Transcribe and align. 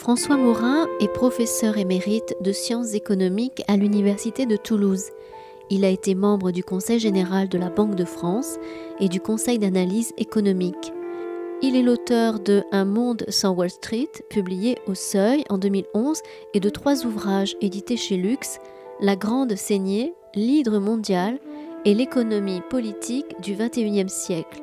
François 0.00 0.38
Morin 0.38 0.86
est 1.00 1.12
professeur 1.12 1.76
émérite 1.76 2.34
de 2.40 2.52
sciences 2.52 2.94
économiques 2.94 3.62
à 3.68 3.76
l'Université 3.76 4.46
de 4.46 4.56
Toulouse. 4.56 5.10
Il 5.68 5.84
a 5.84 5.90
été 5.90 6.14
membre 6.14 6.52
du 6.52 6.64
Conseil 6.64 6.98
général 6.98 7.50
de 7.50 7.58
la 7.58 7.68
Banque 7.68 7.96
de 7.96 8.06
France 8.06 8.56
et 8.98 9.10
du 9.10 9.20
Conseil 9.20 9.58
d'analyse 9.58 10.14
économique. 10.16 10.94
Il 11.60 11.76
est 11.76 11.82
l'auteur 11.82 12.40
de 12.40 12.62
Un 12.72 12.86
monde 12.86 13.26
sans 13.28 13.50
Wall 13.50 13.68
Street, 13.68 14.08
publié 14.30 14.78
au 14.86 14.94
Seuil 14.94 15.44
en 15.50 15.58
2011, 15.58 16.22
et 16.54 16.60
de 16.60 16.70
trois 16.70 17.04
ouvrages 17.04 17.54
édités 17.60 17.98
chez 17.98 18.16
Lux, 18.16 18.58
La 19.00 19.16
Grande 19.16 19.54
Saignée, 19.54 20.14
L'hydre 20.34 20.78
mondial 20.78 21.38
et 21.84 21.92
l'économie 21.92 22.62
politique 22.70 23.38
du 23.42 23.52
XXIe 23.52 24.08
siècle. 24.08 24.62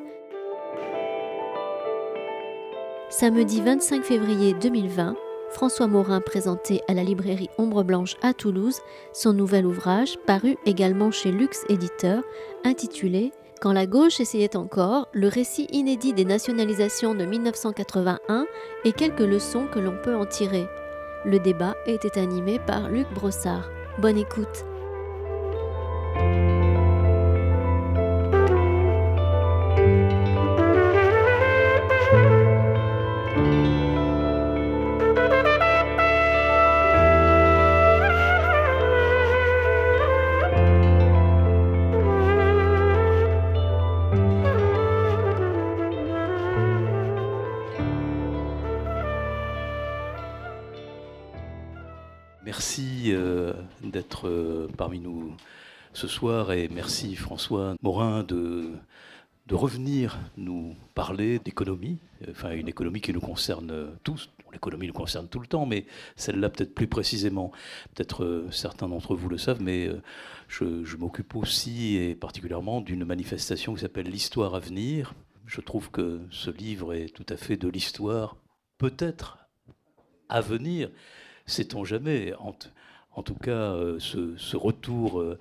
Samedi 3.08 3.60
25 3.60 4.02
février 4.02 4.54
2020, 4.60 5.14
François 5.50 5.86
Morin 5.86 6.20
présentait 6.20 6.82
à 6.88 6.94
la 6.94 7.02
librairie 7.02 7.50
Ombre 7.58 7.82
Blanche 7.82 8.16
à 8.22 8.34
Toulouse 8.34 8.80
son 9.12 9.32
nouvel 9.32 9.66
ouvrage, 9.66 10.18
paru 10.26 10.56
également 10.66 11.10
chez 11.10 11.32
Lux 11.32 11.64
Éditeur, 11.68 12.22
intitulé 12.64 13.32
Quand 13.60 13.72
la 13.72 13.86
gauche 13.86 14.20
essayait 14.20 14.56
encore, 14.56 15.08
le 15.12 15.28
récit 15.28 15.66
inédit 15.72 16.12
des 16.12 16.24
nationalisations 16.24 17.14
de 17.14 17.24
1981 17.24 18.46
et 18.84 18.92
quelques 18.92 19.20
leçons 19.20 19.66
que 19.66 19.78
l'on 19.78 19.96
peut 20.02 20.16
en 20.16 20.26
tirer. 20.26 20.66
Le 21.24 21.38
débat 21.38 21.74
était 21.86 22.20
animé 22.20 22.58
par 22.58 22.88
Luc 22.88 23.08
Brossard. 23.14 23.68
Bonne 23.98 24.18
écoute. 24.18 24.67
Parmi 54.76 55.00
nous 55.00 55.34
ce 55.92 56.06
soir 56.06 56.52
et 56.52 56.68
merci 56.68 57.16
François 57.16 57.74
Morin 57.82 58.22
de, 58.22 58.70
revenir 59.50 60.18
nous 60.36 60.76
parler 60.94 61.38
d'économie, 61.38 61.98
enfin 62.30 62.50
une 62.52 62.68
économie 62.68 63.00
qui 63.00 63.12
nous 63.12 63.20
concerne 63.20 63.96
tous. 64.04 64.30
L'économie 64.52 64.86
nous 64.86 64.92
concerne 64.92 65.26
tout 65.28 65.40
le 65.40 65.46
temps, 65.46 65.66
mais 65.66 65.86
celle-là 66.16 66.50
peut-être 66.50 66.74
plus 66.74 66.86
précisément. 66.86 67.50
Peut-être 67.94 68.24
euh, 68.24 68.50
certains 68.50 68.88
d'entre 68.88 69.14
vous 69.14 69.28
le 69.28 69.38
savent, 69.38 69.62
mais 69.62 69.88
euh, 69.88 70.00
je, 70.48 70.84
je 70.84 70.96
m'occupe 70.96 71.34
aussi 71.34 71.96
et 71.96 72.14
particulièrement 72.14 72.80
d'une 72.80 73.04
manifestation 73.04 73.74
qui 73.74 73.80
s'appelle 73.80 74.08
L'histoire 74.08 74.54
à 74.54 74.60
venir. 74.60 75.14
Je 75.46 75.60
trouve 75.60 75.90
que 75.90 76.20
ce 76.30 76.50
livre 76.50 76.94
est 76.94 77.08
tout 77.08 77.26
à 77.28 77.36
fait 77.36 77.56
de 77.56 77.68
l'histoire, 77.68 78.36
peut-être 78.76 79.38
à 80.28 80.40
venir, 80.42 80.90
sait-on 81.46 81.84
jamais. 81.84 82.34
En 83.12 83.22
tout 83.22 83.34
cas, 83.34 83.50
euh, 83.50 83.98
ce, 83.98 84.56
retour 84.56 85.20
euh, 85.20 85.38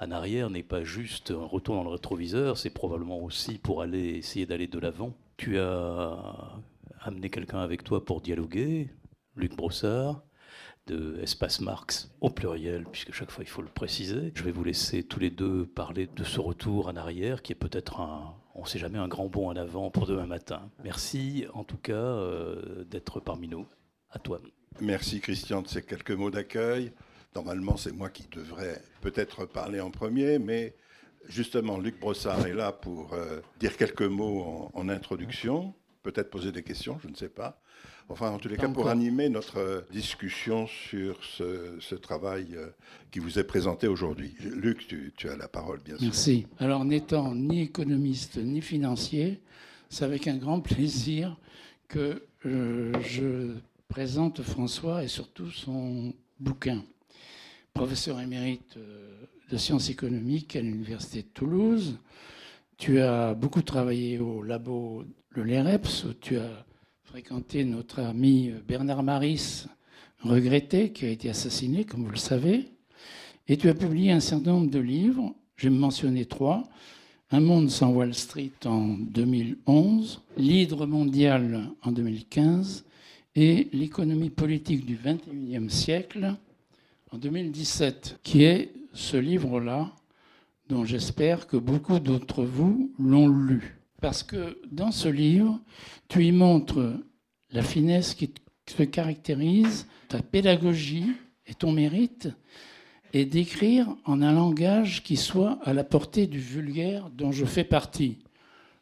en 0.00 0.10
arrière 0.10 0.50
n'est 0.50 0.62
pas 0.62 0.82
juste 0.82 1.30
un 1.30 1.44
retour 1.44 1.74
dans 1.74 1.84
le 1.84 1.90
rétroviseur, 1.90 2.56
c'est 2.56 2.70
probablement 2.70 3.18
aussi 3.18 3.58
pour 3.58 3.82
aller 3.82 4.10
essayer 4.16 4.46
d'aller 4.46 4.66
de 4.66 4.78
l'avant. 4.78 5.14
Tu 5.36 5.58
as 5.58 6.16
amené 7.00 7.30
quelqu'un 7.30 7.60
avec 7.60 7.84
toi 7.84 8.04
pour 8.04 8.20
dialoguer, 8.20 8.90
Luc 9.36 9.56
Brossard 9.56 10.22
de 10.86 11.20
Espace 11.22 11.60
Marx 11.60 12.10
au 12.20 12.30
pluriel, 12.30 12.86
puisque 12.90 13.12
chaque 13.12 13.30
fois 13.30 13.44
il 13.44 13.50
faut 13.50 13.62
le 13.62 13.68
préciser. 13.68 14.32
Je 14.34 14.42
vais 14.42 14.50
vous 14.50 14.64
laisser 14.64 15.02
tous 15.02 15.20
les 15.20 15.30
deux 15.30 15.66
parler 15.66 16.08
de 16.16 16.24
ce 16.24 16.40
retour 16.40 16.88
en 16.88 16.96
arrière 16.96 17.42
qui 17.42 17.52
est 17.52 17.56
peut-être 17.56 18.00
un, 18.00 18.34
on 18.54 18.62
ne 18.62 18.66
sait 18.66 18.78
jamais, 18.78 18.98
un 18.98 19.08
grand 19.08 19.26
bond 19.26 19.48
en 19.48 19.56
avant 19.56 19.90
pour 19.90 20.06
demain 20.06 20.26
matin. 20.26 20.70
Merci 20.82 21.46
en 21.54 21.64
tout 21.64 21.76
cas 21.76 21.92
euh, 21.92 22.84
d'être 22.84 23.20
parmi 23.20 23.48
nous. 23.48 23.66
À 24.10 24.18
toi. 24.18 24.40
Merci 24.80 25.20
Christian 25.20 25.62
de 25.62 25.68
ces 25.68 25.82
quelques 25.82 26.12
mots 26.12 26.30
d'accueil. 26.30 26.92
Normalement, 27.34 27.76
c'est 27.76 27.92
moi 27.92 28.10
qui 28.10 28.26
devrais 28.30 28.82
peut-être 29.00 29.46
parler 29.46 29.80
en 29.80 29.90
premier, 29.90 30.38
mais 30.38 30.74
justement, 31.28 31.78
Luc 31.78 32.00
Brossard 32.00 32.46
est 32.46 32.54
là 32.54 32.72
pour 32.72 33.12
euh, 33.12 33.40
dire 33.60 33.76
quelques 33.76 34.02
mots 34.02 34.70
en, 34.72 34.88
introduction, 34.88 35.74
peut-être 36.02 36.30
poser 36.30 36.52
des 36.52 36.62
questions, 36.62 36.98
je 37.02 37.08
ne 37.08 37.14
sais 37.14 37.28
pas. 37.28 37.60
Enfin, 38.08 38.30
en 38.30 38.38
tous 38.38 38.48
les 38.48 38.56
cas, 38.56 38.68
pour 38.68 38.88
animer 38.88 39.28
notre 39.28 39.58
euh, 39.58 39.80
discussion 39.92 40.66
sur 40.66 41.22
ce, 41.22 41.94
travail 41.94 42.54
euh, 42.54 42.68
qui 43.10 43.18
vous 43.18 43.38
est 43.38 43.44
présenté 43.44 43.86
aujourd'hui. 43.86 44.34
Luc, 44.40 44.86
tu, 44.88 45.28
as 45.28 45.36
la 45.36 45.48
parole, 45.48 45.80
bien 45.84 45.96
sûr. 45.98 46.06
Merci. 46.06 46.46
Alors, 46.58 46.86
n'étant 46.86 47.34
ni 47.34 47.60
économiste 47.60 48.38
ni 48.38 48.62
financier, 48.62 49.42
c'est 49.90 50.06
avec 50.06 50.26
un 50.26 50.38
grand 50.38 50.60
plaisir 50.60 51.36
que 51.88 52.22
je 52.44 53.52
présente 53.88 54.42
François 54.42 55.02
et 55.02 55.08
surtout 55.08 55.50
son 55.50 56.14
bouquin 56.40 56.82
professeur 57.78 58.18
émérite 58.20 58.76
euh, 58.76 59.24
de 59.52 59.56
sciences 59.56 59.88
économiques 59.88 60.56
à 60.56 60.60
l'Université 60.60 61.22
de 61.22 61.28
Toulouse. 61.28 61.96
Tu 62.76 62.98
as 62.98 63.34
beaucoup 63.34 63.62
travaillé 63.62 64.18
au 64.18 64.42
labo 64.42 65.04
Le 65.30 65.44
LEREPS, 65.44 66.04
où 66.06 66.12
tu 66.14 66.38
as 66.38 66.66
fréquenté 67.04 67.64
notre 67.64 68.00
ami 68.00 68.52
Bernard 68.66 69.04
Maris, 69.04 69.66
regretté, 70.24 70.90
qui 70.90 71.04
a 71.04 71.08
été 71.10 71.30
assassiné, 71.30 71.84
comme 71.84 72.02
vous 72.02 72.10
le 72.10 72.16
savez. 72.16 72.68
Et 73.46 73.56
tu 73.56 73.68
as 73.68 73.74
publié 73.74 74.10
un 74.10 74.18
certain 74.18 74.54
nombre 74.54 74.72
de 74.72 74.80
livres. 74.80 75.32
Je 75.54 75.68
vais 75.68 75.74
me 75.74 75.78
mentionner 75.78 76.24
trois. 76.24 76.64
Un 77.30 77.40
monde 77.40 77.70
sans 77.70 77.90
Wall 77.90 78.12
Street 78.12 78.50
en 78.64 78.88
2011, 78.88 80.20
L'hydre 80.36 80.84
mondial 80.84 81.70
en 81.82 81.92
2015 81.92 82.84
et 83.36 83.68
l'économie 83.72 84.30
politique 84.30 84.84
du 84.84 84.98
XXIe 85.00 85.70
siècle 85.70 86.34
en 87.10 87.18
2017, 87.18 88.20
qui 88.22 88.44
est 88.44 88.72
ce 88.92 89.16
livre-là, 89.16 89.92
dont 90.68 90.84
j'espère 90.84 91.46
que 91.46 91.56
beaucoup 91.56 91.98
d'entre 91.98 92.44
vous 92.44 92.92
l'ont 92.98 93.28
lu. 93.28 93.80
Parce 94.00 94.22
que 94.22 94.58
dans 94.70 94.90
ce 94.90 95.08
livre, 95.08 95.58
tu 96.08 96.24
y 96.24 96.32
montres 96.32 96.94
la 97.50 97.62
finesse 97.62 98.14
qui 98.14 98.32
te 98.64 98.82
caractérise, 98.82 99.86
ta 100.08 100.20
pédagogie 100.20 101.12
et 101.46 101.54
ton 101.54 101.72
mérite, 101.72 102.28
et 103.12 103.24
d'écrire 103.24 103.88
en 104.04 104.20
un 104.20 104.32
langage 104.32 105.02
qui 105.02 105.16
soit 105.16 105.58
à 105.64 105.72
la 105.72 105.84
portée 105.84 106.26
du 106.26 106.38
vulgaire 106.38 107.08
dont 107.10 107.32
je 107.32 107.46
fais 107.46 107.64
partie. 107.64 108.18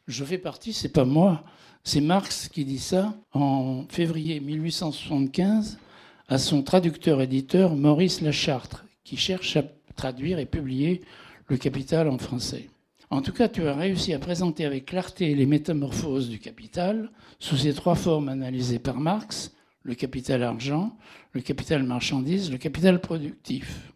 Je 0.07 0.23
fais 0.25 0.37
partie, 0.37 0.73
c'est 0.73 0.91
pas 0.91 1.05
moi, 1.05 1.43
c'est 1.83 2.01
Marx 2.01 2.49
qui 2.49 2.65
dit 2.65 2.79
ça 2.79 3.15
en 3.33 3.85
février 3.87 4.41
1875 4.41 5.79
à 6.27 6.37
son 6.37 6.61
traducteur-éditeur 6.63 7.75
Maurice 7.75 8.21
Lachartre, 8.21 8.85
qui 9.03 9.17
cherche 9.17 9.55
à 9.57 9.63
traduire 9.95 10.39
et 10.39 10.45
publier 10.45 11.01
Le 11.47 11.57
Capital 11.57 12.09
en 12.09 12.17
français. 12.17 12.69
En 13.09 13.21
tout 13.21 13.31
cas, 13.31 13.47
tu 13.47 13.65
as 13.67 13.73
réussi 13.73 14.13
à 14.13 14.19
présenter 14.19 14.65
avec 14.65 14.87
clarté 14.87 15.33
les 15.33 15.45
métamorphoses 15.45 16.29
du 16.29 16.39
capital 16.39 17.09
sous 17.39 17.55
ces 17.55 17.73
trois 17.73 17.95
formes 17.95 18.27
analysées 18.27 18.79
par 18.79 18.99
Marx, 18.99 19.53
le 19.83 19.95
capital 19.95 20.43
argent, 20.43 20.97
le 21.31 21.39
capital 21.39 21.83
marchandise, 21.83 22.51
le 22.51 22.57
capital 22.57 22.99
productif. 22.99 23.93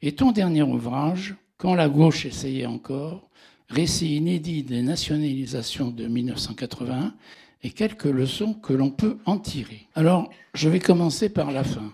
Et 0.00 0.12
ton 0.12 0.32
dernier 0.32 0.62
ouvrage, 0.62 1.34
Quand 1.58 1.74
la 1.74 1.88
gauche 1.88 2.24
essayait 2.24 2.66
encore, 2.66 3.28
récit 3.68 4.14
inédit 4.16 4.62
des 4.62 4.80
nationalisations 4.80 5.90
de 5.90 6.06
1980, 6.06 7.14
et 7.62 7.70
quelques 7.70 8.04
leçons 8.04 8.54
que 8.54 8.72
l'on 8.72 8.90
peut 8.90 9.18
en 9.26 9.38
tirer. 9.38 9.88
Alors, 9.94 10.30
je 10.54 10.68
vais 10.68 10.80
commencer 10.80 11.28
par 11.28 11.50
la 11.50 11.64
fin. 11.64 11.92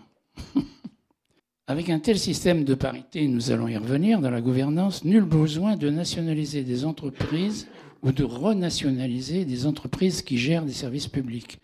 Avec 1.66 1.88
un 1.88 1.98
tel 1.98 2.18
système 2.18 2.64
de 2.64 2.74
parité, 2.74 3.26
nous 3.26 3.50
allons 3.50 3.68
y 3.68 3.76
revenir, 3.76 4.20
dans 4.20 4.30
la 4.30 4.42
gouvernance, 4.42 5.04
nul 5.04 5.24
besoin 5.24 5.76
de 5.76 5.88
nationaliser 5.88 6.62
des 6.62 6.84
entreprises 6.84 7.66
ou 8.02 8.12
de 8.12 8.24
renationaliser 8.24 9.46
des 9.46 9.64
entreprises 9.64 10.20
qui 10.20 10.36
gèrent 10.36 10.66
des 10.66 10.72
services 10.72 11.08
publics. 11.08 11.58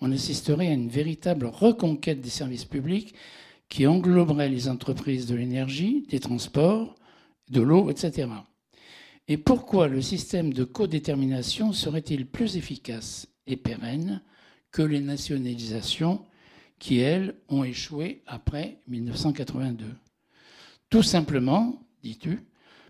On 0.00 0.10
assisterait 0.10 0.68
à 0.68 0.72
une 0.72 0.88
véritable 0.88 1.46
reconquête 1.46 2.22
des 2.22 2.30
services 2.30 2.64
publics 2.64 3.14
qui 3.68 3.86
engloberait 3.86 4.48
les 4.48 4.68
entreprises 4.68 5.26
de 5.26 5.34
l'énergie, 5.34 6.06
des 6.08 6.20
transports, 6.20 6.94
de 7.50 7.60
l'eau, 7.60 7.90
etc. 7.90 8.28
Et 9.28 9.36
pourquoi 9.36 9.88
le 9.88 10.00
système 10.02 10.52
de 10.52 10.64
codétermination 10.64 11.72
serait-il 11.72 12.26
plus 12.26 12.56
efficace? 12.56 13.31
Et 13.46 13.56
pérenne 13.56 14.22
que 14.70 14.82
les 14.82 15.00
nationalisations 15.00 16.24
qui, 16.78 16.98
elles, 16.98 17.36
ont 17.48 17.64
échoué 17.64 18.22
après 18.26 18.78
1982. 18.88 19.86
Tout 20.90 21.02
simplement, 21.02 21.80
dis-tu, 22.02 22.40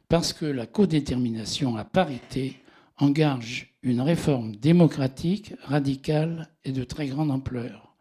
parce 0.08 0.32
que 0.32 0.46
la 0.46 0.66
codétermination 0.66 1.76
à 1.76 1.84
parité 1.84 2.58
engage 2.98 3.74
une 3.82 4.00
réforme 4.00 4.56
démocratique, 4.56 5.54
radicale 5.62 6.48
et 6.64 6.72
de 6.72 6.84
très 6.84 7.06
grande 7.06 7.30
ampleur, 7.30 7.96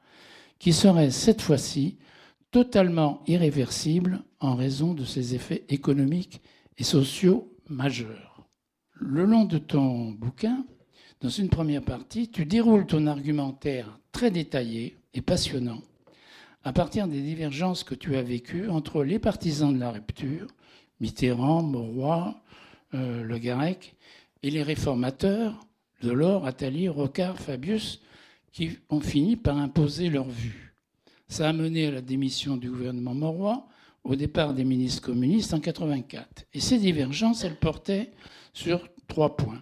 qui 0.59 0.73
serait 0.73 1.11
cette 1.11 1.41
fois-ci 1.41 1.97
totalement 2.51 3.23
irréversible 3.27 4.23
en 4.39 4.55
raison 4.55 4.93
de 4.93 5.05
ses 5.05 5.35
effets 5.35 5.65
économiques 5.69 6.41
et 6.77 6.83
sociaux 6.83 7.55
majeurs. 7.69 8.47
Le 8.93 9.25
long 9.25 9.45
de 9.45 9.57
ton 9.57 10.11
bouquin, 10.11 10.65
dans 11.21 11.29
une 11.29 11.49
première 11.49 11.83
partie, 11.83 12.29
tu 12.29 12.45
déroules 12.45 12.87
ton 12.87 13.05
argumentaire 13.05 13.99
très 14.11 14.31
détaillé 14.31 14.97
et 15.13 15.21
passionnant 15.21 15.81
à 16.63 16.73
partir 16.73 17.07
des 17.07 17.21
divergences 17.21 17.83
que 17.83 17.95
tu 17.95 18.15
as 18.15 18.21
vécues 18.21 18.69
entre 18.69 19.03
les 19.03 19.19
partisans 19.19 19.73
de 19.73 19.79
la 19.79 19.91
rupture, 19.91 20.47
Mitterrand, 20.99 21.63
Mauroy, 21.63 22.39
euh, 22.93 23.23
Le 23.23 23.37
Garec, 23.37 23.95
et 24.43 24.51
les 24.51 24.63
réformateurs, 24.63 25.59
Delors, 26.01 26.45
Attali, 26.45 26.87
Rocard, 26.87 27.39
Fabius, 27.39 28.01
qui 28.51 28.77
ont 28.89 28.99
fini 28.99 29.35
par 29.35 29.57
imposer 29.57 30.09
leur 30.09 30.27
vue. 30.27 30.75
Ça 31.27 31.49
a 31.49 31.53
mené 31.53 31.87
à 31.87 31.91
la 31.91 32.01
démission 32.01 32.57
du 32.57 32.69
gouvernement 32.69 33.13
Mauroy, 33.13 33.65
au 34.03 34.15
départ 34.15 34.53
des 34.53 34.63
ministres 34.63 35.03
communistes 35.03 35.53
en 35.53 35.59
84. 35.59 36.45
Et 36.53 36.59
ces 36.59 36.79
divergences, 36.79 37.43
elles 37.43 37.59
portaient 37.59 38.11
sur 38.53 38.87
trois 39.07 39.35
points. 39.35 39.61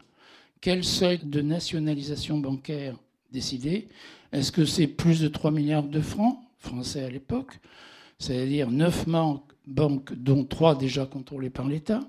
Quel 0.61 0.83
seuil 0.83 1.19
de 1.23 1.41
nationalisation 1.41 2.37
bancaire 2.37 2.97
décidé 3.31 3.87
Est-ce 4.33 4.51
que 4.51 4.65
c'est 4.65 4.87
plus 4.87 5.21
de 5.21 5.29
3 5.29 5.51
milliards 5.51 5.83
de 5.83 6.01
francs 6.01 6.37
français 6.57 7.03
à 7.05 7.09
l'époque, 7.09 7.59
c'est-à-dire 8.17 8.69
9 8.69 9.05
banques, 9.67 10.13
dont 10.13 10.43
3 10.43 10.77
déjà 10.77 11.05
contrôlées 11.05 11.49
par 11.49 11.65
l'État, 11.65 12.01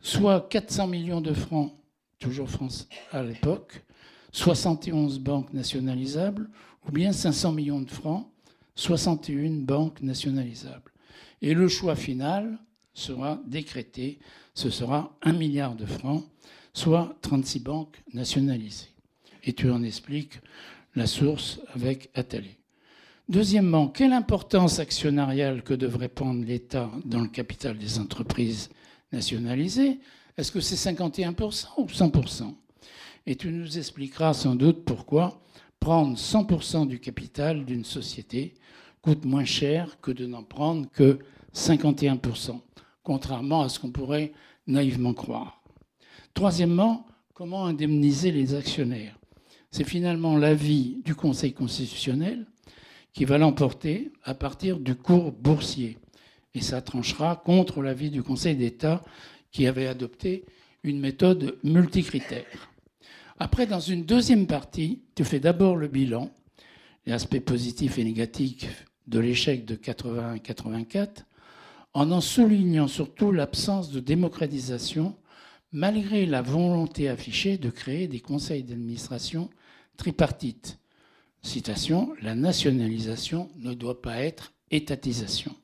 soit 0.00 0.48
400 0.48 0.86
millions 0.86 1.20
de 1.20 1.34
francs, 1.34 1.74
toujours 2.18 2.48
France 2.48 2.88
à 3.12 3.22
l'époque, 3.22 3.84
71 4.32 5.18
banques 5.18 5.52
nationalisables, 5.52 6.48
ou 6.88 6.92
bien 6.92 7.12
500 7.12 7.52
millions 7.52 7.82
de 7.82 7.90
francs, 7.90 8.26
61 8.74 9.64
banques 9.64 10.00
nationalisables. 10.00 10.92
Et 11.42 11.52
le 11.52 11.68
choix 11.68 11.94
final 11.94 12.58
sera 12.94 13.38
décrété, 13.46 14.18
ce 14.54 14.70
sera 14.70 15.14
1 15.20 15.34
milliard 15.34 15.74
de 15.74 15.84
francs, 15.84 16.24
soit 16.76 17.16
36 17.22 17.60
banques 17.60 18.02
nationalisées. 18.12 18.90
Et 19.44 19.54
tu 19.54 19.70
en 19.70 19.82
expliques 19.82 20.40
la 20.94 21.06
source 21.06 21.58
avec 21.74 22.10
Attali. 22.14 22.56
Deuxièmement, 23.30 23.88
quelle 23.88 24.12
importance 24.12 24.78
actionnariale 24.78 25.62
que 25.62 25.72
devrait 25.72 26.10
prendre 26.10 26.44
l'État 26.44 26.90
dans 27.06 27.22
le 27.22 27.28
capital 27.28 27.78
des 27.78 27.98
entreprises 27.98 28.68
nationalisées? 29.10 29.98
Est-ce 30.36 30.52
que 30.52 30.60
c'est 30.60 30.92
51% 30.92 31.66
ou 31.78 31.86
100% 31.86 32.54
Et 33.26 33.36
tu 33.36 33.50
nous 33.50 33.78
expliqueras 33.78 34.34
sans 34.34 34.54
doute 34.54 34.84
pourquoi 34.84 35.40
prendre 35.80 36.16
100% 36.16 36.86
du 36.86 37.00
capital 37.00 37.64
d'une 37.64 37.84
société 37.86 38.54
coûte 39.00 39.24
moins 39.24 39.46
cher 39.46 39.98
que 40.02 40.10
de 40.10 40.26
n'en 40.26 40.42
prendre 40.42 40.86
que 40.90 41.20
51%, 41.54 42.60
contrairement 43.02 43.62
à 43.62 43.70
ce 43.70 43.80
qu'on 43.80 43.90
pourrait 43.90 44.32
naïvement 44.66 45.14
croire. 45.14 45.62
Troisièmement, 46.36 47.06
comment 47.32 47.64
indemniser 47.64 48.30
les 48.30 48.54
actionnaires? 48.54 49.18
C'est 49.70 49.88
finalement 49.88 50.36
l'avis 50.36 51.00
du 51.02 51.14
Conseil 51.14 51.54
constitutionnel 51.54 52.46
qui 53.14 53.24
va 53.24 53.38
l'emporter 53.38 54.12
à 54.22 54.34
partir 54.34 54.78
du 54.78 54.94
cours 54.94 55.32
boursier. 55.32 55.96
Et 56.54 56.60
ça 56.60 56.82
tranchera 56.82 57.36
contre 57.36 57.80
l'avis 57.80 58.10
du 58.10 58.22
Conseil 58.22 58.54
d'État 58.54 59.02
qui 59.50 59.66
avait 59.66 59.86
adopté 59.86 60.44
une 60.82 61.00
méthode 61.00 61.56
multicritère. 61.64 62.70
Après, 63.38 63.66
dans 63.66 63.80
une 63.80 64.04
deuxième 64.04 64.46
partie, 64.46 65.00
tu 65.14 65.24
fais 65.24 65.40
d'abord 65.40 65.74
le 65.74 65.88
bilan, 65.88 66.30
les 67.06 67.14
aspects 67.14 67.40
positifs 67.40 67.96
et 67.96 68.04
négatifs 68.04 68.84
de 69.06 69.20
l'échec 69.20 69.64
de 69.64 69.74
81-84, 69.74 71.24
en 71.94 72.10
en 72.10 72.20
soulignant 72.20 72.88
surtout 72.88 73.32
l'absence 73.32 73.90
de 73.90 74.00
démocratisation, 74.00 75.16
malgré 75.72 76.26
la 76.26 76.42
volonté 76.42 77.08
affichée 77.08 77.58
de 77.58 77.70
créer 77.70 78.08
des 78.08 78.20
conseils 78.20 78.62
d'administration 78.62 79.50
tripartites, 79.96 80.78
citation, 81.42 82.14
la 82.22 82.34
nationalisation 82.34 83.50
ne 83.56 83.74
doit 83.74 84.02
pas 84.02 84.20
être 84.20 84.52
étatisation. 84.70 85.54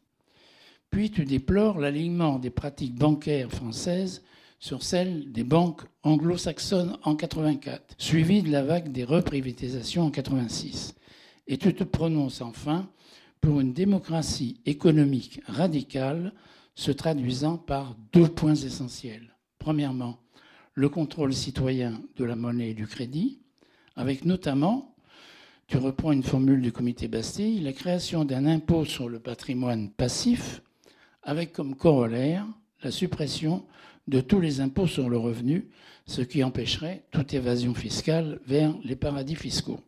Puis 0.91 1.11
tu 1.11 1.25
déplores 1.25 1.79
l'alignement 1.79 2.39
des 2.39 2.51
pratiques 2.51 2.95
bancaires 2.95 3.51
françaises 3.51 4.23
sur 4.59 4.83
celles 4.83 5.33
des 5.33 5.43
banques 5.43 5.83
anglo-saxonnes 6.03 6.97
en 7.03 7.17
84, 7.17 7.95
suivi 7.99 8.43
de 8.43 8.51
la 8.51 8.63
vague 8.63 8.93
des 8.93 9.03
reprivatisations 9.03 10.05
en 10.05 10.11
86. 10.11 10.95
Et 11.49 11.59
tu 11.59 11.75
te 11.75 11.83
prononces 11.83 12.43
enfin 12.43 12.89
pour 13.41 13.61
une 13.61 13.73
démocratie 13.73 14.61
économique 14.67 15.41
radicale 15.47 16.33
se 16.77 16.93
traduisant 16.93 17.57
par 17.57 17.97
deux 18.13 18.29
points 18.29 18.55
essentiels. 18.55 19.32
Premièrement, 19.63 20.19
le 20.75 20.89
contrôle 20.89 21.33
citoyen 21.33 22.03
de 22.17 22.25
la 22.25 22.35
monnaie 22.35 22.71
et 22.71 22.75
du 22.75 22.89
crédit, 22.89 23.39
avec 23.95 24.25
notamment 24.25 24.97
tu 25.69 25.77
reprends 25.77 26.11
une 26.11 26.25
formule 26.25 26.61
du 26.61 26.73
comité 26.73 27.07
Bastille, 27.07 27.61
la 27.61 27.73
création 27.73 28.25
d'un 28.25 28.47
impôt 28.47 28.85
sur 28.85 29.09
le 29.09 29.21
patrimoine 29.21 29.89
passif, 29.89 30.63
avec 31.23 31.53
comme 31.53 31.77
corollaire 31.77 32.45
la 32.83 32.91
suppression 32.91 33.65
de 34.09 34.21
tous 34.21 34.41
les 34.41 34.61
impôts 34.61 34.89
sur 34.89 35.09
le 35.09 35.17
revenu, 35.17 35.69
ce 36.07 36.23
qui 36.23 36.43
empêcherait 36.43 37.05
toute 37.13 37.33
évasion 37.33 37.73
fiscale 37.73 38.41
vers 38.45 38.75
les 38.83 38.97
paradis 38.97 39.37
fiscaux. 39.37 39.79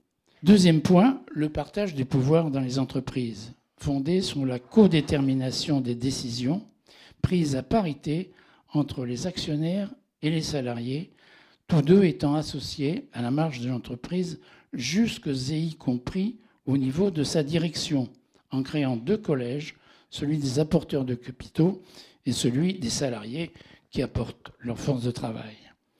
Deuxième 0.44 0.82
point, 0.82 1.20
le 1.32 1.48
partage 1.48 1.96
du 1.96 2.04
pouvoir 2.04 2.52
dans 2.52 2.60
les 2.60 2.78
entreprises, 2.78 3.54
fondé 3.76 4.20
sur 4.20 4.46
la 4.46 4.60
codétermination 4.60 5.80
des 5.80 5.96
décisions 5.96 6.62
prises 7.22 7.56
à 7.56 7.64
parité 7.64 8.30
entre 8.74 9.04
les 9.04 9.26
actionnaires 9.26 9.90
et 10.22 10.30
les 10.30 10.42
salariés, 10.42 11.10
tous 11.68 11.82
deux 11.82 12.04
étant 12.04 12.34
associés 12.34 13.08
à 13.12 13.22
la 13.22 13.30
marge 13.30 13.60
de 13.60 13.68
l'entreprise 13.68 14.40
jusque 14.72 15.30
y 15.50 15.74
compris 15.74 16.36
au 16.66 16.76
niveau 16.76 17.10
de 17.10 17.24
sa 17.24 17.42
direction, 17.42 18.08
en 18.50 18.62
créant 18.62 18.96
deux 18.96 19.18
collèges, 19.18 19.76
celui 20.10 20.38
des 20.38 20.58
apporteurs 20.58 21.04
de 21.04 21.14
capitaux 21.14 21.82
et 22.26 22.32
celui 22.32 22.74
des 22.74 22.90
salariés 22.90 23.52
qui 23.90 24.02
apportent 24.02 24.52
leur 24.60 24.78
force 24.78 25.02
de 25.02 25.10
travail. 25.10 25.56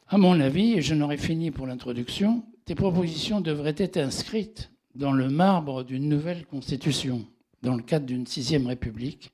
À 0.09 0.19
mon 0.19 0.41
avis, 0.41 0.75
et 0.75 0.83
je 0.83 0.95
n'aurai 0.95 1.17
fini 1.17 1.51
pour 1.51 1.67
l'introduction, 1.67 2.45
tes 2.65 2.75
propositions 2.75 3.41
devraient 3.41 3.75
être 3.79 3.97
inscrites 3.97 4.71
dans 4.95 5.13
le 5.13 5.29
marbre 5.29 5.83
d'une 5.83 6.09
nouvelle 6.09 6.47
constitution, 6.47 7.27
dans 7.63 7.75
le 7.75 7.83
cadre 7.83 8.07
d'une 8.07 8.27
sixième 8.27 8.67
république, 8.67 9.33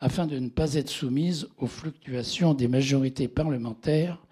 afin 0.00 0.26
de 0.26 0.38
ne 0.38 0.48
pas 0.48 0.74
être 0.74 0.90
soumises 0.90 1.48
aux 1.58 1.66
fluctuations 1.66 2.54
des 2.54 2.68
majorités 2.68 3.28
parlementaires, 3.28 4.22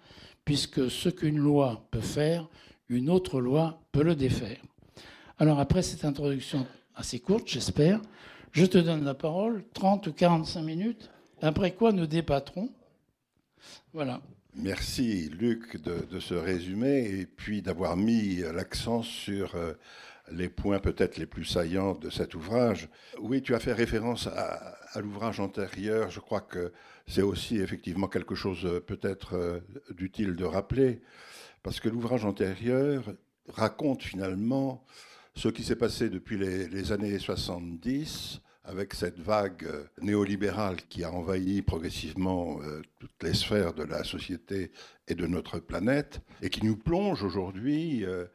puisque 0.45 0.89
ce 0.89 1.09
qu'une 1.09 1.37
loi 1.37 1.87
peut 1.91 2.01
faire, 2.01 2.47
une 2.89 3.09
autre 3.09 3.39
loi 3.39 3.81
peut 3.91 4.03
le 4.03 4.15
défaire. 4.15 4.61
Alors 5.39 5.59
après 5.59 5.81
cette 5.81 6.05
introduction 6.05 6.65
assez 6.95 7.19
courte, 7.19 7.47
j'espère, 7.47 8.01
je 8.51 8.65
te 8.65 8.77
donne 8.77 9.03
la 9.03 9.15
parole, 9.15 9.63
30 9.73 10.07
ou 10.07 10.13
45 10.13 10.61
minutes, 10.61 11.09
après 11.41 11.73
quoi 11.73 11.91
nous 11.91 12.05
débattrons. 12.05 12.69
Voilà. 13.93 14.21
Merci 14.55 15.29
Luc 15.29 15.81
de, 15.81 16.19
ce 16.19 16.35
résumé 16.35 17.09
et 17.19 17.25
puis 17.25 17.63
d'avoir 17.63 17.97
mis 17.97 18.37
l'accent 18.53 19.01
sur 19.01 19.55
euh, 19.55 19.73
les 20.31 20.49
points 20.49 20.79
peut-être 20.79 21.17
les 21.17 21.25
plus 21.25 21.45
saillants 21.45 21.93
de 21.93 22.09
cet 22.09 22.35
ouvrage. 22.35 22.89
Oui, 23.19 23.41
tu 23.41 23.55
as 23.55 23.59
fait 23.59 23.73
référence 23.73 24.27
à, 24.27 24.77
l'ouvrage 25.01 25.39
antérieur. 25.39 26.09
Je 26.09 26.19
crois 26.19 26.41
que 26.41 26.71
c'est 27.07 27.21
aussi 27.21 27.57
effectivement 27.57 28.07
quelque 28.07 28.35
chose 28.35 28.65
euh, 28.65 28.79
peut-être 28.79 29.35
euh, 29.35 29.59
d'utile 29.91 30.35
de 30.35 30.45
rappeler. 30.45 31.01
Parce 31.63 31.79
que 31.79 31.89
l'ouvrage 31.89 32.25
antérieur 32.25 33.03
raconte 33.49 34.03
finalement 34.03 34.85
ce 35.35 35.49
qui 35.49 35.63
s'est 35.63 35.75
passé 35.75 36.09
depuis 36.09 36.37
les, 36.37 36.91
années 36.91 37.17
70 37.17 38.41
avec 38.65 38.93
cette 38.93 39.19
vague 39.19 39.67
néolibérale 40.01 40.77
qui 40.87 41.03
a 41.03 41.11
envahi 41.11 41.61
progressivement 41.61 42.61
euh, 42.61 42.81
toutes 42.99 43.23
les 43.23 43.33
sphères 43.33 43.73
de 43.73 43.83
la 43.83 44.03
société 44.03 44.71
et 45.07 45.15
de 45.15 45.27
notre 45.27 45.59
planète 45.59 46.21
et 46.41 46.49
qui 46.49 46.63
nous 46.65 46.77
plonge 46.77 47.23
aujourd'hui 47.23 48.05
euh, 48.05 48.25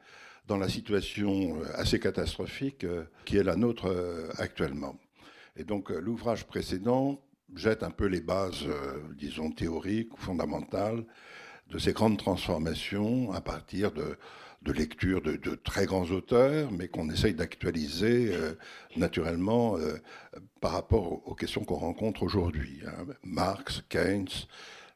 dans 0.49 0.57
la 0.57 0.67
situation 0.67 1.55
euh, 1.55 1.65
assez 1.75 1.99
catastrophique 1.99 2.85
qui 3.23 3.37
est 3.37 3.43
la 3.43 3.55
nôtre 3.55 3.89
actuellement. 4.37 4.99
Et 5.55 5.63
donc 5.63 5.89
l'ouvrage 5.89 6.45
précédent 6.45 7.21
jette 7.55 7.83
un 7.83 7.91
peu 7.91 8.05
les 8.05 8.21
bases, 8.21 8.65
disons, 9.17 9.51
théoriques 9.51 10.13
ou 10.13 10.21
fondamentales 10.21 11.03
de 11.69 11.77
ces 11.77 11.93
grandes 11.93 12.17
transformations 12.17 13.31
à 13.31 13.41
partir 13.41 13.91
de, 13.91 14.17
lectures 14.71 15.21
de, 15.21 15.55
très 15.55 15.85
grands 15.85 16.05
auteurs, 16.05 16.71
mais 16.71 16.87
qu'on 16.87 17.09
essaye 17.09 17.33
d'actualiser 17.33 18.33
euh, 18.33 18.53
naturellement 18.97 19.77
euh, 19.77 19.97
par 20.61 20.71
rapport 20.71 21.27
aux, 21.27 21.35
questions 21.35 21.63
qu'on 21.63 21.75
rencontre 21.75 22.23
aujourd'hui. 22.23 22.81
Hein. 22.85 23.05
Marx, 23.23 23.83
Keynes, 23.89 24.27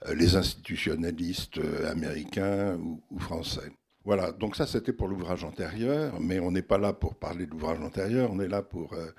euh, 0.08 0.16
les 0.16 0.36
institutionnalistes 0.36 1.60
américains 1.88 2.78
ou, 2.78 3.20
français. 3.20 3.72
Voilà, 4.06 4.34
donc 4.34 4.58
ça 4.58 4.68
c'était 4.68 4.92
pour 4.92 5.08
l'ouvrage 5.08 5.46
antérieur, 5.46 6.20
mais 6.20 6.40
on 6.40 6.52
n'est 6.52 6.62
pas 6.62 6.78
là 6.78 6.92
pour 6.92 7.16
parler 7.16 7.46
de 7.46 7.52
l'ouvrage 7.52 7.80
antérieur, 7.80 8.32
on 8.34 8.40
est 8.42 8.50
là 8.50 8.62
pour 8.62 8.94
euh, 8.94 9.12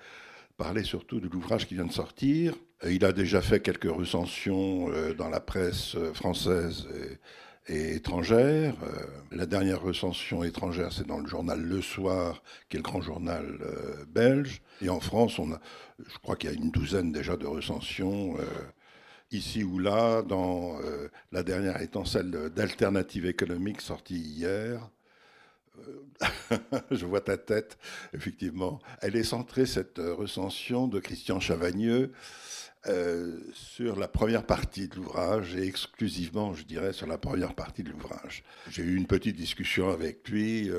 parler 0.59 0.85
surtout 0.85 1.21
de 1.21 1.29
l'ouvrage 1.29 1.67
qui 1.67 1.75
vient 1.75 1.87
de 1.87 1.93
sortir. 1.93 2.55
Il 2.87 3.03
a 3.07 3.13
déjà 3.13 3.41
fait 3.41 3.61
quelques 3.61 3.91
recensions 3.91 4.91
euh, 4.91 5.15
dans 5.15 5.31
la 5.31 5.41
presse 5.41 5.97
française 6.13 6.87
et, 7.67 7.95
étrangère. 7.95 8.75
La 9.33 9.47
dernière 9.47 9.81
recension 9.81 10.45
étrangère, 10.45 10.93
c'est 10.93 11.07
dans 11.07 11.19
le 11.19 11.27
journal 11.27 11.63
Le 11.63 11.81
Soir, 11.81 12.43
qui 12.69 12.77
est 12.77 12.81
le 12.81 12.83
grand 12.83 13.01
journal 13.01 13.59
belge. 14.11 14.61
Et 14.83 14.91
en 14.91 15.01
France, 15.01 15.39
on 15.39 15.51
a, 15.51 15.61
je 15.99 16.19
crois 16.19 16.37
qu'il 16.37 16.51
y 16.51 16.53
a 16.53 16.57
une 16.57 16.71
douzaine 16.71 17.11
déjà 17.11 17.39
de 17.39 17.47
recensions 17.47 18.37
ici 19.35 19.65
ou 19.65 19.79
là, 19.79 20.23
dans 20.23 20.81
euh, 20.81 21.09
la 21.33 21.43
dernière 21.43 21.81
étant 21.83 22.05
celle 22.05 22.31
d'Alternative 22.31 23.27
économique 23.27 23.81
sortie 23.81 24.19
hier. 24.19 24.89
Euh, 25.81 26.57
je 26.91 27.05
vois 27.05 27.21
ta 27.21 27.37
tête, 27.37 27.77
effectivement. 28.13 28.81
Elle 29.03 29.17
est 29.17 29.25
centrée, 29.25 29.67
cette 29.67 29.99
euh, 29.99 30.15
recension 30.15 30.89
de 30.89 31.01
Christian 31.01 31.41
Chavagneux, 31.41 32.13
sur 33.55 33.99
la 33.99 34.09
première 34.09 34.45
partie 34.45 34.89
de 34.89 34.97
l'ouvrage, 34.97 35.57
et 35.57 35.67
exclusivement, 35.67 36.53
je 36.53 36.65
dirais, 36.65 36.93
sur 36.93 37.07
la 37.07 37.17
première 37.17 37.55
partie 37.55 37.83
de 37.83 37.89
l'ouvrage. 37.89 38.45
J'ai 38.69 38.83
eu 38.83 38.95
une 38.97 39.07
petite 39.07 39.37
discussion 39.37 39.89
avec 39.89 40.29
lui. 40.29 40.71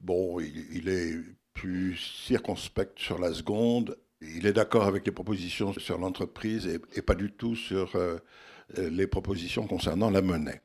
bon, 0.00 0.38
il, 0.38 0.64
il 0.72 0.88
est 0.88 1.16
plus 1.54 1.96
circonspect 1.96 3.00
sur 3.00 3.18
la 3.18 3.34
seconde 3.34 3.96
il 4.36 4.46
est 4.46 4.52
d'accord 4.52 4.84
avec 4.84 5.04
les 5.06 5.12
propositions 5.12 5.72
sur 5.72 5.98
l'entreprise 5.98 6.66
et, 6.66 7.02
pas 7.02 7.14
du 7.14 7.32
tout 7.32 7.56
sur 7.56 7.96
euh, 7.96 8.18
les 8.76 9.06
propositions 9.06 9.66
concernant 9.66 10.10
la 10.10 10.22
monnaie. 10.22 10.60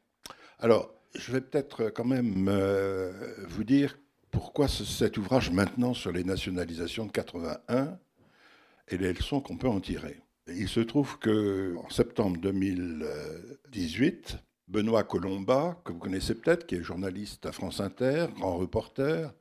Alors, 0.59 0.93
je 1.15 1.31
vais 1.31 1.41
peut-être 1.41 1.89
quand 1.89 2.05
même 2.05 2.47
euh, 2.49 3.11
vous 3.47 3.63
dire 3.63 3.97
pourquoi 4.31 4.67
cet 4.67 5.17
ouvrage 5.17 5.51
maintenant 5.51 5.93
sur 5.93 6.11
les 6.11 6.23
nationalisations 6.23 7.05
de 7.05 7.11
81 7.11 7.97
et 8.89 8.97
les 8.97 9.13
leçons 9.13 9.41
qu'on 9.41 9.57
peut 9.57 9.67
en 9.67 9.79
tirer. 9.79 10.19
Il 10.47 10.69
se 10.69 10.79
trouve 10.79 11.17
que 11.19 11.75
en 11.77 11.89
septembre 11.89 12.37
2018, 12.39 14.37
Benoît 14.67 15.03
Colomba, 15.03 15.81
que 15.83 15.91
vous 15.91 15.99
connaissez 15.99 16.35
peut-être, 16.35 16.65
qui 16.67 16.75
est 16.75 16.83
journaliste 16.83 17.45
à 17.45 17.51
France 17.51 17.79
Inter, 17.79 18.27
grand 18.35 18.57
reporter, 18.57 19.33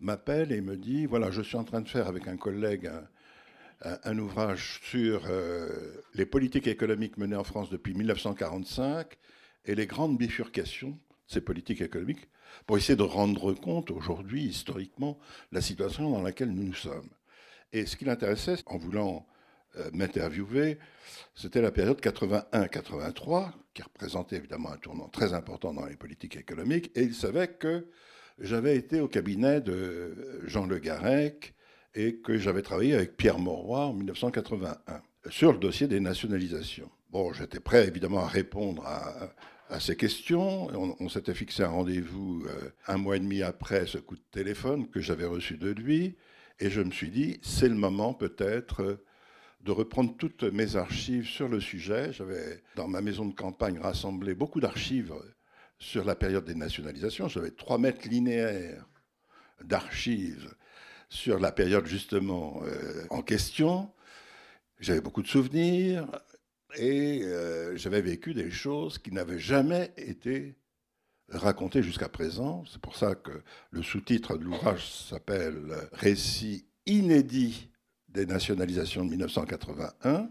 m'appelle 0.00 0.52
et 0.52 0.60
me 0.60 0.76
dit 0.76 1.06
voilà, 1.06 1.30
je 1.30 1.42
suis 1.42 1.56
en 1.56 1.64
train 1.64 1.80
de 1.80 1.88
faire 1.88 2.06
avec 2.06 2.28
un 2.28 2.36
collègue 2.36 2.90
ouvrage 4.18 4.80
sur 4.82 5.26
euh, 5.28 5.68
les 6.14 6.26
politiques 6.26 6.66
économiques 6.66 7.16
menées 7.16 7.36
en 7.36 7.44
France 7.44 7.70
depuis 7.70 7.94
1945 7.94 9.16
et 9.64 9.74
les 9.74 9.86
grandes 9.86 10.18
bifurcations 10.18 10.90
de 10.90 10.96
ces 11.26 11.40
politiques 11.40 11.80
économiques 11.80 12.28
pour 12.66 12.76
essayer 12.76 12.96
de 12.96 13.02
rendre 13.02 13.52
compte 13.54 13.90
aujourd'hui, 13.90 14.44
historiquement, 14.44 15.18
la 15.52 15.60
situation 15.60 16.10
dans 16.10 16.22
laquelle 16.22 16.50
nous 16.50 16.64
nous 16.64 16.74
sommes. 16.74 17.08
Et 17.72 17.86
ce 17.86 17.96
qui 17.96 18.04
l'intéressait, 18.04 18.56
en 18.66 18.76
voulant 18.76 19.26
euh, 19.76 19.88
m'interviewer, 19.92 20.78
c'était 21.34 21.62
la 21.62 21.70
période 21.70 22.00
81-83, 22.00 23.52
qui 23.72 23.82
représentait 23.82 24.36
évidemment 24.36 24.72
un 24.72 24.76
tournant 24.76 25.08
très 25.08 25.32
important 25.32 25.72
dans 25.72 25.86
les 25.86 25.96
politiques 25.96 26.36
économiques, 26.36 26.90
et 26.96 27.02
il 27.02 27.14
savait 27.14 27.48
que 27.48 27.86
j'avais 28.38 28.76
été 28.76 29.00
au 29.00 29.08
cabinet 29.08 29.60
de 29.60 30.42
Jean 30.46 30.66
Le 30.66 30.78
Garec, 30.78 31.54
et 31.94 32.16
que 32.16 32.38
j'avais 32.38 32.62
travaillé 32.62 32.94
avec 32.94 33.16
Pierre 33.16 33.38
Mauroy 33.38 33.86
en 33.86 33.92
1981 33.92 35.02
sur 35.28 35.52
le 35.52 35.58
dossier 35.58 35.86
des 35.86 36.00
nationalisations. 36.00 36.90
Bon, 37.10 37.32
j'étais 37.32 37.60
prêt 37.60 37.86
évidemment 37.86 38.20
à 38.20 38.28
répondre 38.28 38.86
à, 38.86 39.80
ces 39.80 39.96
questions. 39.96 40.68
On, 41.00 41.08
s'était 41.08 41.34
fixé 41.34 41.62
un 41.62 41.68
rendez-vous 41.68 42.44
euh, 42.46 42.70
un 42.88 42.96
mois 42.96 43.16
et 43.16 43.20
demi 43.20 43.42
après 43.42 43.86
ce 43.86 43.98
coup 43.98 44.16
de 44.16 44.22
téléphone 44.32 44.88
que 44.88 45.00
j'avais 45.00 45.26
reçu 45.26 45.58
de 45.58 45.70
lui, 45.70 46.16
et 46.58 46.70
je 46.70 46.80
me 46.80 46.90
suis 46.90 47.10
dit, 47.10 47.38
c'est 47.42 47.68
le 47.68 47.76
moment 47.76 48.12
peut-être 48.12 48.98
de 49.60 49.72
reprendre 49.72 50.16
toutes 50.16 50.42
mes 50.42 50.76
archives 50.76 51.26
sur 51.26 51.48
le 51.48 51.60
sujet. 51.60 52.12
J'avais, 52.12 52.62
dans 52.74 52.88
ma 52.88 53.00
maison 53.00 53.26
de 53.26 53.34
campagne, 53.34 53.78
rassemblé 53.78 54.34
beaucoup 54.34 54.60
d'archives 54.60 55.14
sur 55.78 56.04
la 56.04 56.14
période 56.14 56.44
des 56.44 56.54
nationalisations. 56.54 57.28
J'avais 57.28 57.50
trois 57.50 57.78
mètres 57.78 58.08
linéaires 58.08 58.86
d'archives 59.62 60.52
sur 61.10 61.40
la 61.40 61.52
période 61.52 61.86
justement 61.86 62.62
euh, 62.64 63.04
en 63.10 63.20
question. 63.20 63.90
J'avais 64.78 65.02
beaucoup 65.02 65.22
de 65.22 65.28
souvenirs 65.28 66.06
et 66.76 67.22
euh, 67.24 67.76
j'avais 67.76 68.00
vécu 68.00 68.32
des 68.32 68.50
choses 68.50 68.96
qui 68.98 69.12
n'avaient 69.12 69.38
jamais 69.40 69.92
été 69.96 70.56
racontées 71.28 71.82
jusqu'à 71.82 72.08
présent. 72.08 72.64
C'est 72.70 72.80
pour 72.80 72.96
ça 72.96 73.14
que 73.14 73.42
le 73.70 73.82
sous-titre 73.82 74.38
de 74.38 74.44
l'ouvrage 74.44 74.88
s'appelle 74.88 75.88
Récit 75.92 76.66
inédit 76.86 77.68
des 78.08 78.24
nationalisations 78.24 79.04
de 79.04 79.10
1981. 79.10 80.30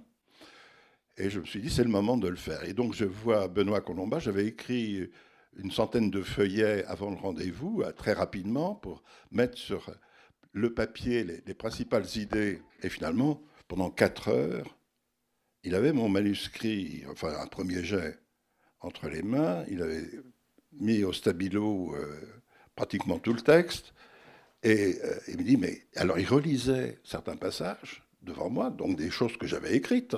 Et 1.18 1.30
je 1.30 1.42
me 1.42 1.46
suis 1.46 1.62
dit, 1.62 1.70
c'est 1.70 1.84
le 1.84 1.90
moment 1.90 2.18
de 2.18 2.30
le 2.30 2.38
faire. 2.38 2.64
Et 2.64 2.74
donc 2.74 2.94
je 2.94 3.06
vois 3.06 3.50
Benoît 3.50 3.82
Colomba, 3.82 4.20
j'avais 4.20 4.46
écrit 4.46 5.10
une 5.58 5.72
centaine 5.72 6.10
de 6.10 6.22
feuillets 6.22 6.86
avant 6.86 7.10
le 7.10 7.18
rendez-vous, 7.18 7.82
euh, 7.82 7.92
très 7.92 8.14
rapidement, 8.14 8.76
pour 8.76 9.04
mettre 9.32 9.58
sur 9.58 9.90
le 10.52 10.74
papier, 10.74 11.24
les, 11.24 11.54
principales 11.54 12.06
idées. 12.16 12.62
Et 12.82 12.90
finalement, 12.90 13.42
pendant 13.68 13.90
quatre 13.90 14.30
heures, 14.30 14.78
il 15.64 15.76
avait 15.76 15.94
mon 15.94 16.10
manuscrit, 16.10 17.04
enfin 17.10 17.34
un 17.40 17.48
premier 17.48 17.84
jet, 17.84 18.20
entre 18.80 19.10
les 19.10 19.22
mains. 19.22 19.64
Il 19.70 19.82
avait 19.82 20.10
mis 20.74 21.04
au 21.04 21.14
stabilo 21.14 21.94
euh, 21.96 22.42
pratiquement 22.76 23.20
tout 23.20 23.34
le 23.34 23.42
texte. 23.42 23.94
Et 24.64 24.98
euh, 25.04 25.20
il 25.28 25.38
me 25.38 25.44
dit, 25.44 25.58
mais 25.58 25.88
alors 25.96 26.20
il 26.20 26.28
relisait 26.28 27.00
certains 27.04 27.38
passages 27.38 28.04
devant 28.22 28.50
moi, 28.50 28.70
donc 28.70 28.98
des 28.98 29.10
choses 29.10 29.38
que 29.38 29.48
j'avais 29.48 29.76
écrites. 29.76 30.16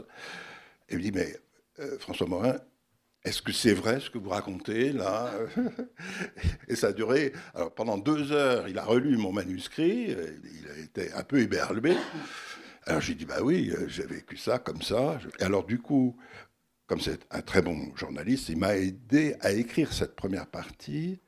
Et 0.89 0.93
il 0.93 0.97
me 0.97 1.03
dit, 1.03 1.11
mais 1.11 1.35
euh, 1.79 1.97
François 2.00 2.27
Morin, 2.27 2.59
est-ce 3.23 3.41
que 3.41 3.51
c'est 3.51 3.73
vrai 3.73 3.99
ce 3.99 4.09
que 4.09 4.17
vous 4.17 4.29
racontez 4.29 4.91
là 4.91 5.31
Et 6.67 6.75
ça 6.75 6.87
a 6.87 6.91
duré. 6.91 7.33
Alors 7.53 7.73
pendant 7.73 7.97
deux 7.97 8.31
heures, 8.31 8.67
il 8.67 8.79
a 8.79 8.83
relu 8.83 9.17
mon 9.17 9.31
manuscrit. 9.31 10.09
Il 10.09 10.69
a 10.69 10.79
été 10.79 11.13
un 11.13 11.23
peu 11.23 11.39
éberlué. 11.39 11.95
Alors 12.85 13.01
j'ai 13.01 13.13
dit 13.13 13.25
bah 13.25 13.43
oui, 13.43 13.71
j'ai 13.87 14.05
vécu 14.05 14.37
ça 14.37 14.57
comme 14.57 14.81
ça. 14.81 15.19
Et 15.39 15.43
alors 15.43 15.65
du 15.65 15.79
coup, 15.79 16.17
comme 16.87 16.99
c'est 16.99 17.21
un 17.29 17.41
très 17.41 17.61
bon 17.61 17.95
journaliste, 17.95 18.49
il 18.49 18.57
m'a 18.57 18.75
aidé 18.75 19.35
à 19.41 19.51
écrire 19.51 19.93
cette 19.93 20.15
première 20.15 20.47
partie 20.47 21.21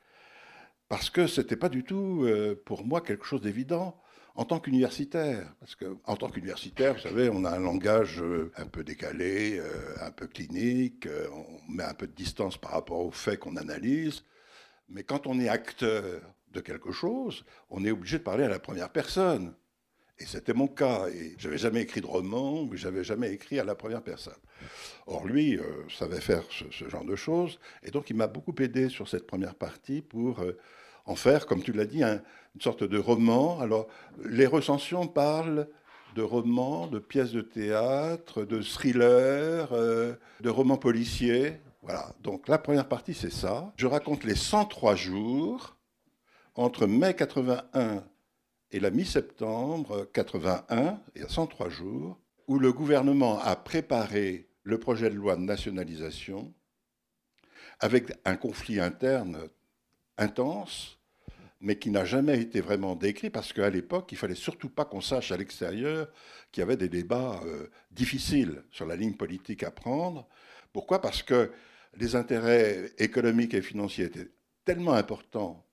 parce 0.90 1.10
que 1.10 1.28
c'était 1.28 1.56
pas 1.56 1.70
du 1.70 1.84
tout 1.84 2.24
euh, 2.24 2.62
pour 2.66 2.86
moi 2.86 3.02
quelque 3.02 3.26
chose 3.26 3.42
d'évident 3.42 4.03
en 4.36 4.46
tant 4.46 4.60
qu'universitaire. 4.60 5.54
Parce 5.60 5.76
qu'en 5.76 6.16
tant 6.16 6.30
qu'universitaire, 6.30 6.96
vous 6.96 7.02
savez, 7.02 7.30
on 7.30 7.46
a 7.46 7.52
un 7.52 7.60
langage 7.60 8.22
euh, 8.22 8.52
un 8.58 8.66
peu 8.66 8.84
décalé, 8.84 9.60
euh, 9.60 9.96
un 10.02 10.12
peu 10.12 10.28
clinique, 10.28 11.06
euh, 11.06 11.28
on 11.32 11.72
met 11.72 11.84
un 11.84 11.94
peu 11.94 12.08
de 12.08 12.14
distance 12.14 12.58
par 12.58 12.72
rapport 12.72 13.00
aux 13.00 13.12
faits 13.12 13.40
qu'on 13.40 13.56
analyse. 13.56 14.24
Mais 14.90 15.04
quand 15.04 15.28
on 15.28 15.40
est 15.40 15.50
acteur 15.50 16.04
de 16.52 16.60
quelque 16.60 16.92
chose, 16.92 17.46
on 17.70 17.84
est 17.86 17.92
obligé 17.92 18.20
de 18.20 18.24
parler 18.24 18.44
à 18.44 18.50
la 18.50 18.60
première 18.60 18.92
personne. 18.92 19.54
Et 20.20 20.26
c'était 20.26 20.54
mon 20.54 20.68
cas. 20.68 21.08
Et 21.08 21.36
j'avais 21.38 21.58
jamais 21.58 21.82
écrit 21.82 22.02
de 22.02 22.06
roman, 22.06 22.70
j'avais 22.74 23.04
jamais 23.04 23.32
écrit 23.32 23.60
à 23.60 23.64
la 23.64 23.74
première 23.74 24.04
personne. 24.04 24.38
Or, 25.08 25.26
lui 25.26 25.60
savait 25.90 26.22
faire 26.22 26.44
ce, 26.52 26.88
genre 26.88 27.04
de 27.04 27.16
choses. 27.16 27.60
Et 27.82 27.90
donc, 27.90 28.12
il 28.12 28.16
m'a 28.16 28.28
beaucoup 28.28 28.54
aidé 28.60 28.90
sur 28.90 29.08
cette 29.08 29.26
première 29.26 29.56
partie 29.56 30.02
pour 30.02 30.46
en 31.06 31.16
faire, 31.16 31.46
comme 31.46 31.64
tu 31.64 31.74
l'as 31.74 31.86
dit, 31.86 32.04
une 32.04 32.22
sorte 32.62 32.84
de 32.84 32.98
roman. 32.98 33.60
Alors, 33.60 33.88
les 34.24 34.46
recensions 34.46 35.08
parlent 35.08 35.68
de 36.16 36.22
romans, 36.22 36.88
de 36.88 37.00
pièces 37.00 37.32
de 37.32 37.42
théâtre, 37.42 38.44
de 38.44 38.62
thrillers, 38.62 39.74
euh, 39.74 40.14
de 40.42 40.50
romans 40.50 40.78
policiers. 40.78 41.60
Voilà. 41.82 42.14
Donc, 42.22 42.48
la 42.48 42.58
première 42.58 42.88
partie, 42.88 43.14
c'est 43.14 43.32
ça. 43.32 43.74
Je 43.78 43.88
raconte 43.88 44.24
les 44.24 44.36
103 44.36 44.96
jours 44.96 45.76
entre 46.56 46.86
mai 46.86 47.16
81 47.16 48.04
et 48.72 48.80
la 48.80 48.90
mi-septembre 48.90 50.08
81, 50.14 51.00
il 51.16 51.22
y 51.22 51.26
a 51.26 51.30
103 51.30 51.70
jours, 51.70 52.20
où 52.48 52.60
le 52.60 52.74
gouvernement 52.74 53.40
a 53.40 53.56
préparé 53.56 54.50
le 54.64 54.80
projet 54.80 55.10
de 55.10 55.16
loi 55.16 55.36
de 55.36 55.42
nationalisation 55.42 56.54
avec 57.80 58.14
un 58.26 58.36
conflit 58.36 58.80
interne 58.80 59.50
intense, 60.18 61.00
mais 61.62 61.78
qui 61.78 61.90
n'a 61.90 62.04
jamais 62.04 62.40
été 62.40 62.60
vraiment 62.60 62.96
décrit 62.96 63.30
parce 63.30 63.54
qu'à 63.54 63.70
l'époque, 63.70 64.12
il 64.12 64.18
fallait 64.18 64.36
surtout 64.36 64.70
pas 64.70 64.86
qu'on 64.86 65.02
sache 65.02 65.32
à 65.32 65.38
l'extérieur 65.38 66.10
qu'il 66.52 66.62
y 66.62 66.64
avait 66.64 66.78
des 66.78 66.90
débats 66.90 67.42
euh, 67.46 67.68
difficiles 67.92 68.64
sur 68.70 68.86
la 68.86 68.96
ligne 68.96 69.16
politique 69.16 69.64
à 69.64 69.72
prendre. 69.72 70.28
Pourquoi? 70.74 71.02
Parce 71.02 71.24
que 71.24 71.52
les 71.96 72.16
intérêts 72.16 72.92
économiques 72.98 73.54
et 73.54 73.62
financiers 73.62 74.06
étaient 74.06 74.32
tellement 74.66 74.94
importants 74.94 75.66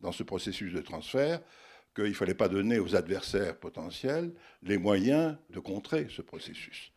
dans 0.00 0.12
ce 0.12 0.22
processus 0.22 0.72
de 0.72 0.80
transfert 0.80 1.40
qu'il 1.94 2.04
ne 2.04 2.12
fallait 2.12 2.34
pas 2.34 2.48
donner 2.48 2.78
aux 2.78 2.96
adversaires 2.96 3.56
potentiels 3.56 4.32
les 4.62 4.78
moyens 4.78 5.36
de 5.50 5.60
contrer 5.60 6.08
ce 6.10 6.22
processus. 6.22 6.92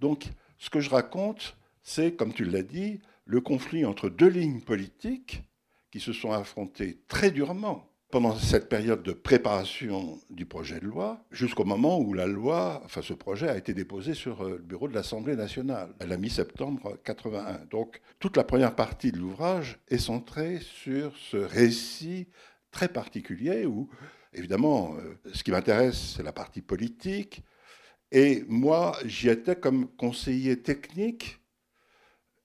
Donc, 0.00 0.26
ce 0.58 0.70
que 0.70 0.80
je 0.80 0.90
raconte, 0.90 1.56
c'est, 1.82 2.14
comme 2.14 2.32
tu 2.32 2.44
l'as 2.44 2.62
dit, 2.62 3.00
le 3.24 3.40
conflit 3.40 3.84
entre 3.84 4.08
deux 4.08 4.28
lignes 4.28 4.60
politiques 4.60 5.42
qui 5.90 6.00
se 6.00 6.12
sont 6.12 6.32
affrontés 6.32 7.00
très 7.08 7.30
durement 7.30 7.88
pendant 8.10 8.36
cette 8.36 8.70
période 8.70 9.02
de 9.02 9.12
préparation 9.12 10.18
du 10.30 10.46
projet 10.46 10.80
de 10.80 10.86
loi, 10.86 11.22
jusqu'au 11.30 11.64
moment 11.64 12.00
où 12.00 12.14
la 12.14 12.26
loi, 12.26 12.80
enfin 12.84 13.02
ce 13.02 13.12
projet 13.12 13.48
a 13.48 13.56
été 13.56 13.74
déposé 13.74 14.14
sur 14.14 14.42
euh, 14.42 14.52
le 14.52 14.62
bureau 14.62 14.88
de 14.88 14.94
l'Assemblée 14.94 15.36
nationale, 15.36 15.94
à 16.00 16.06
la 16.06 16.16
mi-septembre 16.16 16.98
81. 17.04 17.66
Donc 17.70 18.00
toute 18.18 18.38
la 18.38 18.44
première 18.44 18.74
partie 18.74 19.12
de 19.12 19.18
l'ouvrage 19.18 19.78
est 19.88 19.98
centrée 19.98 20.60
sur 20.60 21.14
ce 21.16 21.36
récit 21.36 22.28
très 22.70 22.88
particulier 22.88 23.66
où, 23.66 23.90
évidemment, 24.32 24.96
euh, 24.96 25.18
ce 25.34 25.42
qui 25.42 25.50
m'intéresse, 25.50 26.14
c'est 26.16 26.22
la 26.22 26.32
partie 26.32 26.62
politique. 26.62 27.42
Et 28.10 28.42
moi, 28.48 28.96
j'y 29.04 29.28
étais 29.28 29.56
comme 29.56 29.86
conseiller 29.96 30.62
technique 30.62 31.40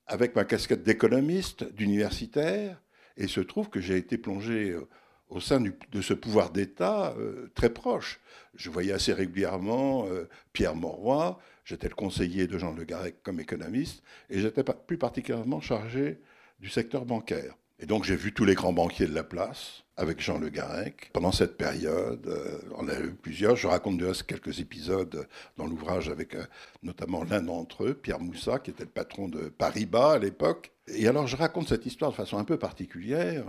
avec 0.08 0.36
ma 0.36 0.44
casquette 0.44 0.84
d'économiste, 0.84 1.64
d'universitaire, 1.74 2.82
et 3.18 3.24
il 3.24 3.30
se 3.30 3.42
trouve 3.42 3.70
que 3.70 3.80
j'ai 3.80 3.98
été 3.98 4.18
plongé 4.18 4.72
euh, 4.72 4.88
au 5.30 5.40
sein 5.40 5.60
de 5.60 6.02
ce 6.02 6.14
pouvoir 6.14 6.52
d'État 6.52 7.14
euh, 7.18 7.52
très 7.56 7.72
proche. 7.72 8.20
Je 8.56 8.70
voyais 8.70 8.94
assez 8.94 9.14
régulièrement 9.14 10.06
euh, 10.08 10.30
Pierre 10.52 10.76
Mauroy, 10.76 11.40
j'étais 11.66 11.90
le 11.90 11.96
conseiller 11.96 12.48
de 12.48 12.58
Jean 12.58 12.74
Le 12.74 12.84
Garec 12.84 13.24
comme 13.24 13.40
économiste, 13.40 14.04
et 14.30 14.40
j'étais 14.40 14.64
plus 14.64 14.98
particulièrement 14.98 15.62
chargé 15.62 16.20
du 16.60 16.70
secteur 16.70 17.06
bancaire. 17.06 17.56
Et 17.84 17.86
donc 17.86 18.06
j'ai 18.06 18.16
vu 18.16 18.34
tous 18.34 18.46
les 18.46 18.56
grands 18.56 18.74
banquiers 18.74 19.06
de 19.06 19.14
la 19.14 19.24
place 19.24 19.84
avec 19.98 20.20
Jean 20.20 20.40
Le 20.40 20.50
Garec 20.50 21.12
pendant 21.14 21.32
cette 21.32 21.58
période. 21.58 22.26
Euh, 22.26 22.60
on 22.78 22.88
a 22.88 23.00
eu 23.00 23.12
plusieurs. 23.14 23.56
Je 23.56 23.68
raconte 23.68 24.00
de 24.00 24.12
quelques 24.24 24.60
épisodes 24.60 25.28
dans 25.58 25.68
l'ouvrage 25.68 26.10
avec 26.10 26.36
notamment 26.82 27.24
l'un 27.24 27.42
d'entre 27.42 27.84
eux, 27.84 27.94
Pierre 27.94 28.20
Moussa, 28.20 28.58
qui 28.58 28.72
était 28.72 28.86
le 28.86 28.90
patron 28.90 29.28
de 29.28 29.50
Paribas 29.50 30.14
à 30.14 30.20
l'époque. 30.20 30.72
Et 30.88 31.08
alors 31.08 31.28
je 31.28 31.36
raconte 31.36 31.68
cette 31.68 31.86
histoire 31.86 32.10
de 32.10 32.16
façon 32.16 32.40
un 32.40 32.44
peu 32.44 32.58
particulière 32.58 33.46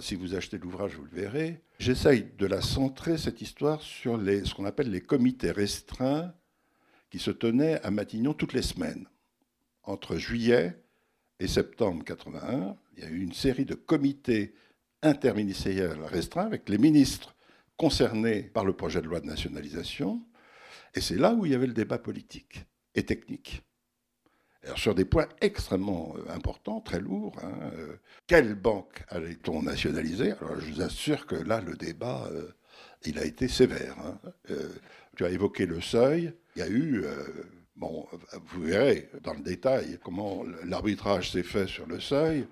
si 0.00 0.14
vous 0.14 0.34
achetez 0.34 0.58
l'ouvrage, 0.58 0.94
vous 0.96 1.04
le 1.04 1.22
verrez. 1.22 1.60
J'essaye 1.78 2.26
de 2.38 2.46
la 2.46 2.60
centrer, 2.60 3.18
cette 3.18 3.40
histoire, 3.40 3.80
sur 3.82 4.18
ce 4.18 4.54
qu'on 4.54 4.64
appelle 4.64 4.90
les 4.90 5.00
comités 5.00 5.50
restreints 5.50 6.32
qui 7.10 7.18
se 7.18 7.30
tenaient 7.30 7.80
à 7.82 7.90
Matignon 7.90 8.34
toutes 8.34 8.52
les 8.52 8.62
semaines. 8.62 9.06
Entre 9.84 10.16
juillet 10.16 10.76
et 11.40 11.48
septembre 11.48 12.04
81, 12.04 12.76
il 12.96 13.02
y 13.02 13.06
a 13.06 13.10
eu 13.10 13.20
une 13.20 13.32
série 13.32 13.64
de 13.64 13.74
comités 13.74 14.54
interministériels 15.02 16.02
restreints 16.02 16.46
avec 16.46 16.68
les 16.68 16.78
ministres 16.78 17.34
concernés 17.76 18.42
par 18.42 18.64
le 18.64 18.72
projet 18.72 19.02
de 19.02 19.06
loi 19.06 19.20
de 19.20 19.26
nationalisation. 19.26 20.22
Et 20.94 21.00
c'est 21.00 21.16
là 21.16 21.34
où 21.34 21.44
il 21.44 21.52
y 21.52 21.54
avait 21.54 21.66
le 21.66 21.72
débat 21.72 21.98
politique 21.98 22.64
et 22.94 23.04
technique 23.04 23.62
sur 24.76 24.94
des 24.94 25.04
points 25.04 25.28
extrêmement 25.40 26.14
euh, 26.16 26.32
importants, 26.32 26.80
très 26.80 27.00
lourds. 27.00 27.36
Hein, 27.42 27.70
euh, 27.74 27.96
quelle 28.26 28.54
banque 28.54 29.04
allait-on 29.08 29.62
nationaliser? 29.62 30.32
Alors, 30.32 30.60
je 30.60 30.72
vous 30.72 30.82
assure 30.82 31.26
que 31.26 31.34
là, 31.34 31.60
le 31.60 31.74
débat, 31.74 32.28
euh, 32.32 32.48
il 33.04 33.18
a 33.18 33.24
été 33.24 33.48
sévère. 33.48 33.96
Hein. 33.98 34.18
tu 35.16 35.24
as 35.24 35.30
évoqué 35.30 35.66
le 35.66 35.80
seuil. 35.80 36.32
Il 36.56 36.60
y 36.60 36.62
a 36.62 36.68
eu, 36.68 37.04
bon, 37.76 38.06
vous 38.46 38.62
verrez 38.62 39.10
dans 39.22 39.34
le 39.34 39.42
détail 39.42 39.98
comment 40.02 40.44
l'arbitrage 40.64 41.30
s'est 41.30 41.42
fait 41.42 41.66
sur 41.66 41.86
le 41.86 42.00
seuil, 42.00 42.46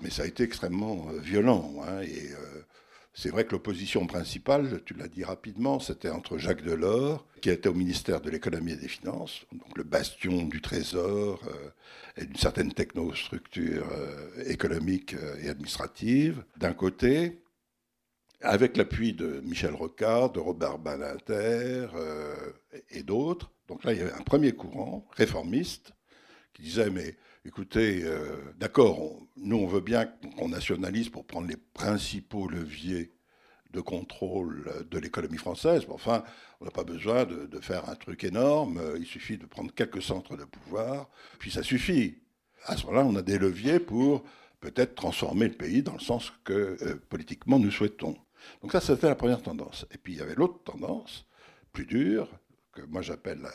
mais 0.00 0.10
ça 0.10 0.22
a 0.22 0.26
été 0.26 0.42
extrêmement 0.42 1.06
violent. 1.22 1.74
Hein, 1.86 2.02
et 2.02 2.30
c'est 3.14 3.28
vrai 3.28 3.44
que 3.44 3.52
l'opposition 3.52 4.06
principale, 4.06 4.82
tu 4.86 4.94
l'as 4.94 5.08
dit 5.08 5.22
rapidement, 5.22 5.80
c'était 5.80 6.08
entre 6.08 6.38
Jacques 6.38 6.62
Delors, 6.62 7.26
qui 7.42 7.50
était 7.50 7.68
au 7.68 7.74
ministère 7.74 8.22
de 8.22 8.30
l'économie 8.30 8.72
et 8.72 8.76
des 8.76 8.88
finances, 8.88 9.44
donc 9.52 9.76
le 9.76 9.84
bastion 9.84 10.44
du 10.44 10.62
trésor 10.62 11.40
euh, 11.46 11.68
et 12.16 12.24
d'une 12.24 12.36
certaine 12.36 12.72
technostructure 12.72 13.86
euh, 13.92 14.44
économique 14.46 15.12
euh, 15.12 15.36
et 15.42 15.50
administrative, 15.50 16.42
d'un 16.56 16.72
côté, 16.72 17.42
avec 18.40 18.78
l'appui 18.78 19.12
de 19.12 19.40
Michel 19.44 19.74
Rocard, 19.74 20.32
de 20.32 20.40
Robert 20.40 20.78
Balinter 20.78 21.86
et 22.90 23.04
d'autres. 23.04 23.52
Donc 23.72 23.84
là, 23.84 23.94
il 23.94 24.00
y 24.00 24.02
avait 24.02 24.12
un 24.12 24.22
premier 24.22 24.52
courant 24.52 25.06
réformiste 25.16 25.94
qui 26.52 26.60
disait 26.60 26.90
mais 26.90 27.16
écoutez, 27.46 28.02
euh, 28.04 28.36
d'accord, 28.58 29.00
nous 29.38 29.56
on 29.56 29.66
veut 29.66 29.80
bien 29.80 30.04
qu'on 30.04 30.50
nationalise 30.50 31.08
pour 31.08 31.24
prendre 31.24 31.48
les 31.48 31.56
principaux 31.56 32.48
leviers 32.48 33.14
de 33.70 33.80
contrôle 33.80 34.70
de 34.90 34.98
l'économie 34.98 35.38
française, 35.38 35.84
mais 35.88 35.94
enfin, 35.94 36.22
on 36.60 36.66
n'a 36.66 36.70
pas 36.70 36.84
besoin 36.84 37.24
de, 37.24 37.60
faire 37.60 37.88
un 37.88 37.94
truc 37.94 38.24
énorme, 38.24 38.78
il 38.98 39.06
suffit 39.06 39.38
de 39.38 39.46
prendre 39.46 39.72
quelques 39.72 40.02
centres 40.02 40.36
de 40.36 40.44
pouvoir, 40.44 41.08
puis 41.38 41.50
ça 41.50 41.62
suffit. 41.62 42.18
À 42.66 42.76
ce 42.76 42.84
moment-là, 42.84 43.06
on 43.06 43.16
a 43.16 43.22
des 43.22 43.38
leviers 43.38 43.80
pour 43.80 44.22
peut-être 44.60 44.94
transformer 44.94 45.48
le 45.48 45.54
pays 45.54 45.82
dans 45.82 45.94
le 45.94 46.00
sens 46.00 46.30
que 46.44 46.76
euh, 46.82 47.00
politiquement 47.08 47.58
nous 47.58 47.70
souhaitons. 47.70 48.18
Donc 48.60 48.72
ça, 48.72 48.82
c'était 48.82 49.08
la 49.08 49.14
première 49.14 49.40
tendance. 49.40 49.86
Et 49.92 49.96
puis 49.96 50.12
il 50.12 50.18
y 50.18 50.22
avait 50.22 50.34
l'autre 50.34 50.62
tendance, 50.62 51.24
plus 51.72 51.86
dure, 51.86 52.28
que 52.72 52.82
moi 52.82 53.02
j'appelle 53.02 53.46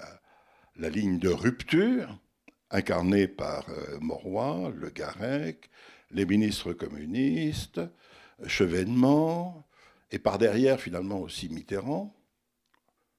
la 0.75 0.89
ligne 0.89 1.19
de 1.19 1.29
rupture, 1.29 2.19
incarné 2.69 3.27
par 3.27 3.67
euh, 3.69 3.99
Le 4.69 4.89
Garec, 4.89 5.69
les 6.11 6.25
ministres 6.25 6.73
communistes, 6.73 7.81
Chevènement, 8.45 9.67
et 10.11 10.19
par 10.19 10.37
derrière 10.37 10.79
finalement 10.79 11.19
aussi 11.19 11.49
Mitterrand, 11.49 12.15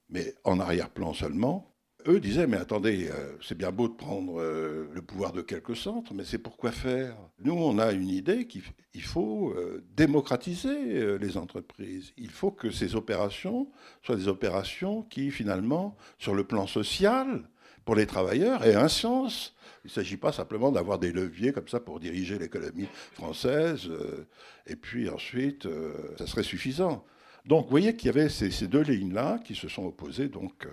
mais 0.08 0.34
en 0.44 0.60
arrière-plan 0.60 1.12
seulement. 1.12 1.74
Eux 2.06 2.20
disaient, 2.20 2.46
mais 2.46 2.56
attendez, 2.56 3.08
euh, 3.08 3.36
c'est 3.42 3.58
bien 3.58 3.72
beau 3.72 3.88
de 3.88 3.94
prendre 3.94 4.40
euh, 4.40 4.88
le 4.94 5.02
pouvoir 5.02 5.32
de 5.32 5.42
quelques 5.42 5.76
centres, 5.76 6.14
mais 6.14 6.24
c'est 6.24 6.38
pour 6.38 6.56
quoi 6.56 6.70
faire? 6.70 7.16
Nous, 7.40 7.52
on 7.52 7.78
a 7.78 7.92
une 7.92 8.08
idée 8.08 8.46
qu'il 8.46 9.02
faut 9.02 9.54
démocratiser 9.96 11.18
les 11.18 11.36
entreprises. 11.36 12.12
Il 12.16 12.30
faut 12.30 12.50
que 12.50 12.70
ces 12.70 12.94
opérations 12.94 13.68
soient 14.02 14.16
des 14.16 14.28
opérations 14.28 15.02
qui, 15.02 15.30
finalement, 15.30 15.96
sur 16.18 16.34
le 16.34 16.44
plan 16.44 16.66
social, 16.66 17.42
pour 17.88 17.94
les 17.94 18.04
travailleurs 18.04 18.66
et 18.66 18.74
un 18.74 18.88
sens. 18.88 19.54
Il 19.82 19.86
ne 19.86 19.92
s'agit 19.92 20.18
pas 20.18 20.30
simplement 20.30 20.70
d'avoir 20.70 20.98
des 20.98 21.10
leviers 21.10 21.52
comme 21.52 21.68
ça 21.68 21.80
pour 21.80 22.00
diriger 22.00 22.38
l'économie 22.38 22.86
française, 23.14 23.88
euh, 23.88 24.26
et 24.66 24.76
puis 24.76 25.08
ensuite, 25.08 25.64
euh, 25.64 25.94
ça 26.18 26.26
serait 26.26 26.42
suffisant. 26.42 27.02
Donc, 27.46 27.64
vous 27.64 27.70
voyez 27.70 27.96
qu'il 27.96 28.08
y 28.08 28.10
avait 28.10 28.28
ces, 28.28 28.66
deux 28.66 28.82
lignes-là 28.82 29.38
qui 29.42 29.54
se 29.54 29.68
sont 29.68 29.86
opposées 29.86 30.28
donc 30.28 30.66
euh, 30.66 30.70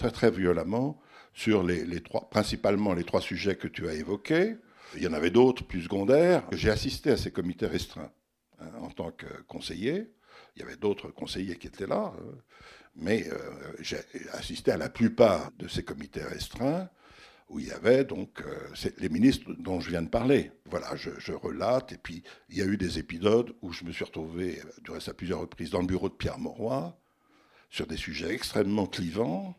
très 0.00 0.10
très 0.10 0.30
violemment 0.30 1.00
sur 1.34 1.62
les, 1.62 2.00
trois, 2.00 2.28
principalement 2.30 2.94
les 2.94 3.04
trois 3.04 3.20
sujets 3.20 3.56
que 3.56 3.68
tu 3.68 3.86
as 3.88 3.94
évoqués. 3.94 4.56
Il 4.96 5.02
y 5.02 5.06
en 5.06 5.12
avait 5.12 5.30
d'autres 5.30 5.64
plus 5.64 5.82
secondaires. 5.82 6.42
J'ai 6.52 6.70
assisté 6.70 7.10
à 7.10 7.16
ces 7.16 7.30
comités 7.30 7.66
restreints 7.66 8.10
hein, 8.60 8.70
en 8.80 8.90
tant 8.90 9.12
que 9.12 9.26
conseiller. 9.46 10.10
Il 10.56 10.62
y 10.62 10.64
avait 10.64 10.76
d'autres 10.76 11.08
conseillers 11.08 11.56
qui 11.56 11.66
étaient 11.66 11.86
là. 11.86 12.12
Hein 12.16 12.38
mais 12.96 13.26
euh, 13.28 13.36
j'ai 13.80 13.98
assisté 14.32 14.72
à 14.72 14.76
la 14.76 14.88
plupart 14.88 15.50
de 15.58 15.68
ces 15.68 15.82
comités 15.82 16.24
restreints 16.24 16.88
où 17.48 17.58
il 17.58 17.66
y 17.66 17.72
avait 17.72 18.04
donc 18.04 18.42
euh, 18.42 18.90
les 18.98 19.08
ministres 19.08 19.52
dont 19.58 19.80
je 19.80 19.90
viens 19.90 20.02
de 20.02 20.08
parler. 20.08 20.52
Voilà, 20.66 20.94
je, 20.94 21.32
relate, 21.32 21.92
et 21.92 21.98
puis 21.98 22.22
il 22.48 22.58
y 22.58 22.62
a 22.62 22.64
eu 22.64 22.76
des 22.76 22.98
épisodes 22.98 23.54
où 23.60 23.72
je 23.72 23.84
me 23.84 23.92
suis 23.92 24.04
retrouvé, 24.04 24.62
du 24.82 24.92
reste 24.92 25.08
à 25.08 25.14
plusieurs 25.14 25.40
reprises, 25.40 25.70
dans 25.70 25.80
le 25.80 25.86
bureau 25.86 26.08
de 26.08 26.14
Pierre 26.14 26.38
Mauroy, 26.38 26.96
sur 27.68 27.86
des 27.86 27.96
sujets 27.96 28.32
extrêmement 28.32 28.86
clivants, 28.86 29.56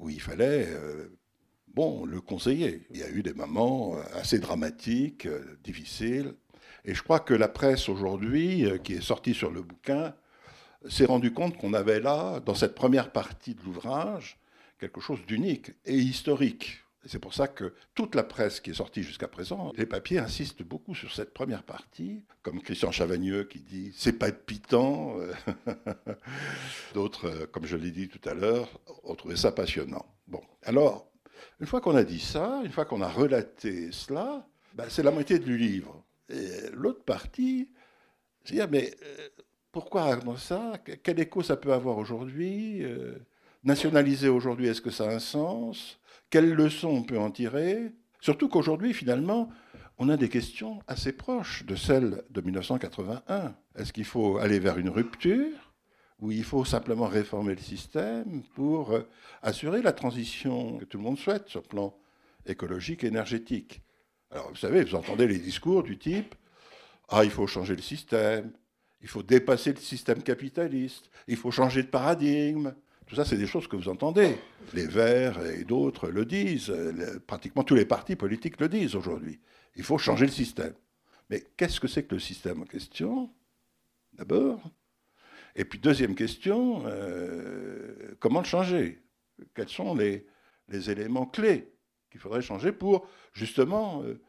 où 0.00 0.10
il 0.10 0.20
fallait, 0.20 0.66
euh, 0.68 1.08
bon, 1.68 2.04
le 2.04 2.20
conseiller. 2.20 2.86
Il 2.90 2.98
y 2.98 3.02
a 3.02 3.10
eu 3.10 3.22
des 3.22 3.34
moments 3.34 3.94
assez 4.14 4.38
dramatiques, 4.38 5.28
difficiles, 5.62 6.34
et 6.84 6.94
je 6.94 7.02
crois 7.02 7.20
que 7.20 7.34
la 7.34 7.48
presse 7.48 7.88
aujourd'hui, 7.88 8.66
qui 8.82 8.94
est 8.94 9.02
sortie 9.02 9.34
sur 9.34 9.50
le 9.50 9.62
bouquin, 9.62 10.14
s'est 10.88 11.04
rendu 11.04 11.32
compte 11.32 11.56
qu'on 11.58 11.74
avait 11.74 12.00
là, 12.00 12.40
dans 12.40 12.54
cette 12.54 12.74
première 12.74 13.12
partie 13.12 13.54
de 13.54 13.62
l'ouvrage, 13.62 14.38
quelque 14.78 15.00
chose 15.00 15.20
d'unique 15.26 15.72
et 15.84 15.96
historique. 15.96 16.80
C'est 17.06 17.18
pour 17.18 17.32
ça 17.32 17.48
que 17.48 17.72
toute 17.94 18.14
la 18.14 18.22
presse 18.22 18.60
qui 18.60 18.70
est 18.70 18.74
sortie 18.74 19.02
jusqu'à 19.02 19.28
présent, 19.28 19.72
les 19.76 19.86
papiers 19.86 20.18
insistent 20.18 20.62
beaucoup 20.62 20.94
sur 20.94 21.12
cette 21.12 21.32
première 21.32 21.62
partie, 21.62 22.24
comme 22.42 22.60
Christian 22.60 22.90
Chavagneux 22.90 23.44
qui 23.44 23.60
dit 23.60 23.92
c'est 23.96 24.18
pas 24.18 24.30
pitant. 24.30 25.16
D'autres, 26.94 27.28
euh, 27.28 27.46
comme 27.46 27.64
je 27.64 27.76
l'ai 27.76 27.90
dit 27.90 28.08
tout 28.08 28.28
à 28.28 28.34
l'heure, 28.34 28.68
ont 29.04 29.14
trouvé 29.14 29.36
ça 29.36 29.50
passionnant. 29.50 30.04
Bon, 30.28 30.42
alors, 30.62 31.10
une 31.58 31.66
fois 31.66 31.80
qu'on 31.80 31.96
a 31.96 32.04
dit 32.04 32.20
ça, 32.20 32.60
une 32.64 32.72
fois 32.72 32.84
qu'on 32.84 33.00
a 33.00 33.08
relaté 33.08 33.92
cela, 33.92 34.46
ben, 34.74 34.84
c'est 34.88 35.02
la 35.02 35.10
moitié 35.10 35.38
du 35.38 35.56
livre. 35.56 36.04
Et 36.28 36.68
l'autre 36.72 37.02
partie, 37.02 37.70
c'est 38.44 38.54
dire 38.54 38.68
mais 38.70 38.92
euh, 39.02 39.28
pourquoi 39.72 40.18
ça 40.36 40.74
Quel 41.02 41.18
écho 41.20 41.42
ça 41.42 41.56
peut 41.56 41.72
avoir 41.72 41.96
aujourd'hui? 41.96 42.82
Euh, 42.84 43.18
Nationaliser 43.62 44.28
aujourd'hui, 44.28 44.68
est-ce 44.68 44.80
que 44.80 44.90
ça 44.90 45.04
a 45.04 45.14
un 45.14 45.18
sens? 45.18 45.99
Quelles 46.30 46.54
leçons 46.54 46.88
on 46.90 47.02
peut 47.02 47.18
en 47.18 47.32
tirer 47.32 47.92
Surtout 48.20 48.48
qu'aujourd'hui, 48.48 48.94
finalement, 48.94 49.50
on 49.98 50.08
a 50.08 50.16
des 50.16 50.28
questions 50.28 50.80
assez 50.86 51.12
proches 51.12 51.64
de 51.66 51.74
celles 51.74 52.22
de 52.30 52.40
1981. 52.40 53.54
Est-ce 53.76 53.92
qu'il 53.92 54.04
faut 54.04 54.38
aller 54.38 54.60
vers 54.60 54.78
une 54.78 54.90
rupture 54.90 55.74
ou 56.20 56.30
il 56.30 56.44
faut 56.44 56.64
simplement 56.64 57.06
réformer 57.06 57.54
le 57.54 57.60
système 57.60 58.42
pour 58.54 58.92
euh, 58.92 59.08
assurer 59.42 59.82
la 59.82 59.92
transition 59.92 60.78
que 60.78 60.84
tout 60.84 60.98
le 60.98 61.04
monde 61.04 61.18
souhaite 61.18 61.48
sur 61.48 61.62
le 61.62 61.66
plan 61.66 61.96
écologique 62.46 63.02
et 63.02 63.08
énergétique? 63.08 63.82
Alors, 64.30 64.50
vous 64.50 64.56
savez, 64.56 64.84
vous 64.84 64.94
entendez 64.94 65.26
les 65.26 65.38
discours 65.38 65.82
du 65.82 65.98
type 65.98 66.34
Ah, 67.08 67.24
il 67.24 67.30
faut 67.30 67.46
changer 67.48 67.74
le 67.74 67.82
système, 67.82 68.52
il 69.00 69.08
faut 69.08 69.22
dépasser 69.24 69.72
le 69.72 69.80
système 69.80 70.22
capitaliste, 70.22 71.10
il 71.26 71.36
faut 71.36 71.50
changer 71.50 71.82
de 71.82 71.88
paradigme. 71.88 72.72
Tout 73.10 73.16
ça, 73.16 73.24
c'est 73.24 73.36
des 73.36 73.48
choses 73.48 73.66
que 73.66 73.74
vous 73.74 73.88
entendez. 73.88 74.36
Les 74.72 74.86
Verts 74.86 75.44
et 75.44 75.64
d'autres 75.64 76.10
le 76.10 76.24
disent, 76.24 76.72
pratiquement 77.26 77.64
tous 77.64 77.74
les 77.74 77.84
partis 77.84 78.14
politiques 78.14 78.60
le 78.60 78.68
disent 78.68 78.94
aujourd'hui. 78.94 79.40
Il 79.74 79.82
faut 79.82 79.98
changer 79.98 80.26
le 80.26 80.30
système. 80.30 80.74
Mais 81.28 81.42
qu'est-ce 81.56 81.80
que 81.80 81.88
c'est 81.88 82.04
que 82.04 82.14
le 82.14 82.20
système 82.20 82.62
en 82.62 82.66
question 82.66 83.28
D'abord? 84.12 84.62
Et 85.56 85.64
puis 85.64 85.80
deuxième 85.80 86.14
question, 86.14 86.84
euh, 86.86 88.14
comment 88.20 88.42
le 88.42 88.46
changer? 88.46 89.02
Quels 89.56 89.68
sont 89.68 89.96
les, 89.96 90.24
éléments 90.70 91.26
clés 91.26 91.72
qu'il 92.12 92.20
faudrait 92.20 92.42
changer 92.42 92.70
pour 92.70 93.08
justement 93.32 94.04
euh, 94.04 94.20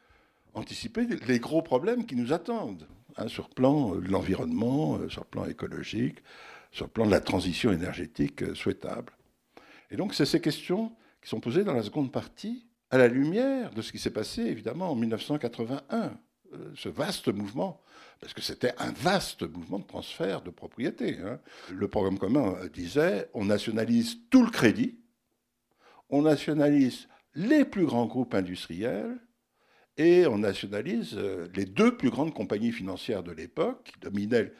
anticiper 0.55 1.05
les 1.27 1.39
gros 1.39 1.61
problèmes 1.61 2.07
qui 2.07 2.15
nous 2.15 2.33
attendent 2.33 2.87
hein, 3.17 3.27
sur 3.27 3.47
le 3.47 3.53
plan 3.53 3.93
de 3.93 4.07
l'environnement, 4.07 4.97
euh, 4.97 5.07
sur 5.07 5.21
le 5.21 5.29
plan 5.29 5.45
écologique, 5.45 6.23
sur 6.71 6.85
le 6.85 6.91
plan 6.91 7.05
de 7.05 7.11
la 7.11 7.21
transition 7.21 7.71
énergétique 7.71 8.55
souhaitable. 8.55 9.13
Et 9.89 9.97
donc 9.97 10.13
c'est 10.13 10.25
ces 10.25 10.41
questions 10.41 10.91
qui 11.21 11.29
sont 11.29 11.39
posées 11.39 11.63
dans 11.63 11.73
la 11.73 11.83
seconde 11.83 12.11
partie 12.11 12.65
à 12.89 12.97
la 12.97 13.07
lumière 13.07 13.73
de 13.73 13.81
ce 13.81 13.91
qui 13.91 13.99
s'est 13.99 14.11
passé 14.11 14.41
évidemment 14.41 14.91
en 14.91 14.95
1981, 14.95 16.17
ce 16.75 16.89
vaste 16.89 17.27
mouvement 17.29 17.81
parce 18.21 18.33
que 18.33 18.41
c'était 18.41 18.73
un 18.77 18.91
vaste 18.91 19.41
mouvement 19.41 19.79
de 19.79 19.85
transfert 19.85 20.43
de 20.43 20.51
propriété. 20.51 21.17
Hein. 21.17 21.39
Le 21.71 21.87
programme 21.87 22.19
commun 22.19 22.55
disait 22.71 23.29
on 23.33 23.45
nationalise 23.45 24.17
tout 24.29 24.45
le 24.45 24.51
crédit, 24.51 24.99
on 26.09 26.21
nationalise 26.21 27.07
les 27.33 27.65
plus 27.65 27.85
grands 27.85 28.05
groupes 28.05 28.35
industriels 28.35 29.17
et 29.97 30.27
on 30.27 30.37
nationalise 30.37 31.15
euh, 31.15 31.47
les 31.55 31.65
deux 31.65 31.97
plus 31.97 32.09
grandes 32.09 32.33
compagnies 32.33 32.71
financières 32.71 33.23
de 33.23 33.31
l'époque 33.31 33.91
qui 33.91 33.99
dominaient 33.99 34.51
euh, 34.51 34.53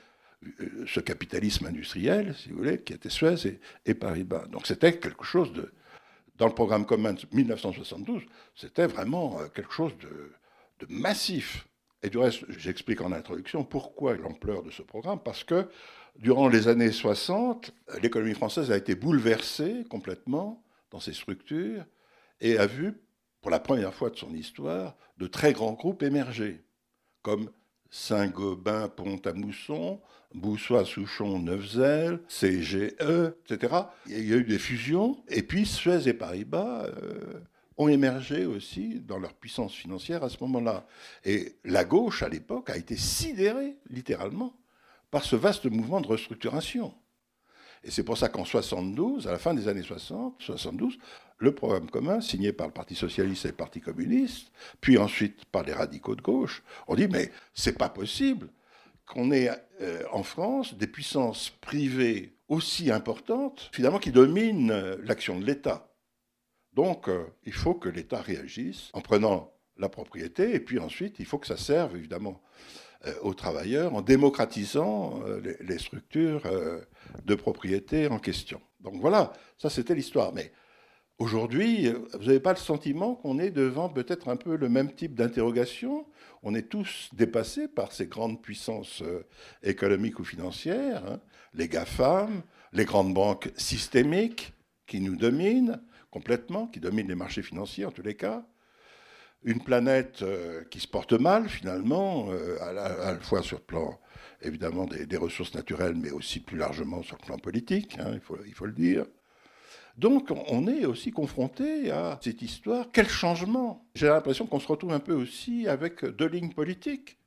ce 0.88 1.00
capitalisme 1.00 1.68
industriel, 1.68 2.36
si 2.36 2.50
vous 2.50 2.58
voulez, 2.58 2.82
qui 2.82 2.94
étaient 2.94 3.10
Suez 3.10 3.46
et, 3.46 3.60
et 3.86 3.94
Paribas. 3.94 4.48
Donc 4.48 4.66
c'était 4.66 4.98
quelque 4.98 5.24
chose 5.24 5.54
de, 5.54 5.72
dans 6.38 6.48
le 6.48 6.54
programme 6.54 6.86
commun 6.86 7.14
de 7.14 7.22
1972, 7.32 8.24
c'était 8.56 8.88
vraiment 8.88 9.40
euh, 9.40 9.48
quelque 9.48 9.72
chose 9.72 9.94
de, 10.00 10.32
de 10.80 10.88
massif. 10.90 11.68
Et 12.04 12.10
du 12.10 12.18
reste, 12.18 12.44
j'explique 12.50 13.02
en 13.02 13.12
introduction 13.12 13.64
pourquoi 13.64 14.18
l'ampleur 14.18 14.64
de 14.64 14.72
ce 14.72 14.82
programme, 14.82 15.20
parce 15.24 15.44
que 15.44 15.70
durant 16.18 16.48
les 16.48 16.68
années 16.68 16.92
60, 16.92 17.72
l'économie 18.02 18.34
française 18.34 18.72
a 18.72 18.78
été 18.78 18.96
bouleversée 18.96 19.86
complètement 19.88 20.64
dans 20.90 21.00
ses 21.00 21.14
structures 21.14 21.86
et 22.40 22.58
a 22.58 22.66
vu, 22.66 23.00
pour 23.42 23.52
la 23.52 23.60
première 23.60 23.94
fois 23.94 24.10
de 24.10 24.16
son 24.18 24.34
histoire, 24.34 24.98
de 25.18 25.28
très 25.28 25.54
grands 25.54 25.74
groupes 25.74 26.02
émerger, 26.02 26.64
comme 27.22 27.52
Saint-Gobain, 27.92 28.88
Pont-à-Mousson, 28.88 30.00
Boussois, 30.34 30.86
Souchon, 30.86 31.40
Neufzel, 31.40 32.22
CGE, 32.28 32.94
etc. 33.46 33.76
Il 34.08 34.28
y 34.28 34.34
a 34.34 34.38
eu 34.38 34.44
des 34.46 34.60
fusions, 34.60 35.22
et 35.28 35.44
puis 35.44 35.66
Suez 35.66 36.08
et 36.08 36.14
Paribas 36.14 36.86
euh, 36.86 37.42
ont 37.78 37.90
émergé 37.90 38.46
aussi 38.46 39.02
dans 39.02 39.20
leur 39.20 39.34
puissance 39.34 39.74
financière 39.74 40.24
à 40.24 40.30
ce 40.30 40.38
moment-là. 40.42 40.88
Et 41.26 41.56
la 41.66 41.84
gauche, 41.84 42.24
à 42.24 42.30
l'époque, 42.30 42.70
a 42.70 42.78
été 42.78 42.96
sidérée, 42.96 43.76
littéralement, 43.90 44.56
par 45.12 45.26
ce 45.26 45.36
vaste 45.36 45.66
mouvement 45.66 46.00
de 46.00 46.08
restructuration. 46.08 46.94
Et 47.84 47.92
c'est 47.92 48.04
pour 48.04 48.18
ça 48.18 48.30
qu'en 48.30 48.46
72, 48.46 49.28
à 49.28 49.32
la 49.32 49.40
fin 49.40 49.54
des 49.54 49.68
années 49.68 49.82
60, 49.82 50.36
72, 50.40 50.98
le 51.42 51.54
programme 51.54 51.90
commun, 51.90 52.22
signé 52.22 52.54
par 52.54 52.68
le 52.68 52.74
Parti 52.74 52.96
socialiste 52.96 53.46
et 53.46 53.50
le 53.50 53.56
Parti 53.56 53.82
communiste, 53.82 54.52
puis 54.80 54.98
ensuite 54.98 55.46
par 55.46 55.64
les 55.64 55.74
radicaux 55.74 56.16
de 56.16 56.22
gauche, 56.22 56.64
on 56.88 56.96
dit 56.96 57.08
mais 57.08 57.32
c'est 57.54 57.78
pas 57.78 57.90
possible 57.90 58.50
qu'on 59.06 59.32
ait 59.32 59.50
euh, 59.82 60.04
en 60.12 60.24
France 60.24 60.76
des 60.76 60.88
puissances 60.88 61.50
privées 61.62 62.38
aussi 62.52 62.92
importantes, 62.92 63.70
finalement, 63.72 63.98
qui 63.98 64.12
dominent 64.12 64.72
euh, 64.72 64.98
l'action 65.04 65.40
de 65.40 65.46
l'État. 65.46 65.90
Donc, 66.74 67.08
euh, 67.08 67.26
il 67.46 67.54
faut 67.54 67.74
que 67.74 67.88
l'État 67.88 68.22
réagisse 68.22 68.90
en 68.92 69.00
prenant 69.00 69.54
la 69.78 69.88
propriété, 69.88 70.54
et 70.54 70.60
puis 70.60 70.78
ensuite, 70.78 71.16
il 71.20 71.26
faut 71.26 71.40
que 71.40 71.48
ça 71.48 71.58
serve, 71.58 71.96
évidemment, 71.96 72.42
aux 73.24 73.34
travailleurs 73.34 73.96
en 73.96 74.02
démocratisant 74.02 75.24
euh, 75.26 75.42
les, 75.62 75.80
structures 75.80 76.44
de 77.26 77.36
propriété 77.36 78.08
en 78.08 78.20
question. 78.20 78.62
Donc 78.80 78.96
voilà, 79.02 79.34
ça 79.58 79.72
c'était 79.72 79.96
l'histoire. 79.96 80.34
Mais 80.34 80.52
aujourd'hui, 81.22 81.92
vous 82.14 82.26
n'avez 82.26 82.40
pas 82.40 82.54
le 82.54 82.58
sentiment 82.58 83.16
qu'on 83.16 83.40
est 83.40 83.52
devant 83.52 83.90
peut-être 83.90 84.28
un 84.30 84.36
peu 84.36 84.56
le 84.56 84.70
même 84.70 84.92
type 84.94 85.16
d'interrogation? 85.16 86.06
On 86.44 86.56
est 86.56 86.70
tous 86.70 87.10
dépassés 87.14 87.68
par 87.68 87.92
ces 87.92 88.08
grandes 88.08 88.42
puissances 88.42 89.04
économiques 89.64 90.20
ou 90.20 90.24
financières, 90.24 91.04
hein, 91.06 91.20
les 91.54 91.68
GAFAM, 91.68 92.42
les 92.74 92.86
grandes 92.86 93.14
banques 93.14 93.52
systémiques 93.56 94.54
qui 94.88 95.02
nous 95.02 95.16
dominent, 95.16 95.82
complètement, 96.10 96.68
qui 96.68 96.80
domine 96.80 97.08
les 97.08 97.16
marchés 97.16 97.42
financiers 97.42 97.86
en 97.86 97.92
tous 97.92 98.02
les 98.02 98.16
cas. 98.16 98.46
Une 99.44 99.64
planète 99.64 100.22
euh, 100.22 100.64
qui 100.70 100.80
se 100.80 100.88
porte 100.88 101.14
mal 101.14 101.50
finalement, 101.50 102.28
euh, 102.30 102.62
à, 102.62 102.74
la, 102.74 103.20
fois 103.20 103.42
sur 103.42 103.58
le 103.58 103.64
plan 103.64 104.00
évidemment 104.44 104.86
des, 104.86 105.18
ressources 105.18 105.54
naturelles, 105.54 105.96
mais 105.96 106.12
aussi 106.12 106.40
plus 106.40 106.58
largement 106.58 107.04
sur 107.04 107.18
le 107.20 107.26
plan 107.26 107.38
politique, 107.38 107.98
hein, 108.00 108.20
il 108.46 108.54
faut 108.54 108.66
le 108.66 108.72
dire. 108.72 109.06
Donc 109.98 110.30
on 110.48 110.68
est 110.68 110.86
aussi 110.86 111.12
confronté 111.12 111.92
à 111.92 112.20
cette 112.22 112.42
histoire. 112.42 112.88
Quel 112.92 113.08
changement? 113.08 113.86
J'ai 113.96 114.08
l'impression 114.08 114.46
qu'on 114.46 114.60
se 114.60 114.68
retrouve 114.68 114.94
un 114.94 115.00
peu 115.00 115.14
aussi 115.14 115.68
avec 115.68 116.06
deux 116.06 116.28
lignes 116.28 116.54
politiques. 116.54 117.18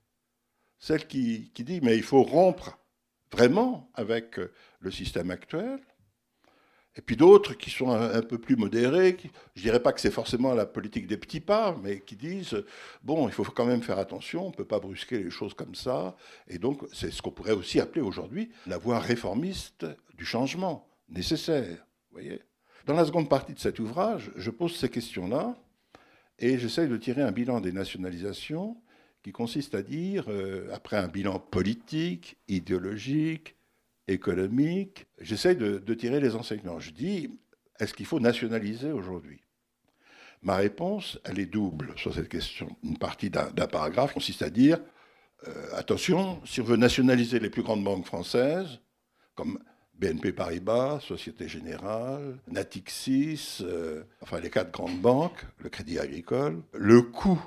Celle 0.79 1.07
qui, 1.07 1.51
qui 1.55 1.65
dit 1.65 1.81
mais 1.83 1.97
il 1.97 2.03
faut 2.03 2.23
rompre 2.23 2.79
vraiment 3.33 3.91
avec 3.95 4.39
le 4.81 4.91
système 4.91 5.31
actuel, 5.31 5.81
et 6.97 7.01
puis 7.01 7.17
d'autres 7.17 7.55
qui 7.55 7.71
sont 7.71 7.91
un, 7.91 8.23
peu 8.23 8.39
plus 8.39 8.55
modérés, 8.55 9.17
je 9.21 9.61
ne 9.61 9.63
dirais 9.63 9.83
pas 9.83 9.93
que 9.93 10.01
c'est 10.01 10.13
forcément 10.13 10.55
la 10.55 10.65
politique 10.65 11.09
des 11.09 11.17
petits 11.17 11.41
pas, 11.41 11.77
mais 11.83 12.01
qui 12.01 12.15
disent, 12.15 12.65
bon, 13.03 13.27
il 13.27 13.33
faut 13.35 13.43
quand 13.45 13.67
même 13.67 13.83
faire 13.83 13.99
attention, 13.99 14.47
on 14.47 14.51
ne 14.51 14.55
peut 14.55 14.65
pas 14.65 14.79
brusquer 14.79 15.19
les 15.19 15.31
choses 15.31 15.55
comme 15.55 15.75
ça. 15.75 16.17
Et 16.47 16.59
donc, 16.59 16.83
c'est 16.93 17.11
ce 17.11 17.21
qu'on 17.21 17.33
pourrait 17.33 17.53
aussi 17.53 17.81
appeler 17.81 18.01
aujourd'hui 18.03 18.51
la 18.67 18.79
voie 18.79 19.01
réformiste 19.01 19.87
du 20.17 20.25
changement 20.25 20.89
nécessaire. 21.09 21.85
Voyez? 22.13 22.41
Dans 22.87 22.95
la 22.95 23.07
seconde 23.07 23.31
partie 23.31 23.55
de 23.55 23.59
cet 23.59 23.79
ouvrage, 23.79 24.31
je 24.37 24.51
pose 24.51 24.77
ces 24.77 24.91
questions-là 24.91 25.57
et 26.39 26.59
j'essaye 26.59 26.87
de 26.87 26.97
tirer 26.99 27.23
un 27.23 27.33
bilan 27.33 27.61
des 27.61 27.73
nationalisations 27.73 28.77
qui 29.23 29.33
consiste 29.33 29.75
à 29.75 29.83
dire, 29.83 30.27
euh, 30.29 30.69
après 30.75 30.99
un 30.99 31.09
bilan 31.09 31.39
politique, 31.39 32.37
idéologique, 32.47 33.57
économique, 34.07 35.07
j'essaie 35.19 35.55
de, 35.55 35.95
tirer 35.95 36.21
les 36.21 36.35
enseignements. 36.37 36.79
Je 36.79 36.91
dis, 36.91 37.31
est-ce 37.81 37.95
qu'il 37.95 38.05
faut 38.05 38.21
nationaliser 38.21 38.93
aujourd'hui? 38.93 39.41
Ma 40.43 40.57
réponse, 40.57 41.19
elle 41.25 41.39
est 41.39 41.47
double 41.47 41.95
sur 41.97 42.13
cette 42.13 42.29
question. 42.29 42.77
Une 42.83 42.99
partie 42.99 43.31
d'un 43.31 43.67
paragraphe 43.67 44.13
consiste 44.13 44.43
à 44.43 44.51
dire, 44.51 44.79
euh, 45.49 45.69
attention, 45.73 46.39
si 46.45 46.61
on 46.61 46.65
veut 46.65 46.77
nationaliser 46.77 47.39
les 47.39 47.49
plus 47.49 47.63
grandes 47.63 47.83
banques 47.83 48.05
françaises, 48.05 48.81
comme 49.35 49.59
BNP 49.99 50.33
Paribas, 50.33 51.01
Société 51.01 51.49
Générale, 51.49 52.39
Natixis, 52.49 53.59
euh, 53.63 54.03
enfin 54.21 54.41
les 54.41 54.51
quatre 54.51 54.71
grandes 54.73 55.01
banques, 55.01 55.45
le 55.59 55.69
Crédit 55.69 55.99
Agricole, 55.99 56.63
le 56.73 57.03
coût 57.03 57.41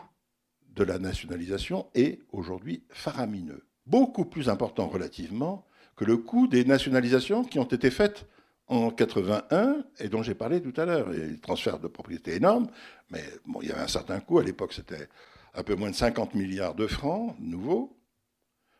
de 0.75 0.83
la 0.83 0.99
nationalisation 0.99 1.88
est 1.95 2.19
aujourd'hui 2.31 2.83
faramineux. 2.89 3.65
Beaucoup 3.86 4.25
plus 4.25 4.49
important 4.49 4.88
relativement 4.88 5.65
que 5.95 6.05
le 6.05 6.17
coût 6.17 6.47
des 6.47 6.63
nationalisations 6.63 7.43
qui 7.43 7.60
ont 7.60 7.63
été 7.63 7.89
faites 7.89 8.25
en 8.67 8.91
81 8.91 9.83
et 9.99 10.10
dont 10.10 10.23
j'ai 10.23 10.36
parlé 10.36 10.62
tout 10.62 10.79
à 10.79 10.86
l'heure. 10.86 11.10
Des 11.10 11.39
transferts 11.39 11.79
de 11.79 11.88
propriété 11.88 12.36
énormes, 12.36 12.67
mais 13.10 13.23
bon, 13.45 13.62
il 13.62 13.69
y 13.69 13.71
avait 13.71 13.81
un 13.81 13.88
certain 13.88 14.19
coût. 14.19 14.39
À 14.39 14.43
l'époque, 14.43 14.73
c'était 14.73 15.07
un 15.53 15.63
peu 15.63 15.75
moins 15.75 15.89
de 15.89 15.95
50 15.95 16.36
milliards 16.36 16.75
de 16.75 16.88
francs 16.88 17.36
nouveaux. 17.39 17.97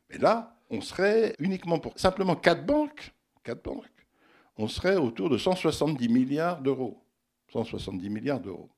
Mais 0.10 0.18
là, 0.20 0.58
on 0.70 0.82
serait 0.82 1.36
uniquement 1.40 1.80
pour 1.80 1.98
simplement 1.98 2.36
quatre 2.36 2.66
banques, 2.66 3.14
banques, 3.56 3.86
on 4.58 4.68
serait 4.68 4.96
autour 4.96 5.30
de 5.30 5.38
170 5.38 6.10
milliards 6.10 6.62
d'euros. 6.62 7.04
170 7.54 8.10
milliards 8.10 8.40
d'euros. 8.40 8.70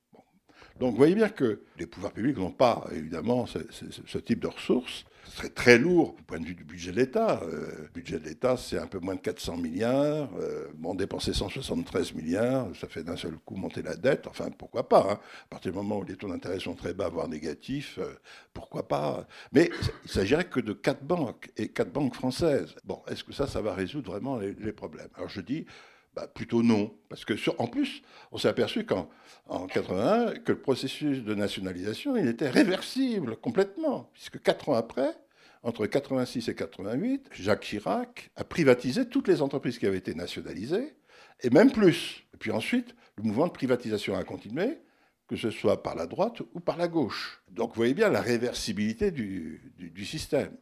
Donc 0.80 0.92
vous 0.92 0.98
voyez 0.98 1.16
bien 1.16 1.30
que 1.30 1.64
les 1.78 1.88
pouvoirs 1.88 2.14
publics 2.14 2.38
n'ont 2.38 2.52
pas, 2.52 2.86
évidemment, 2.92 3.46
ce, 3.46 4.18
type 4.18 4.40
de 4.40 4.48
ressources. 4.48 5.06
Ce 5.26 5.38
serait 5.38 5.50
très 5.50 5.78
lourd 5.78 6.16
du 6.16 6.24
point 6.24 6.40
de 6.40 6.46
vue 6.46 6.56
du 6.56 6.64
budget 6.64 6.92
de 6.92 6.98
l'État. 6.98 7.42
Euh, 7.44 7.84
le 7.84 7.90
budget 7.94 8.20
de 8.20 8.26
l'État, 8.26 8.58
c'est 8.58 8.78
un 8.78 8.88
peu 8.88 9.00
moins 9.00 9.16
de 9.16 9.20
400 9.20 9.58
milliards. 9.58 10.30
Euh, 10.40 10.68
bon, 10.76 10.96
dépenser 10.96 11.34
173 11.34 12.14
milliards, 12.14 12.68
ça 12.76 12.88
fait 12.88 13.04
d'un 13.04 13.16
seul 13.16 13.38
coup 13.38 13.56
monter 13.56 13.82
la 13.82 13.96
dette. 13.96 14.28
Enfin, 14.28 14.50
pourquoi 14.58 14.90
pas 14.90 15.08
hein. 15.12 15.20
À 15.46 15.48
partir 15.50 15.72
du 15.72 15.78
moment 15.78 16.00
où 16.00 16.04
les 16.04 16.16
taux 16.16 16.30
d'intérêt 16.30 16.60
sont 16.60 16.76
très 16.76 16.94
bas, 16.94 17.10
voire 17.10 17.28
négatifs, 17.28 18.00
euh, 18.00 18.16
pourquoi 18.54 18.88
pas 18.88 19.28
Mais 19.52 19.70
il 20.06 20.10
s'agirait 20.10 20.46
que 20.46 20.60
de 20.60 20.74
quatre 20.74 21.04
banques, 21.04 21.52
et 21.58 21.70
quatre 21.70 21.92
banques 21.92 22.16
françaises. 22.16 22.76
Bon, 22.84 23.02
est-ce 23.08 23.24
que 23.24 23.34
ça, 23.34 23.48
ça 23.48 23.62
va 23.62 23.74
résoudre 23.74 24.12
vraiment 24.12 24.38
les, 24.38 24.54
les 24.54 24.74
problèmes? 24.74 25.10
Alors 25.16 25.30
je 25.30 25.42
dis, 25.42 25.66
bah, 26.14 26.28
plutôt 26.28 26.64
non. 26.64 26.96
Parce 27.10 27.26
que, 27.26 27.34
en 27.58 27.68
plus, 27.68 28.02
on 28.32 28.38
s'est 28.38 28.48
aperçu 28.48 28.86
qu'en 28.86 29.10
en 29.48 29.68
81, 29.68 30.36
que 30.40 30.52
le 30.52 30.60
processus 30.60 31.24
de 31.24 31.36
nationalisation, 31.36 32.16
il 32.16 32.28
était 32.28 32.50
réversible 32.50 33.38
complètement. 33.38 34.10
Puisque 34.14 34.42
quatre 34.42 34.70
ans 34.70 34.76
après, 34.76 35.16
entre 35.64 35.86
86 35.86 36.50
et 36.50 36.56
88, 36.56 37.30
Jacques 37.34 37.64
Chirac 37.64 38.32
a 38.36 38.44
privatisé 38.44 39.08
toutes 39.08 39.28
les 39.28 39.42
entreprises 39.42 39.78
qui 39.78 39.86
avaient 39.86 39.98
été 39.98 40.14
nationalisées, 40.14 40.96
et 41.42 41.50
même 41.50 41.72
plus. 41.72 42.26
Et 42.34 42.38
puis 42.38 42.52
ensuite, 42.52 42.96
le 43.18 43.24
mouvement 43.24 43.48
de 43.48 43.52
privatisation 43.52 44.16
a 44.16 44.24
continué, 44.24 44.80
que 45.28 45.36
ce 45.36 45.52
soit 45.52 45.84
par 45.84 45.96
la 45.96 46.08
droite 46.08 46.42
ou 46.54 46.60
par 46.60 46.78
la 46.78 46.88
gauche. 46.88 47.42
Donc 47.50 47.70
vous 47.70 47.76
voyez 47.76 47.94
bien 47.94 48.10
la 48.10 48.22
réversibilité 48.22 49.12
du, 49.12 49.74
du 49.78 50.06
système. 50.06 50.56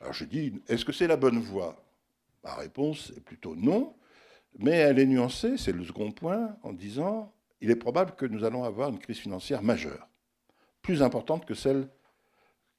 Alors 0.00 0.12
je 0.12 0.24
dis, 0.24 0.54
est-ce 0.68 0.84
que 0.84 0.92
c'est 0.92 1.06
la 1.06 1.16
bonne 1.16 1.38
voie? 1.38 1.84
Ma 2.42 2.54
réponse 2.54 3.12
est 3.16 3.20
plutôt 3.20 3.54
non, 3.54 3.94
mais 4.58 4.72
elle 4.72 4.98
est 4.98 5.06
nuancée, 5.06 5.56
c'est 5.56 5.72
le 5.72 5.84
second 5.84 6.10
point, 6.10 6.56
en 6.62 6.72
disant, 6.72 7.32
il 7.60 7.70
est 7.70 7.76
probable 7.76 8.12
que 8.16 8.26
nous 8.26 8.44
allons 8.44 8.64
avoir 8.64 8.90
une 8.90 8.98
crise 8.98 9.18
financière 9.18 9.62
majeure, 9.62 10.08
plus 10.82 11.02
importante 11.02 11.46
que 11.46 11.54
celle 11.54 11.88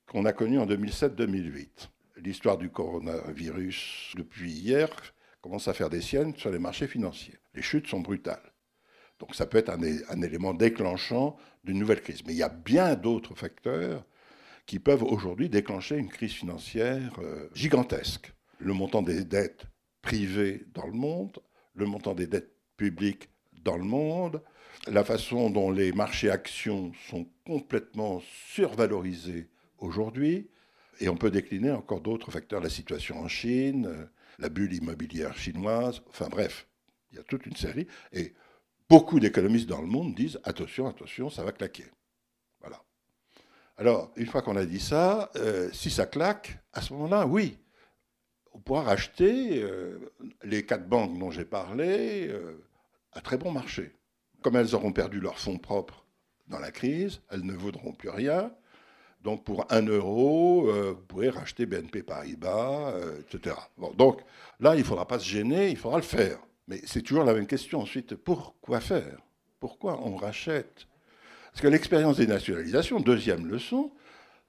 qu'on 0.07 0.25
a 0.25 0.33
connue 0.33 0.59
en 0.59 0.65
2007-2008. 0.65 1.89
L'histoire 2.17 2.57
du 2.57 2.69
coronavirus 2.69 4.13
depuis 4.15 4.51
hier 4.51 4.89
commence 5.41 5.67
à 5.67 5.73
faire 5.73 5.89
des 5.89 6.01
siennes 6.01 6.35
sur 6.35 6.51
les 6.51 6.59
marchés 6.59 6.87
financiers. 6.87 7.39
Les 7.55 7.61
chutes 7.61 7.87
sont 7.87 8.01
brutales. 8.01 8.51
Donc 9.19 9.35
ça 9.35 9.45
peut 9.45 9.57
être 9.57 9.69
un, 9.69 10.21
élément 10.21 10.53
déclenchant 10.53 11.37
d'une 11.63 11.79
nouvelle 11.79 12.01
crise. 12.01 12.23
Mais 12.25 12.33
il 12.33 12.37
y 12.37 12.43
a 12.43 12.49
bien 12.49 12.95
d'autres 12.95 13.35
facteurs 13.35 14.03
qui 14.65 14.79
peuvent 14.79 15.03
aujourd'hui 15.03 15.47
déclencher 15.47 15.97
une 15.97 16.09
crise 16.09 16.33
financière 16.33 17.13
euh, 17.19 17.47
gigantesque. 17.53 18.33
Le 18.59 18.73
montant 18.73 19.01
des 19.01 19.23
dettes 19.23 19.65
privées 20.01 20.65
dans 20.73 20.87
le 20.87 20.93
monde, 20.93 21.39
le 21.73 21.85
montant 21.85 22.13
des 22.13 22.27
dettes 22.27 22.53
publiques 22.77 23.29
dans 23.63 23.77
le 23.77 23.83
monde, 23.83 24.41
la 24.87 25.03
façon 25.03 25.49
dont 25.49 25.71
les 25.71 25.91
marchés 25.91 26.29
actions 26.29 26.91
sont 27.09 27.27
complètement 27.45 28.21
survalorisés 28.53 29.49
aujourd'hui, 29.77 30.49
et 30.99 31.09
on 31.09 31.17
peut 31.17 31.31
décliner 31.31 31.71
encore 31.71 32.01
d'autres 32.01 32.31
facteurs, 32.31 32.61
la 32.61 32.69
situation 32.69 33.19
en 33.19 33.27
Chine, 33.27 34.09
la 34.39 34.49
bulle 34.49 34.73
immobilière 34.73 35.37
chinoise, 35.37 36.01
enfin 36.09 36.27
bref, 36.29 36.67
il 37.11 37.17
y 37.17 37.19
a 37.19 37.23
toute 37.23 37.45
une 37.45 37.55
série, 37.55 37.87
et 38.11 38.33
beaucoup 38.89 39.19
d'économistes 39.19 39.67
dans 39.67 39.81
le 39.81 39.87
monde 39.87 40.15
disent 40.15 40.39
attention, 40.43 40.87
attention, 40.87 41.29
ça 41.29 41.43
va 41.43 41.51
claquer. 41.51 41.85
Voilà. 42.59 42.83
Alors, 43.77 44.11
une 44.15 44.27
fois 44.27 44.41
qu'on 44.41 44.55
a 44.55 44.65
dit 44.65 44.79
ça, 44.79 45.31
euh, 45.35 45.69
si 45.73 45.89
ça 45.89 46.05
claque, 46.05 46.59
à 46.73 46.81
ce 46.81 46.93
moment-là, 46.93 47.25
oui, 47.25 47.57
on 48.53 48.59
pourra 48.59 48.83
racheter 48.83 49.61
euh, 49.63 49.97
les 50.43 50.65
quatre 50.65 50.87
banques 50.87 51.17
dont 51.17 51.31
j'ai 51.31 51.45
parlé 51.45 52.27
euh, 52.29 52.61
à 53.13 53.21
très 53.21 53.37
bon 53.37 53.51
marché. 53.51 53.93
Comme 54.41 54.55
elles 54.55 54.75
auront 54.75 54.91
perdu 54.91 55.19
leurs 55.19 55.39
fonds 55.39 55.57
propres 55.57 56.05
dans 56.47 56.59
la 56.59 56.71
crise, 56.71 57.21
elles 57.29 57.45
ne 57.45 57.53
vaudront 57.53 57.93
plus 57.93 58.09
rien. 58.09 58.51
Donc 59.23 59.43
pour 59.43 59.71
un 59.71 59.83
euro, 59.83 60.67
euh, 60.69 60.93
vous 60.97 61.05
pourrez 61.05 61.29
racheter 61.29 61.65
BNP 61.65 62.03
Paribas, 62.03 62.93
etc. 63.19 63.55
Bon, 63.77 63.91
donc 63.93 64.21
là, 64.59 64.75
il 64.75 64.79
ne 64.79 64.83
faudra 64.83 65.07
pas 65.07 65.19
se 65.19 65.25
gêner, 65.25 65.69
il 65.69 65.77
faudra 65.77 65.97
le 65.97 66.03
faire. 66.03 66.39
Mais 66.67 66.81
c'est 66.85 67.01
toujours 67.01 67.23
la 67.23 67.33
même 67.33 67.47
question 67.47 67.81
ensuite. 67.81 68.15
Pourquoi 68.15 68.79
faire? 68.79 69.19
Pourquoi 69.59 69.99
on 70.03 70.15
rachète? 70.15 70.87
Parce 71.51 71.61
que 71.61 71.67
l'expérience 71.67 72.17
des 72.17 72.27
nationalisations, 72.27 72.99
deuxième 72.99 73.45
leçon, 73.45 73.91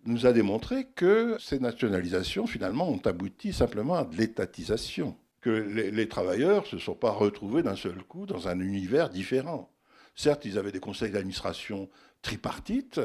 nous 0.05 0.27
a 0.27 0.33
démontré 0.33 0.87
que 0.95 1.37
ces 1.39 1.59
nationalisations, 1.59 2.47
finalement, 2.47 2.89
ont 2.89 3.01
abouti 3.05 3.53
simplement 3.53 3.95
à 3.95 4.05
de 4.05 4.17
l'étatisation. 4.17 5.17
Que 5.41 5.51
les, 5.51 6.09
travailleurs 6.09 6.63
ne 6.63 6.69
se 6.69 6.79
sont 6.79 6.95
pas 6.95 7.11
retrouvés 7.11 7.63
d'un 7.63 7.75
seul 7.75 8.03
coup 8.05 8.27
dans 8.27 8.49
un 8.49 8.61
univers 8.61 9.09
différent. 9.11 9.73
Certes, 10.15 10.45
ils 10.45 10.59
avaient 10.59 10.73
des 10.73 10.81
conseils 10.81 11.11
d'administration 11.11 11.89
tripartites, 12.21 13.01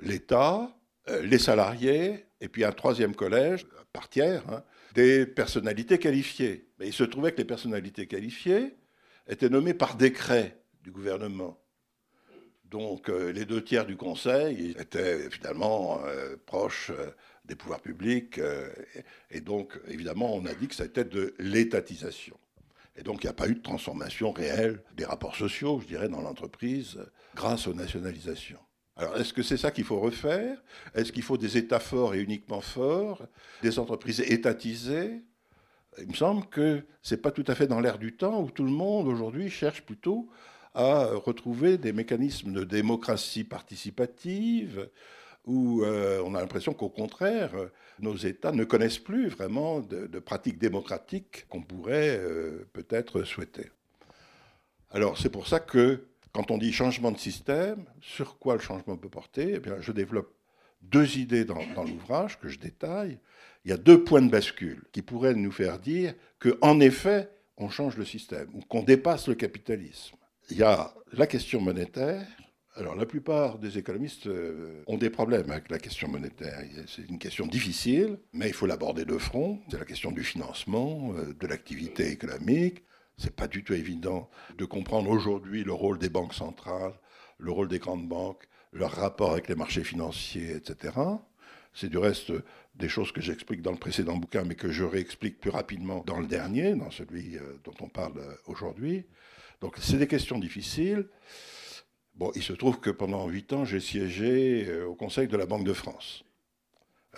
l'État, 0.00 0.76
euh, 1.08 1.22
les 1.22 1.38
salariés, 1.38 2.26
et 2.40 2.48
puis 2.48 2.64
un 2.64 2.72
troisième 2.72 3.14
collège, 3.14 3.66
par 3.92 4.08
tiers, 4.08 4.42
hein, 4.50 4.64
des 4.94 5.24
personnalités 5.24 5.98
qualifiées. 5.98 6.68
Mais 6.78 6.88
il 6.88 6.92
se 6.92 7.04
trouvait 7.04 7.32
que 7.32 7.38
les 7.38 7.44
personnalités 7.44 8.06
qualifiées 8.06 8.74
étaient 9.28 9.48
nommées 9.48 9.74
par 9.74 9.96
décret 9.96 10.60
du 10.82 10.90
gouvernement. 10.90 11.58
Donc 12.70 13.08
euh, 13.08 13.30
les 13.32 13.44
deux 13.44 13.62
tiers 13.62 13.86
du 13.86 13.96
Conseil 13.96 14.74
étaient 14.78 15.30
finalement 15.30 16.00
euh, 16.04 16.36
proches 16.46 16.90
euh, 16.90 17.10
des 17.44 17.54
pouvoirs 17.54 17.80
publics. 17.80 18.40
et 19.30 19.40
donc, 19.40 19.78
évidemment, 19.86 20.34
on 20.34 20.44
a 20.46 20.54
dit 20.54 20.66
que 20.66 20.74
c'était 20.74 21.04
de 21.04 21.32
l'étatisation. 21.38 22.36
Et 22.96 23.04
donc, 23.04 23.22
il 23.22 23.26
n'y 23.26 23.30
a 23.30 23.34
pas 23.34 23.46
eu 23.46 23.54
de 23.54 23.62
transformation 23.62 24.32
réelle 24.32 24.82
des 24.96 25.04
rapports 25.04 25.36
sociaux, 25.36 25.78
je 25.80 25.86
dirais, 25.86 26.08
dans 26.08 26.22
l'entreprise 26.22 26.98
grâce 27.36 27.68
aux 27.68 27.74
nationalisations. 27.74 28.58
Alors, 28.96 29.16
est-ce 29.16 29.32
que 29.32 29.44
c'est 29.44 29.58
ça 29.58 29.70
qu'il 29.70 29.84
faut 29.84 30.00
refaire? 30.00 30.60
Est-ce 30.92 31.12
qu'il 31.12 31.22
faut 31.22 31.36
des 31.36 31.56
États 31.56 31.78
forts 31.78 32.16
et 32.16 32.20
uniquement 32.20 32.60
forts 32.60 33.22
Des 33.62 33.78
entreprises 33.78 34.20
étatisées? 34.20 35.22
Il 35.98 36.08
me 36.08 36.14
semble 36.14 36.46
que 36.46 36.82
ce 37.00 37.14
n'est 37.14 37.20
pas 37.20 37.30
tout 37.30 37.44
à 37.46 37.54
fait 37.54 37.68
dans 37.68 37.78
l'air 37.78 37.98
du 37.98 38.16
temps 38.16 38.42
où 38.42 38.50
tout 38.50 38.64
le 38.64 38.70
monde 38.70 39.06
aujourd'hui 39.06 39.50
cherche 39.50 39.82
plutôt 39.82 40.28
à 40.76 41.06
retrouver 41.06 41.78
des 41.78 41.92
mécanismes 41.92 42.52
de 42.52 42.62
démocratie 42.62 43.44
participative, 43.44 44.90
où 45.46 45.82
euh, 45.82 46.22
on 46.26 46.34
a 46.34 46.40
l'impression 46.40 46.74
qu'au 46.74 46.90
contraire, 46.90 47.52
nos 47.98 48.14
États 48.14 48.52
ne 48.52 48.64
connaissent 48.64 48.98
plus 48.98 49.28
vraiment 49.28 49.80
de, 49.80 50.18
pratiques 50.18 50.58
démocratiques 50.58 51.46
qu'on 51.48 51.62
pourrait 51.62 52.18
euh, 52.20 52.68
peut-être 52.74 53.22
souhaiter. 53.22 53.70
Alors 54.90 55.16
c'est 55.18 55.30
pour 55.30 55.46
ça 55.46 55.60
que 55.60 56.04
quand 56.32 56.50
on 56.50 56.58
dit 56.58 56.72
changement 56.72 57.10
de 57.10 57.18
système, 57.18 57.86
sur 58.02 58.38
quoi 58.38 58.54
le 58.54 58.60
changement 58.60 58.98
peut 58.98 59.08
porter 59.08 59.54
eh 59.54 59.58
bien, 59.60 59.76
Je 59.80 59.92
développe 59.92 60.30
deux 60.82 61.16
idées 61.16 61.46
dans, 61.46 61.62
dans 61.74 61.84
l'ouvrage 61.84 62.38
que 62.38 62.48
je 62.48 62.58
détaille. 62.58 63.18
Il 63.64 63.70
y 63.70 63.74
a 63.74 63.78
deux 63.78 64.04
points 64.04 64.20
de 64.20 64.30
bascule 64.30 64.84
qui 64.92 65.00
pourraient 65.00 65.34
nous 65.34 65.52
faire 65.52 65.78
dire 65.78 66.12
qu'en 66.38 66.80
effet, 66.80 67.30
on 67.56 67.70
change 67.70 67.96
le 67.96 68.04
système, 68.04 68.50
ou 68.52 68.60
qu'on 68.60 68.82
dépasse 68.82 69.26
le 69.28 69.34
capitalisme 69.34 70.16
il 70.50 70.58
y 70.58 70.62
a 70.62 70.94
la 71.12 71.26
question 71.26 71.60
monétaire. 71.60 72.26
Alors, 72.76 72.94
la 72.94 73.06
plupart 73.06 73.58
des 73.58 73.78
économistes 73.78 74.26
euh, 74.26 74.82
ont 74.86 74.98
des 74.98 75.08
problèmes 75.08 75.50
avec 75.50 75.70
la 75.70 75.78
question 75.78 76.08
monétaire. 76.08 76.62
C'est 76.86 77.08
une 77.08 77.18
question 77.18 77.46
difficile, 77.46 78.18
mais 78.34 78.48
il 78.48 78.52
faut 78.52 78.66
l'aborder 78.66 79.06
de 79.06 79.16
front. 79.16 79.60
C'est 79.70 79.78
la 79.78 79.86
question 79.86 80.12
du 80.12 80.22
financement, 80.22 81.12
euh, 81.14 81.32
de 81.32 81.46
l'activité 81.46 82.10
économique. 82.10 82.84
C'est 83.16 83.34
pas 83.34 83.48
du 83.48 83.64
tout 83.64 83.72
évident 83.72 84.28
de 84.58 84.66
comprendre 84.66 85.08
aujourd'hui 85.08 85.64
le 85.64 85.72
rôle 85.72 85.98
des 85.98 86.10
banques 86.10 86.34
centrales, 86.34 86.92
le 87.38 87.50
rôle 87.50 87.68
des 87.68 87.78
grandes 87.78 88.06
banques, 88.06 88.46
leur 88.72 88.92
rapport 88.92 89.32
avec 89.32 89.48
les 89.48 89.54
marchés 89.54 89.84
financiers, 89.84 90.54
etc. 90.54 90.92
C'est 91.72 91.88
du 91.88 91.96
reste 91.96 92.30
des 92.74 92.90
choses 92.90 93.10
que 93.10 93.22
j'explique 93.22 93.62
dans 93.62 93.72
le 93.72 93.78
précédent 93.78 94.18
bouquin, 94.18 94.44
mais 94.44 94.54
que 94.54 94.70
je 94.70 94.84
réexplique 94.84 95.40
plus 95.40 95.50
rapidement 95.50 96.04
dans 96.06 96.20
le 96.20 96.26
dernier, 96.26 96.74
dans 96.74 96.90
celui 96.90 97.38
euh, 97.38 97.40
dont 97.64 97.74
on 97.80 97.88
parle 97.88 98.20
aujourd'hui. 98.46 99.06
Donc 99.60 99.76
c'est 99.80 99.98
des 99.98 100.06
questions 100.06 100.38
difficiles. 100.38 101.08
Bon, 102.14 102.32
il 102.34 102.42
se 102.42 102.52
trouve 102.52 102.80
que 102.80 102.90
pendant 102.90 103.28
huit 103.28 103.52
ans, 103.52 103.64
j'ai 103.64 103.80
siégé 103.80 104.66
euh, 104.68 104.86
au 104.86 104.94
Conseil 104.94 105.28
de 105.28 105.36
la 105.36 105.44
Banque 105.44 105.64
de 105.64 105.74
France, 105.74 106.24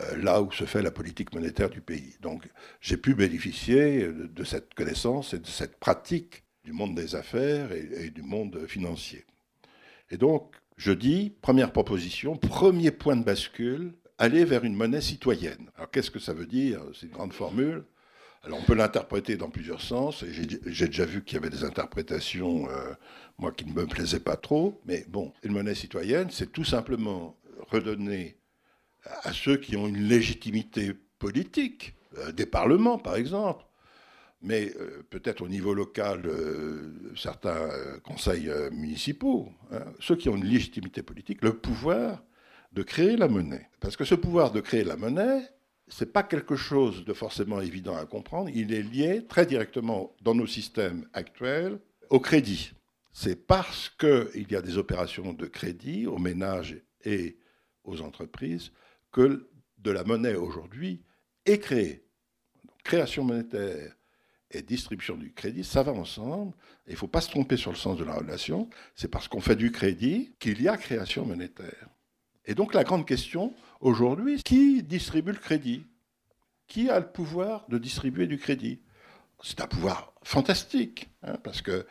euh, 0.00 0.16
là 0.16 0.42
où 0.42 0.50
se 0.50 0.64
fait 0.64 0.82
la 0.82 0.90
politique 0.90 1.32
monétaire 1.32 1.70
du 1.70 1.80
pays. 1.80 2.16
Donc 2.20 2.48
j'ai 2.80 2.96
pu 2.96 3.14
bénéficier 3.14 4.08
de 4.08 4.44
cette 4.44 4.74
connaissance 4.74 5.34
et 5.34 5.38
de 5.38 5.46
cette 5.46 5.78
pratique 5.78 6.42
du 6.64 6.72
monde 6.72 6.94
des 6.94 7.14
affaires 7.14 7.72
et, 7.72 8.10
du 8.10 8.22
monde 8.22 8.66
financier. 8.66 9.24
Et 10.10 10.16
donc, 10.16 10.54
je 10.76 10.92
dis, 10.92 11.32
première 11.40 11.72
proposition, 11.72 12.36
premier 12.36 12.90
point 12.90 13.16
de 13.16 13.24
bascule, 13.24 13.94
aller 14.18 14.44
vers 14.44 14.64
une 14.64 14.74
monnaie 14.74 15.00
citoyenne. 15.00 15.70
Alors 15.76 15.90
qu'est-ce 15.90 16.10
que 16.10 16.18
ça 16.18 16.34
veut 16.34 16.46
dire? 16.46 16.82
C'est 16.92 17.06
une 17.06 17.12
grande 17.12 17.32
formule. 17.32 17.84
Alors 18.44 18.60
on 18.60 18.62
peut 18.62 18.74
l'interpréter 18.74 19.36
dans 19.36 19.50
plusieurs 19.50 19.80
sens, 19.80 20.24
j'ai 20.24 20.86
déjà 20.86 21.04
vu 21.04 21.24
qu'il 21.24 21.34
y 21.34 21.38
avait 21.38 21.50
des 21.50 21.64
interprétations, 21.64 22.68
euh, 22.70 22.94
moi, 23.36 23.52
qui 23.52 23.64
ne 23.64 23.72
me 23.72 23.86
plaisaient 23.86 24.20
pas 24.20 24.36
trop, 24.36 24.80
mais 24.86 25.04
bon, 25.08 25.32
une 25.42 25.52
monnaie 25.52 25.74
citoyenne, 25.74 26.28
c'est 26.30 26.52
tout 26.52 26.64
simplement 26.64 27.36
redonner 27.70 28.36
à 29.22 29.32
ceux 29.32 29.56
qui 29.56 29.76
ont 29.76 29.88
une 29.88 30.08
légitimité 30.08 30.94
politique, 31.18 31.94
euh, 32.16 32.30
des 32.30 32.46
parlements 32.46 32.98
par 32.98 33.16
exemple, 33.16 33.64
mais 34.40 34.72
euh, 34.78 35.02
peut-être 35.10 35.42
au 35.42 35.48
niveau 35.48 35.74
local, 35.74 36.30
certains 37.16 37.68
conseils 38.04 38.50
municipaux, 38.70 39.52
hein, 39.72 39.84
ceux 39.98 40.14
qui 40.14 40.28
ont 40.28 40.36
une 40.36 40.46
légitimité 40.46 41.02
politique, 41.02 41.42
le 41.42 41.54
pouvoir 41.54 42.22
de 42.72 42.82
créer 42.82 43.16
la 43.16 43.26
monnaie. 43.26 43.68
Parce 43.80 43.96
que 43.96 44.04
ce 44.04 44.14
pouvoir 44.14 44.52
de 44.52 44.60
créer 44.60 44.84
la 44.84 44.96
monnaie, 44.96 45.42
ce 45.88 46.04
n'est 46.04 46.10
pas 46.10 46.22
quelque 46.22 46.56
chose 46.56 47.04
de 47.04 47.12
forcément 47.12 47.60
évident 47.60 47.96
à 47.96 48.06
comprendre. 48.06 48.50
Il 48.54 48.72
est 48.72 48.82
lié 48.82 49.24
très 49.28 49.46
directement 49.46 50.14
dans 50.22 50.34
nos 50.34 50.46
systèmes 50.46 51.08
actuels 51.12 51.78
au 52.10 52.20
crédit. 52.20 52.72
C'est 53.12 53.46
parce 53.46 53.88
qu'il 53.88 54.46
y 54.50 54.56
a 54.56 54.62
des 54.62 54.78
opérations 54.78 55.32
de 55.32 55.46
crédit 55.46 56.06
aux 56.06 56.18
ménages 56.18 56.76
et 57.04 57.38
aux 57.84 58.00
entreprises 58.00 58.70
que 59.10 59.48
de 59.78 59.90
la 59.90 60.04
monnaie 60.04 60.34
aujourd'hui 60.34 61.02
est 61.46 61.58
créée. 61.58 62.04
création 62.84 63.24
monétaire 63.24 63.94
et 64.50 64.62
distribution 64.62 65.16
du 65.16 65.32
crédit, 65.32 65.64
ça 65.64 65.82
va 65.82 65.92
ensemble. 65.92 66.54
Il 66.86 66.92
ne 66.92 66.96
faut 66.96 67.08
pas 67.08 67.20
se 67.20 67.30
tromper 67.30 67.56
sur 67.56 67.70
le 67.70 67.76
sens 67.76 67.98
de 67.98 68.04
la 68.04 68.14
relation. 68.14 68.70
C'est 68.94 69.08
parce 69.08 69.28
qu'on 69.28 69.40
fait 69.40 69.56
du 69.56 69.72
crédit 69.72 70.34
qu'il 70.38 70.62
y 70.62 70.68
a 70.68 70.76
création 70.76 71.26
monétaire. 71.26 71.88
Et 72.48 72.54
donc 72.54 72.72
la 72.72 72.82
grande 72.82 73.06
question 73.06 73.54
aujourd'hui, 73.82 74.42
qui 74.42 74.82
distribue 74.82 75.32
le 75.32 75.38
crédit? 75.38 75.84
Qui 76.66 76.88
a 76.88 76.98
le 76.98 77.06
pouvoir 77.06 77.66
de 77.68 77.76
distribuer 77.76 78.26
du 78.26 78.38
crédit? 78.38 78.80
C'est 79.44 79.60
un 79.60 79.66
pouvoir 79.66 80.14
fantastique, 80.22 81.10
hein, 81.22 81.36
parce 81.44 81.60
que 81.60 81.86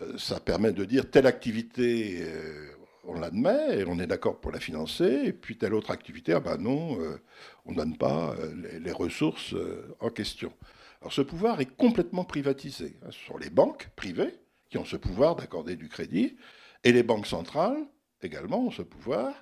euh, 0.00 0.18
ça 0.18 0.40
permet 0.40 0.72
de 0.72 0.84
dire 0.84 1.08
telle 1.08 1.26
activité, 1.26 2.18
euh, 2.20 2.72
on 3.04 3.18
l'admet 3.20 3.78
et 3.78 3.84
on 3.86 4.00
est 4.00 4.08
d'accord 4.08 4.40
pour 4.40 4.50
la 4.50 4.58
financer, 4.58 5.22
et 5.24 5.32
puis 5.32 5.56
telle 5.56 5.72
autre 5.72 5.92
activité, 5.92 6.32
ah 6.32 6.40
ben 6.40 6.56
non, 6.56 7.00
euh, 7.00 7.20
on 7.64 7.70
ne 7.70 7.76
donne 7.76 7.96
pas 7.96 8.34
les, 8.80 8.92
ressources 8.92 9.54
en 10.00 10.10
question. 10.10 10.52
Alors 11.00 11.12
ce 11.12 11.22
pouvoir 11.22 11.60
est 11.60 11.76
complètement 11.76 12.24
privatisé. 12.24 12.96
Hein. 13.02 13.10
Ce 13.10 13.24
sont 13.24 13.38
les 13.38 13.50
banques 13.50 13.88
privées 13.94 14.34
qui 14.68 14.78
ont 14.78 14.84
ce 14.84 14.96
pouvoir 14.96 15.36
d'accorder 15.36 15.76
du 15.76 15.88
crédit, 15.88 16.36
et 16.82 16.90
les 16.90 17.04
banques 17.04 17.28
centrales 17.28 17.86
également 18.20 18.66
ont 18.66 18.70
ce 18.72 18.82
pouvoir, 18.82 19.32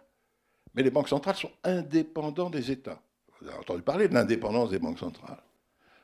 mais 0.74 0.82
les 0.82 0.90
banques 0.90 1.08
centrales 1.08 1.36
sont 1.36 1.52
indépendantes 1.64 2.52
des 2.52 2.70
États. 2.70 3.02
Vous 3.40 3.48
avez 3.48 3.58
entendu 3.58 3.82
parler 3.82 4.08
de 4.08 4.14
l'indépendance 4.14 4.70
des 4.70 4.78
banques 4.78 4.98
centrales. 4.98 5.42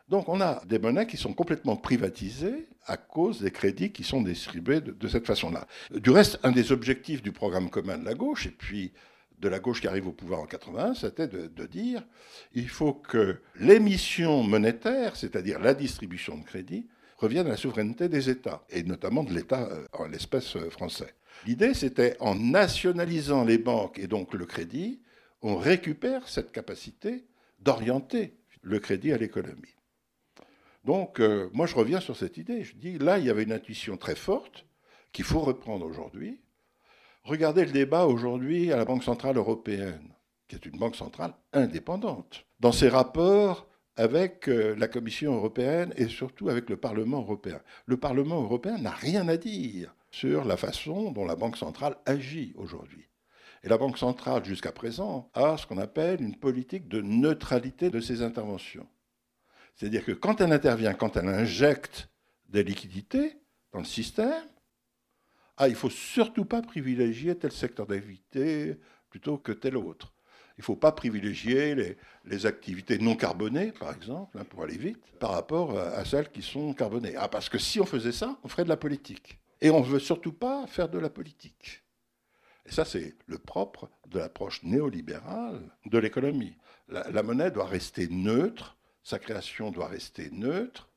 Donc 0.09 0.29
on 0.29 0.41
a 0.41 0.65
des 0.67 0.79
monnaies 0.79 1.07
qui 1.07 1.17
sont 1.17 1.33
complètement 1.33 1.77
privatisées 1.77 2.69
à 2.87 2.97
cause 2.97 3.41
des 3.41 3.51
crédits 3.51 3.93
qui 3.93 4.05
sont 4.05 4.23
distribués 4.23 4.81
de, 4.81 5.09
cette 5.09 5.27
façon-là. 5.27 5.67
Du 5.91 6.11
reste, 6.11 6.39
un 6.45 6.53
des 6.53 6.71
objectifs 6.71 7.23
du 7.23 7.33
programme 7.33 7.71
commun 7.71 7.99
de 7.99 8.05
la 8.05 8.15
gauche, 8.15 8.47
et 8.47 8.51
puis 8.51 8.93
de 9.41 9.49
la 9.49 9.59
gauche 9.59 9.81
qui 9.81 9.89
arrive 9.89 10.07
au 10.07 10.13
pouvoir 10.13 10.41
en 10.41 10.47
80, 10.47 10.95
c'était 10.95 11.27
de, 11.27 11.49
de, 11.49 11.67
dire 11.67 12.03
il 12.55 12.69
faut 12.69 12.95
que 12.95 13.41
l'émission 13.59 14.45
monétaire, 14.45 15.17
c'est-à-dire 15.17 15.59
la 15.59 15.75
distribution 15.75 16.39
de 16.39 16.45
crédit, 16.45 16.87
revienne 17.17 17.47
à 17.47 17.51
la 17.51 17.57
souveraineté 17.57 18.09
des 18.09 18.31
États, 18.31 18.65
et 18.71 18.83
notamment 18.83 19.25
de 19.25 19.33
l'État 19.33 19.69
euh, 19.71 19.87
en 19.93 20.07
l'espèce 20.07 20.57
euh, 20.57 20.71
français. 20.71 21.15
L'idée, 21.47 21.75
c'était 21.75 22.17
en 22.21 22.35
nationalisant 22.35 23.45
les 23.45 23.59
banques 23.59 23.99
et 23.99 24.07
donc 24.07 24.35
le 24.35 24.47
crédit, 24.47 25.01
on 25.43 25.57
récupère 25.57 26.29
cette 26.29 26.53
capacité 26.53 27.27
d'orienter 27.59 28.37
le 28.63 28.79
crédit 28.79 29.13
à 29.13 29.19
l'économie. 29.19 29.75
Donc, 30.85 31.21
euh, 31.21 31.51
moi, 31.53 31.67
je 31.67 31.75
reviens 31.75 32.01
sur 32.01 32.17
cette 32.17 32.37
idée. 32.37 32.63
Je 32.63 32.77
dis, 32.77 32.99
là, 32.99 33.19
il 33.19 33.27
y 33.27 33.31
avait 33.31 33.43
une 33.43 33.53
intuition 33.53 33.97
très 33.97 34.15
forte 34.15 34.67
qu'il 35.13 35.25
faut 35.25 35.41
reprendre 35.41 35.85
aujourd'hui. 35.85 36.41
Regardez 37.25 37.65
le 37.65 37.73
débat 37.73 38.07
aujourd'hui 38.07 38.73
à 38.73 38.77
la 38.77 38.85
Banque 38.85 39.03
Centrale 39.03 39.37
Européenne, 39.37 40.15
qui 40.47 40.55
est 40.55 40.65
une 40.65 40.79
banque 40.79 40.95
centrale 40.95 41.35
indépendante. 41.53 42.47
Dans 42.61 42.73
ses 42.73 42.89
rapports 42.89 43.67
avec 43.97 44.49
euh, 44.49 44.75
la 44.77 44.89
Commission 44.89 45.35
européenne 45.35 45.93
et 45.97 46.09
surtout 46.09 46.49
avec 46.49 46.69
le 46.69 46.77
Parlement 46.77 47.21
européen. 47.21 47.61
Le 47.87 47.97
Parlement 47.97 48.43
européen 48.43 48.79
n'a 48.79 48.91
rien 48.91 49.29
à 49.29 49.37
dire 49.37 49.95
sur 50.11 50.45
la 50.45 50.57
façon 50.57 51.13
dont 51.13 51.25
la 51.25 51.37
Banque 51.37 51.57
centrale 51.57 51.97
agit 52.07 52.53
aujourd'hui. 52.57 53.09
Et 53.63 53.69
la 53.69 53.79
Banque 53.79 53.99
centrale, 53.99 54.45
jusqu'à 54.45 54.73
présent, 54.73 55.31
a 55.35 55.57
ce 55.57 55.67
qu'on 55.67 55.79
appelle 55.79 56.21
une 56.23 56.37
politique 56.37 56.89
de 56.89 57.01
neutralité 57.01 57.91
de 57.91 58.01
ses 58.01 58.23
interventions. 58.23 58.87
C'est-à-dire 59.75 60.05
que 60.05 60.13
quand 60.13 60.41
elle 60.41 60.53
intervient, 60.53 60.95
quand 60.95 61.17
elle 61.17 61.29
injecte 61.29 62.09
des 62.49 62.63
liquidités 62.63 63.39
dans 63.73 63.81
le 63.81 63.85
système, 63.85 64.45
ah, 65.57 65.69
il 65.69 65.73
ne 65.73 65.77
faut 65.77 65.91
surtout 65.91 66.45
pas 66.45 66.63
privilégier 66.63 67.35
tel 67.37 67.51
secteur 67.51 67.87
d'activité 67.87 68.77
plutôt 69.09 69.39
que 69.39 69.53
tel 69.53 69.77
autre. 69.77 70.13
Il 70.59 70.61
ne 70.61 70.65
faut 70.65 70.77
pas 70.77 70.93
privilégier 70.93 71.97
les, 72.25 72.47
activités 72.47 72.99
non 72.99 73.15
carbonées, 73.15 73.73
par 73.73 73.95
exemple, 73.95 74.39
hein, 74.39 74.45
pour 74.49 74.63
aller 74.63 74.79
vite, 74.79 75.03
par 75.19 75.33
rapport 75.33 75.79
à, 75.79 76.05
celles 76.05 76.31
qui 76.31 76.43
sont 76.43 76.73
carbonées. 76.73 77.15
Ah, 77.17 77.29
parce 77.29 77.49
que 77.49 77.59
si 77.59 77.79
on 77.81 77.87
faisait 77.87 78.13
ça, 78.13 78.39
on 78.43 78.49
ferait 78.49 78.65
de 78.65 78.69
la 78.69 78.77
politique. 78.77 79.39
Et 79.61 79.71
on 79.71 79.81
ne 79.81 79.87
veut 79.87 79.99
surtout 79.99 80.33
pas 80.33 80.67
faire 80.67 80.89
de 80.89 80.99
la 80.99 81.11
politique. 81.11 81.83
Et 82.65 82.73
ça, 82.73 82.85
c'est 82.85 83.15
le 83.27 83.39
propre 83.39 83.91
de 84.09 84.19
l'approche 84.19 84.63
néolibérale 84.63 85.61
de 85.85 85.99
l'économie. 85.99 86.57
la, 86.89 87.23
monnaie 87.23 87.51
doit 87.51 87.67
rester 87.67 88.09
neutre 88.09 88.77
sa 89.07 89.21
création 89.21 89.71
doit 89.71 89.87
rester 89.87 90.31
neutre, 90.33 90.89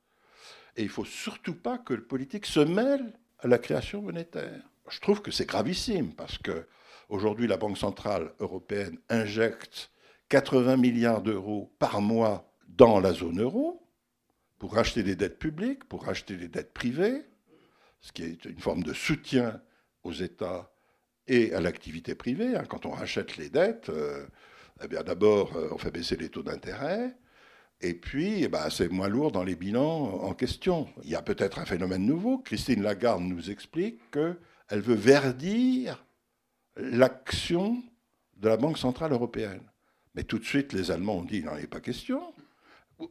et 0.76 0.82
il 0.82 0.88
ne 0.88 0.92
faut 0.92 1.06
surtout 1.06 1.54
pas 1.54 1.78
que 1.78 1.94
le 1.94 2.04
politique 2.04 2.48
se 2.48 2.60
mêle 2.60 3.14
à 3.38 3.48
la 3.48 3.60
création 3.60 4.02
monétaire. 4.02 4.64
Je 4.90 5.00
trouve 5.00 5.22
que 5.22 5.30
c'est 5.30 5.46
gravissime, 5.46 6.16
parce 6.16 6.40
que 6.40 6.66
aujourd'hui 7.10 7.48
la 7.48 7.58
Banque 7.58 7.78
centrale 7.78 8.32
européenne 8.40 8.98
injecte 9.10 9.92
80 10.30 10.78
milliards 10.78 11.22
d'euros 11.22 11.74
par 11.80 12.02
mois 12.02 12.54
dans 12.68 13.00
la 13.00 13.14
zone 13.14 13.42
euro 13.42 13.86
pour 14.60 14.74
racheter 14.74 15.04
des 15.04 15.16
dettes 15.16 15.40
publiques, 15.40 15.86
pour 15.86 16.06
racheter 16.06 16.36
des 16.36 16.48
dettes 16.48 16.74
privées, 16.74 17.26
ce 18.02 18.12
qui 18.12 18.24
est 18.24 18.46
une 18.46 18.60
forme 18.60 18.84
de 18.84 18.94
soutien 18.94 19.62
aux 20.04 20.14
États 20.14 20.72
et 21.28 21.54
à 21.54 21.62
l'activité 21.62 22.16
privée. 22.16 22.56
Hein. 22.56 22.66
Quand 22.68 22.86
on 22.86 22.92
rachète 22.92 23.38
les 23.38 23.50
dettes, 23.50 23.90
euh, 23.90 24.26
eh 24.84 24.88
d'abord 24.88 25.56
euh, 25.56 25.70
on 25.72 25.78
fait 25.78 25.92
baisser 25.92 26.16
les 26.16 26.30
taux 26.30 26.44
d'intérêt, 26.44 27.16
et 27.82 27.94
puis, 27.94 28.44
eh 28.44 28.50
ben, 28.50 28.70
c'est 28.70 28.90
moins 28.90 29.08
lourd 29.08 29.32
dans 29.32 29.44
les 29.44 29.56
bilans 29.56 30.22
en 30.22 30.34
question. 30.34 30.90
Il 31.04 31.10
y 31.10 31.16
a 31.16 31.22
peut-être 31.22 31.60
un 31.60 31.66
phénomène 31.66 32.06
nouveau. 32.06 32.40
Christine 32.40 32.84
Lagarde 32.84 33.22
nous 33.22 33.50
explique 33.50 34.02
qu'elle 34.12 34.82
veut 34.82 34.96
verdir 34.96 36.06
l'action 36.80 37.82
de 38.38 38.50
la 38.50 38.58
Banque 38.58 38.78
Centrale 38.78 39.12
Européenne. 39.12 39.64
Mais 40.16 40.24
tout 40.24 40.40
de 40.40 40.44
suite, 40.44 40.74
les 40.74 40.92
Allemands 40.92 41.18
ont 41.18 41.24
dit 41.24 41.38
il 41.38 41.46
n'en 41.46 41.58
est 41.58 41.68
pas 41.68 41.82
question. 41.82 42.34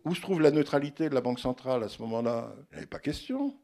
Où 0.05 0.15
se 0.15 0.21
trouve 0.21 0.41
la 0.41 0.51
neutralité 0.51 1.09
de 1.09 1.15
la 1.15 1.21
Banque 1.21 1.41
Centrale 1.41 1.83
à 1.83 1.89
ce 1.89 2.03
moment-là? 2.03 2.53
Il 2.73 2.77
n'en 2.77 2.83
est 2.83 2.87
pas 2.87 2.99
question. 2.99 3.57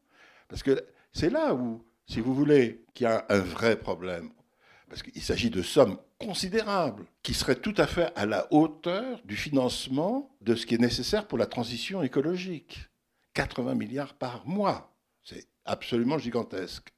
Parce 0.47 0.63
que 0.63 0.85
c'est 1.11 1.29
là 1.29 1.53
où, 1.53 1.83
si 2.07 2.19
vous 2.19 2.33
voulez, 2.33 2.85
qu'il 2.93 3.05
y 3.05 3.07
a 3.07 3.25
un 3.29 3.39
vrai 3.39 3.77
problème 3.77 4.31
parce 4.89 5.03
qu'il 5.03 5.21
s'agit 5.21 5.49
de 5.49 5.61
sommes 5.61 5.97
considérables 6.19 7.05
qui 7.23 7.33
seraient 7.33 7.55
tout 7.55 7.73
à 7.77 7.87
fait 7.87 8.11
à 8.15 8.25
la 8.25 8.47
hauteur 8.53 9.21
du 9.25 9.35
financement 9.35 10.35
de 10.41 10.55
ce 10.55 10.65
qui 10.65 10.75
est 10.75 10.79
nécessaire 10.79 11.27
pour 11.27 11.37
la 11.37 11.47
transition 11.47 12.03
écologique. 12.03 12.89
80 13.33 13.75
milliards 13.75 14.13
par 14.13 14.47
mois, 14.47 14.95
c'est 15.23 15.47
absolument 15.65 16.17
gigantesque. 16.17 16.93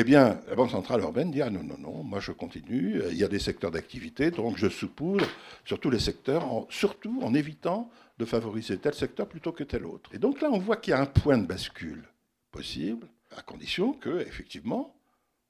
Eh 0.00 0.04
bien, 0.04 0.40
la 0.46 0.54
Banque 0.54 0.70
Centrale 0.70 1.00
Européenne 1.00 1.32
dit 1.32 1.42
ah 1.42 1.50
non, 1.50 1.64
non, 1.64 1.76
non, 1.76 2.04
moi 2.04 2.20
je 2.20 2.30
continue, 2.30 3.02
il 3.10 3.16
y 3.16 3.24
a 3.24 3.28
des 3.28 3.40
secteurs 3.40 3.72
d'activité, 3.72 4.30
donc 4.30 4.56
je 4.56 4.68
saupoudre 4.68 5.26
sur 5.64 5.80
tous 5.80 5.90
les 5.90 5.98
secteurs, 5.98 6.44
surtout 6.70 7.18
en 7.24 7.34
évitant 7.34 7.90
de 8.16 8.24
favoriser 8.24 8.78
tel 8.78 8.94
secteur 8.94 9.26
plutôt 9.26 9.50
que 9.50 9.64
tel 9.64 9.84
autre. 9.84 10.08
Et 10.14 10.18
donc 10.18 10.40
là, 10.40 10.50
on 10.52 10.60
voit 10.60 10.76
qu'il 10.76 10.92
y 10.92 10.94
a 10.94 11.00
un 11.00 11.06
point 11.06 11.36
de 11.36 11.46
bascule 11.46 12.04
possible, 12.52 13.08
à 13.36 13.42
condition 13.42 13.92
que, 13.92 14.20
effectivement, 14.20 14.94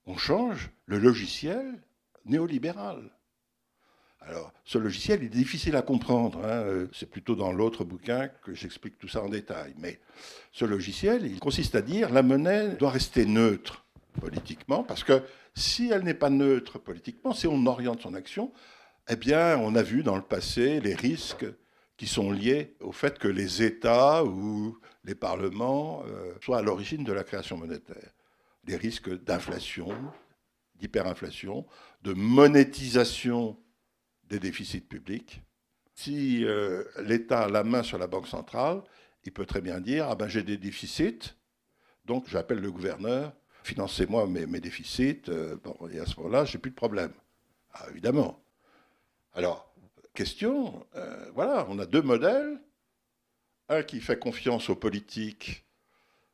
on 0.07 0.17
change 0.17 0.71
le 0.87 0.99
logiciel 0.99 1.83
néolibéral. 2.25 3.11
Alors, 4.21 4.51
ce 4.65 4.79
logiciel 4.79 5.23
est 5.23 5.29
difficile 5.29 5.77
à 5.77 5.83
comprendre. 5.83 6.43
Hein. 6.47 6.87
C'est 6.95 7.11
plutôt 7.11 7.37
dans 7.37 7.53
l'autre 7.53 7.85
bouquin 7.85 8.29
que 8.29 8.55
j'explique 8.55 8.99
tout 8.99 9.09
ça 9.09 9.23
en 9.23 9.29
détail. 9.29 9.75
Mais 9.79 10.01
ce 10.53 10.65
logiciel, 10.65 11.27
il 11.27 11.39
consiste 11.39 11.75
à 11.75 11.83
dire 11.83 12.11
la 12.11 12.23
monnaie 12.23 12.77
doit 12.77 12.91
rester 12.91 13.27
neutre 13.27 13.85
politiquement, 14.21 14.85
parce 14.85 15.05
que 15.05 15.23
si 15.55 15.91
elle 15.91 16.03
n'est 16.03 16.15
pas 16.15 16.31
neutre 16.31 16.79
politiquement, 16.79 17.33
si 17.33 17.47
on 17.47 17.67
oriente 17.67 18.01
son 18.03 18.15
action, 18.15 18.53
eh 19.09 19.17
bien, 19.17 19.59
on 19.59 19.75
a 19.75 19.83
vu 19.83 20.03
dans 20.03 20.17
le 20.17 20.23
passé 20.23 20.81
les 20.81 20.95
risques 20.95 21.47
qui 21.97 22.07
sont 22.07 22.31
liés 22.31 22.77
au 22.81 22.93
fait 22.93 23.19
que 23.19 23.29
les 23.29 23.63
États 23.63 24.25
ou 24.25 24.79
les 25.05 25.15
parlements 25.15 26.03
euh, 26.07 26.35
soient 26.43 26.59
à 26.59 26.63
l'origine 26.63 27.05
de 27.05 27.13
la 27.13 27.25
création 27.25 27.57
monétaire 27.57 28.13
des 28.69 28.77
risques 28.77 29.11
d'inflation, 29.25 29.89
d'hyperinflation, 30.77 31.67
de 32.03 32.13
monétisation 32.13 33.59
des 34.25 34.39
déficits 34.39 34.83
publics. 34.83 35.43
Si 35.95 36.45
euh, 36.45 36.85
l'État 37.03 37.45
a 37.45 37.49
la 37.49 37.65
main 37.65 37.83
sur 37.83 37.99
la 37.99 38.07
Banque 38.07 38.29
centrale, 38.29 38.83
il 39.25 39.33
peut 39.33 39.47
très 39.47 39.63
bien 39.63 39.81
dire 39.81 40.07
ah 40.09 40.15
ben 40.15 40.29
j'ai 40.29 40.43
des 40.43 40.59
déficits, 40.59 41.35
donc 42.05 42.29
j'appelle 42.29 42.61
le 42.61 42.71
gouverneur, 42.71 43.33
financez-moi 43.69 44.27
mes, 44.27 44.61
déficits, 44.61 45.29
euh, 45.29 45.57
et 45.93 46.01
à 46.01 46.07
ce 46.07 46.17
moment-là, 46.17 46.47
j'ai 46.47 46.57
plus 46.57 46.71
de 46.71 46.77
problème. 46.77 47.13
Ah, 47.75 47.85
évidemment. 47.91 48.43
Alors, 49.35 49.75
question, 50.15 50.87
euh, 50.97 51.31
voilà, 51.35 51.67
on 51.69 51.79
a 51.79 51.85
deux 51.85 52.01
modèles. 52.01 52.59
Un 53.69 53.83
qui 53.83 54.01
fait 54.01 54.19
confiance 54.19 54.71
aux 54.71 54.75
politiques, 54.75 55.67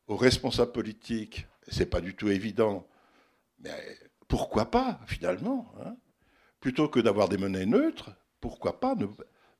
aux 0.07 0.17
responsables 0.17 0.71
politiques, 0.71 1.49
c'est 1.67 1.91
pas 1.91 2.01
du 2.01 2.15
tout 2.15 2.29
évident. 2.29 2.87
Mais 3.59 3.73
pourquoi 4.29 4.71
pas, 4.71 5.01
finalement 5.07 5.75
hein? 5.85 5.97
Plutôt 6.61 6.89
que 6.89 7.01
d'avoir 7.01 7.29
des 7.29 7.37
monnaies 7.37 7.67
neutres, 7.67 8.13
pourquoi 8.41 8.79
pas 8.79 8.95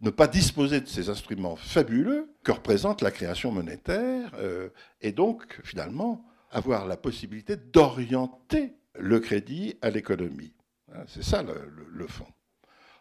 ne, 0.01 0.11
pas 0.11 0.29
disposer 0.29 0.81
de 0.81 0.87
ces 0.87 1.09
instruments 1.09 1.57
fabuleux 1.57 2.33
que 2.45 2.53
représente 2.53 3.03
la 3.03 3.11
création 3.11 3.51
monétaire 3.51 4.31
euh, 4.39 4.69
et 5.01 5.11
donc, 5.11 5.61
finalement, 5.65 6.25
avoir 6.55 6.87
la 6.87 6.97
possibilité 6.97 7.57
d'orienter 7.57 8.73
le 8.99 9.21
crédit 9.21 9.77
à 9.83 9.91
l'économie. 9.91 10.55
Hein, 10.93 11.05
c'est 11.07 11.23
ça 11.23 11.43
le, 11.43 12.07
fond. 12.07 12.27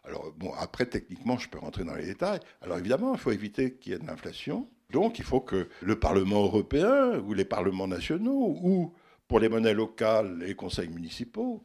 Alors, 0.04 0.34
bon, 0.34 0.52
après, 0.58 0.86
techniquement, 0.86 1.38
je 1.38 1.48
peux 1.48 1.60
rentrer 1.60 1.86
dans 1.86 1.96
les 1.96 2.06
détails. 2.06 2.40
Alors, 2.62 2.78
évidemment, 2.78 3.14
il 3.14 3.20
faut 3.20 3.32
éviter 3.32 3.76
qu'il 3.76 3.94
y 3.94 3.96
ait 3.96 4.00
de 4.00 4.06
l'inflation. 4.06 4.68
Donc 4.92 5.18
il 5.18 5.26
faut 5.26 5.40
que 5.40 5.70
le 5.82 5.98
Parlement 5.98 6.44
européen 6.44 7.18
ou 7.20 7.34
les 7.34 7.46
parlements 7.46 7.88
nationaux 7.88 8.60
ou 8.62 8.94
pour 9.28 9.40
les 9.40 9.50
monnaies 9.50 9.74
locales 9.74 10.38
les 10.38 10.54
conseils 10.54 10.90
municipaux 10.90 11.64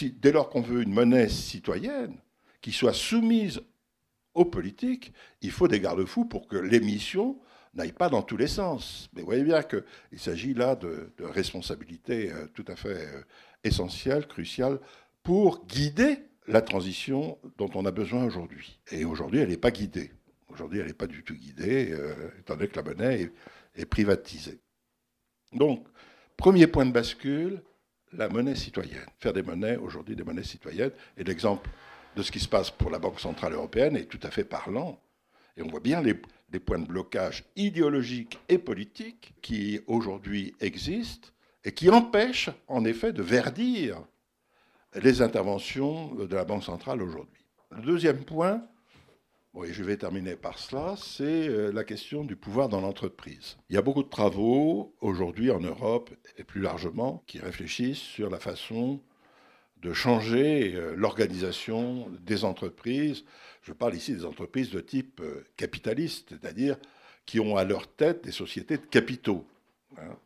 dès 0.00 0.32
lors 0.32 0.48
qu'on 0.48 0.62
veut 0.62 0.82
une 0.82 0.92
monnaie 0.92 1.28
citoyenne 1.28 2.16
qui 2.60 2.72
soit 2.72 2.94
soumise 2.94 3.60
aux 4.34 4.44
politiques, 4.44 5.12
il 5.42 5.50
faut 5.50 5.68
des 5.68 5.80
garde-fous 5.80 6.24
pour 6.24 6.48
que 6.48 6.56
l'émission 6.56 7.38
n'aille 7.74 7.92
pas 7.92 8.08
dans 8.08 8.22
tous 8.22 8.36
les 8.36 8.46
sens. 8.46 9.08
Mais 9.12 9.22
vous 9.22 9.26
voyez 9.26 9.44
bien 9.44 9.62
qu'il 9.62 10.18
s'agit 10.18 10.54
là 10.54 10.76
de, 10.76 11.10
responsabilités 11.20 12.30
euh, 12.30 12.46
tout 12.54 12.64
à 12.68 12.76
fait 12.76 13.06
euh, 13.06 13.22
essentielles, 13.64 14.26
cruciales, 14.26 14.78
pour 15.22 15.66
guider 15.66 16.18
la 16.48 16.60
transition 16.60 17.38
dont 17.56 17.70
on 17.74 17.86
a 17.86 17.90
besoin 17.90 18.24
aujourd'hui. 18.24 18.80
Et 18.90 19.04
aujourd'hui, 19.04 19.40
elle 19.40 19.48
n'est 19.48 19.56
pas 19.56 19.70
guidée. 19.70 20.12
Aujourd'hui, 20.48 20.80
elle 20.80 20.88
n'est 20.88 20.92
pas 20.92 21.06
du 21.06 21.22
tout 21.22 21.34
guidée, 21.34 21.92
euh, 21.92 22.30
étant 22.38 22.54
donné 22.54 22.68
que 22.68 22.76
la 22.76 22.82
monnaie 22.82 23.30
est 23.74 23.86
privatisée. 23.86 24.60
Donc, 25.52 25.86
premier 26.36 26.66
point 26.66 26.84
de 26.84 26.92
bascule, 26.92 27.62
la 28.12 28.28
monnaie 28.28 28.56
citoyenne. 28.56 29.06
Faire 29.18 29.32
des 29.32 29.42
monnaies, 29.42 29.76
aujourd'hui 29.76 30.16
des 30.16 30.24
monnaies 30.24 30.42
citoyennes. 30.42 30.90
Et 31.16 31.24
l'exemple 31.24 31.70
de 32.16 32.22
ce 32.22 32.30
qui 32.30 32.40
se 32.40 32.48
passe 32.48 32.70
pour 32.70 32.90
la 32.90 32.98
Banque 32.98 33.20
Centrale 33.20 33.54
Européenne 33.54 33.96
est 33.96 34.04
tout 34.04 34.20
à 34.22 34.30
fait 34.30 34.44
parlant. 34.44 35.00
Et 35.56 35.62
on 35.62 35.68
voit 35.68 35.80
bien 35.80 36.02
les, 36.02 36.14
points 36.60 36.78
de 36.78 36.86
blocage 36.86 37.44
idéologiques 37.56 38.38
et 38.48 38.58
politiques 38.58 39.34
qui 39.42 39.80
aujourd'hui 39.86 40.54
existent 40.60 41.28
et 41.64 41.72
qui 41.72 41.90
empêchent 41.90 42.50
en 42.68 42.84
effet 42.84 43.12
de 43.12 43.22
verdir 43.22 44.02
les 44.94 45.22
interventions 45.22 46.14
de 46.14 46.34
la 46.34 46.44
Banque 46.44 46.64
centrale 46.64 47.02
aujourd'hui. 47.02 47.44
Le 47.70 47.82
deuxième 47.82 48.24
point, 48.24 48.62
et 49.64 49.72
je 49.72 49.84
vais 49.84 49.96
terminer 49.96 50.34
par 50.34 50.58
cela, 50.58 50.94
c'est 50.96 51.48
euh, 51.48 51.70
la 51.72 51.84
question 51.84 52.24
du 52.24 52.36
pouvoir 52.36 52.68
dans 52.68 52.80
l'entreprise. 52.80 53.58
Il 53.68 53.74
y 53.74 53.78
a 53.78 53.82
beaucoup 53.82 54.02
de 54.02 54.08
travaux 54.08 54.94
aujourd'hui 55.00 55.50
en 55.50 55.60
Europe 55.60 56.10
et 56.38 56.44
plus 56.44 56.60
largement 56.60 57.22
qui 57.26 57.38
réfléchissent 57.38 57.98
sur 57.98 58.30
la 58.30 58.38
façon 58.38 59.00
de 59.82 59.92
changer 59.92 60.74
euh, 60.74 60.94
l'organisation 60.96 62.08
des 62.20 62.44
entreprises. 62.44 63.24
Je 63.62 63.72
parle 63.72 63.94
ici 63.94 64.14
des 64.14 64.24
entreprises 64.24 64.70
de 64.70 64.80
type 64.80 65.20
euh, 65.20 65.44
capitaliste, 65.56 66.28
c'est-à-dire 66.30 66.76
qui 67.26 67.40
ont 67.40 67.56
à 67.56 67.64
leur 67.64 67.88
tête 67.88 68.24
des 68.24 68.32
sociétés 68.32 68.78
de 68.78 68.86
capitaux. 68.86 69.46
Hein. 69.98 70.16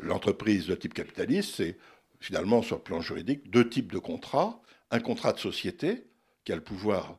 L'entreprise 0.00 0.66
de 0.66 0.74
type 0.74 0.94
capitaliste, 0.94 1.54
c'est 1.56 1.76
finalement 2.20 2.62
sur 2.62 2.76
le 2.76 2.82
plan 2.82 3.00
juridique 3.00 3.50
deux 3.50 3.68
types 3.68 3.92
de 3.92 3.98
contrats. 3.98 4.60
Un 4.90 5.00
contrat 5.00 5.32
de 5.32 5.38
société 5.38 6.04
qui 6.44 6.52
a 6.52 6.56
le 6.56 6.62
pouvoir 6.62 7.18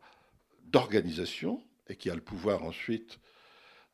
d'organisation 0.66 1.62
et 1.88 1.96
qui 1.96 2.10
a 2.10 2.16
le 2.16 2.22
pouvoir 2.22 2.64
ensuite 2.64 3.20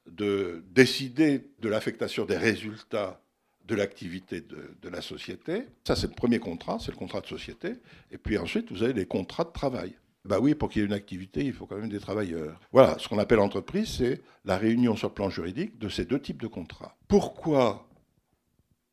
de 0.07 0.63
décider 0.69 1.49
de 1.59 1.69
l'affectation 1.69 2.25
des 2.25 2.37
résultats 2.37 3.21
de 3.67 3.75
l'activité 3.75 4.41
de, 4.41 4.89
la 4.89 5.01
société. 5.01 5.63
Ça, 5.85 5.95
c'est 5.95 6.07
le 6.07 6.13
premier 6.13 6.39
contrat, 6.39 6.77
c'est 6.79 6.91
le 6.91 6.97
contrat 6.97 7.21
de 7.21 7.27
société. 7.27 7.73
Et 8.11 8.17
puis 8.17 8.37
ensuite, 8.37 8.71
vous 8.71 8.83
avez 8.83 8.93
les 8.93 9.05
contrats 9.05 9.43
de 9.43 9.51
travail. 9.51 9.95
Bah 10.23 10.39
oui, 10.39 10.55
pour 10.55 10.69
qu'il 10.69 10.81
y 10.81 10.83
ait 10.83 10.87
une 10.87 10.93
activité, 10.93 11.43
il 11.43 11.53
faut 11.53 11.65
quand 11.65 11.77
même 11.77 11.89
des 11.89 11.99
travailleurs. 11.99 12.59
Voilà, 12.71 12.97
ce 12.99 13.07
qu'on 13.07 13.19
appelle 13.19 13.39
entreprise, 13.39 13.95
c'est 13.97 14.21
la 14.43 14.57
réunion 14.57 14.95
sur 14.95 15.09
le 15.09 15.13
plan 15.13 15.29
juridique 15.29 15.77
de 15.77 15.89
ces 15.89 16.05
deux 16.05 16.19
types 16.19 16.41
de 16.41 16.47
contrats. 16.47 16.95
Pourquoi 17.07 17.87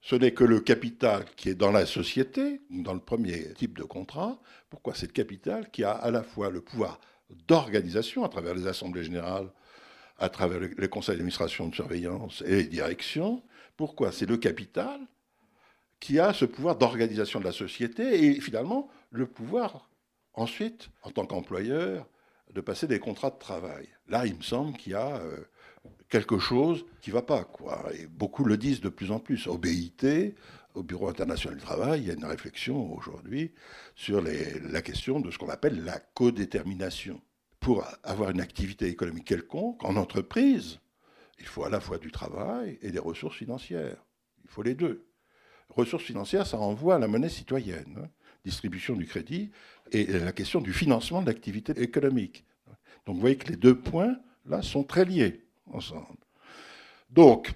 ce 0.02 0.16
n'est 0.16 0.32
que 0.32 0.44
le 0.44 0.60
capital 0.60 1.24
qui 1.36 1.48
est 1.48 1.54
dans 1.54 1.70
la 1.70 1.86
société, 1.86 2.60
dans 2.70 2.92
le 2.92 3.00
premier 3.00 3.52
type 3.54 3.78
de 3.78 3.84
contrat, 3.84 4.40
pourquoi 4.68 4.94
c'est 4.94 5.06
le 5.06 5.12
capital 5.12 5.70
qui 5.70 5.84
a 5.84 5.92
à 5.92 6.10
la 6.10 6.22
fois 6.22 6.50
le 6.50 6.60
pouvoir 6.60 7.00
d'organisation 7.46 8.24
à 8.24 8.28
travers 8.28 8.54
les 8.54 8.66
assemblées 8.66 9.04
générales, 9.04 9.48
à 10.18 10.28
travers 10.28 10.60
les 10.60 10.88
conseils 10.88 11.14
d'administration 11.16 11.68
de 11.68 11.74
surveillance 11.74 12.42
et 12.46 12.56
les 12.56 12.64
directions. 12.64 13.42
Pourquoi? 13.76 14.12
C'est 14.12 14.26
le 14.26 14.36
capital 14.36 15.00
qui 16.00 16.18
a 16.18 16.32
ce 16.32 16.44
pouvoir 16.44 16.76
d'organisation 16.76 17.38
de 17.38 17.44
la 17.44 17.52
société 17.52 18.26
et 18.26 18.40
finalement 18.40 18.88
le 19.10 19.26
pouvoir 19.26 19.88
ensuite, 20.34 20.90
en 21.02 21.10
tant 21.10 21.26
qu'employeur, 21.26 22.08
de 22.52 22.60
passer 22.60 22.86
des 22.86 22.98
contrats 22.98 23.30
de 23.30 23.38
travail. 23.38 23.88
Là, 24.08 24.26
il 24.26 24.36
me 24.36 24.42
semble 24.42 24.76
qu'il 24.76 24.92
y 24.92 24.96
a 24.96 25.16
euh, 25.16 25.38
quelque 26.08 26.38
chose 26.38 26.84
qui 27.00 27.10
ne 27.10 27.14
va 27.14 27.22
pas. 27.22 27.48
Et 27.94 28.06
beaucoup 28.06 28.44
le 28.44 28.56
disent 28.56 28.80
de 28.80 28.88
plus 28.88 29.10
en 29.10 29.18
plus. 29.18 29.46
Au 29.46 29.60
au 30.74 30.82
Bureau 30.82 31.08
international 31.08 31.58
du 31.58 31.64
travail, 31.64 32.00
il 32.00 32.08
y 32.08 32.10
a 32.10 32.14
une 32.14 32.24
réflexion 32.24 32.94
aujourd'hui 32.96 33.52
sur 33.94 34.22
la 34.22 34.82
question 34.82 35.20
de 35.20 35.30
ce 35.30 35.38
qu'on 35.38 35.50
appelle 35.50 35.84
la 35.84 35.98
codétermination. 35.98 37.20
Pour 37.60 37.84
avoir 38.02 38.30
une 38.30 38.40
activité 38.40 38.88
économique 38.88 39.26
quelconque, 39.26 39.84
en 39.84 39.96
entreprise, 39.96 40.80
il 41.43 41.49
faut 41.49 41.64
à 41.64 41.70
la 41.70 41.80
fois 41.80 41.99
du 41.99 42.11
travail 42.11 42.78
et 42.80 42.90
des 42.90 42.99
ressources 42.99 43.36
financières. 43.36 44.03
Il 44.45 44.51
faut 44.51 44.62
les 44.62 44.74
deux. 44.74 45.07
Ressources 45.68 46.05
financières, 46.05 46.47
ça 46.47 46.57
renvoie 46.57 46.95
à 46.95 46.99
la 46.99 47.09
monnaie 47.09 47.28
citoyenne, 47.28 47.99
hein. 48.03 48.09
distribution 48.45 48.95
du 48.95 49.07
crédit, 49.07 49.51
et 49.90 50.07
la 50.07 50.32
question 50.32 50.61
du 50.61 50.72
financement 50.72 51.20
de 51.20 51.26
l'activité 51.26 51.72
économique. 51.80 52.45
Donc 53.05 53.16
vous 53.16 53.20
voyez 53.20 53.36
que 53.36 53.49
les 53.49 53.57
deux 53.57 53.78
points, 53.78 54.16
là, 54.47 54.62
sont 54.62 54.84
très 54.84 55.05
liés 55.05 55.45
ensemble. 55.66 56.18
Donc, 57.11 57.53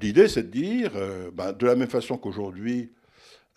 L'idée, 0.00 0.28
c'est 0.28 0.44
de 0.44 0.50
dire, 0.50 0.92
euh, 0.94 1.30
ben, 1.32 1.52
de 1.52 1.66
la 1.66 1.74
même 1.74 1.88
façon 1.88 2.18
qu'aujourd'hui, 2.18 2.92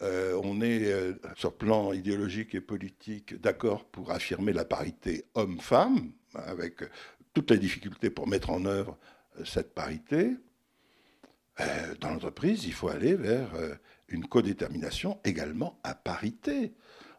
euh, 0.01 0.39
on 0.43 0.61
est 0.61 0.91
euh, 0.91 1.13
sur 1.35 1.53
plan 1.53 1.93
idéologique 1.93 2.55
et 2.55 2.61
politique 2.61 3.39
d'accord 3.39 3.85
pour 3.85 4.11
affirmer 4.11 4.51
la 4.53 4.65
parité 4.65 5.25
homme-femme, 5.35 6.11
avec 6.33 6.79
toutes 7.33 7.51
les 7.51 7.59
difficultés 7.59 8.09
pour 8.09 8.27
mettre 8.27 8.49
en 8.49 8.65
œuvre 8.65 8.97
cette 9.45 9.73
parité. 9.73 10.35
dans 11.99 12.09
l'entreprise, 12.09 12.65
il 12.65 12.73
faut 12.73 12.89
aller 12.89 13.15
vers 13.15 13.51
une 14.07 14.25
codétermination 14.27 15.19
également 15.23 15.79
à 15.83 15.93
parité 15.93 16.73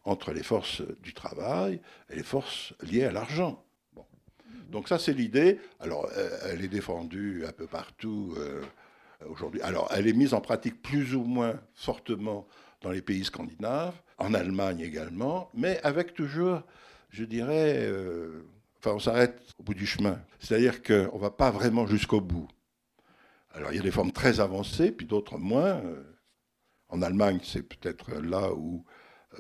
entre 0.05 0.33
les 0.33 0.43
forces 0.43 0.83
du 1.01 1.15
travail 1.15 1.81
et 2.11 2.17
les 2.17 2.23
forces 2.23 2.75
liées 2.83 3.05
à 3.05 3.13
l'argent. 3.13 3.65
Donc 4.71 4.89
ça, 4.89 4.99
c'est 4.99 5.13
l'idée. 5.13 5.61
Alors, 5.81 6.11
elle 6.45 6.65
est 6.65 6.69
défendue 6.69 7.45
un 7.47 7.53
peu 7.53 7.67
partout 7.67 8.35
aujourd'hui. 9.29 9.61
Alors, 9.63 9.89
elle 9.95 10.09
est 10.09 10.13
mise 10.13 10.35
en 10.35 10.41
pratique 10.41 10.83
plus 10.83 11.15
ou 11.15 11.25
moins 11.25 11.61
fortement 11.75 12.47
dans 12.83 12.91
les 12.91 13.03
pays 13.03 13.25
scandinaves, 13.25 13.95
en 14.19 14.35
Allemagne 14.35 14.81
également, 14.81 15.51
mais 15.55 15.81
avec 15.83 16.15
toujours, 16.15 16.63
je 17.11 17.25
dirais, 17.25 17.87
euh, 17.87 18.45
enfin, 18.83 18.97
on 18.97 18.99
s'arrête 18.99 19.41
au 19.59 19.63
bout 19.63 19.75
du 19.75 19.87
chemin. 19.87 20.21
C'est-à-dire 20.41 20.83
qu'on 20.83 21.17
ne 21.17 21.21
va 21.21 21.31
pas 21.31 21.51
vraiment 21.51 21.87
jusqu'au 21.87 22.21
bout. 22.21 22.49
Alors, 23.53 23.73
il 23.73 23.77
y 23.77 23.81
a 23.81 23.83
des 23.83 23.91
formes 23.91 24.13
très 24.13 24.41
avancées, 24.41 24.93
puis 24.93 25.07
d'autres 25.07 25.39
moins. 25.39 25.83
En 26.89 27.03
Allemagne, 27.03 27.41
c'est 27.43 27.63
peut-être 27.63 28.13
là 28.21 28.53
où, 28.53 28.85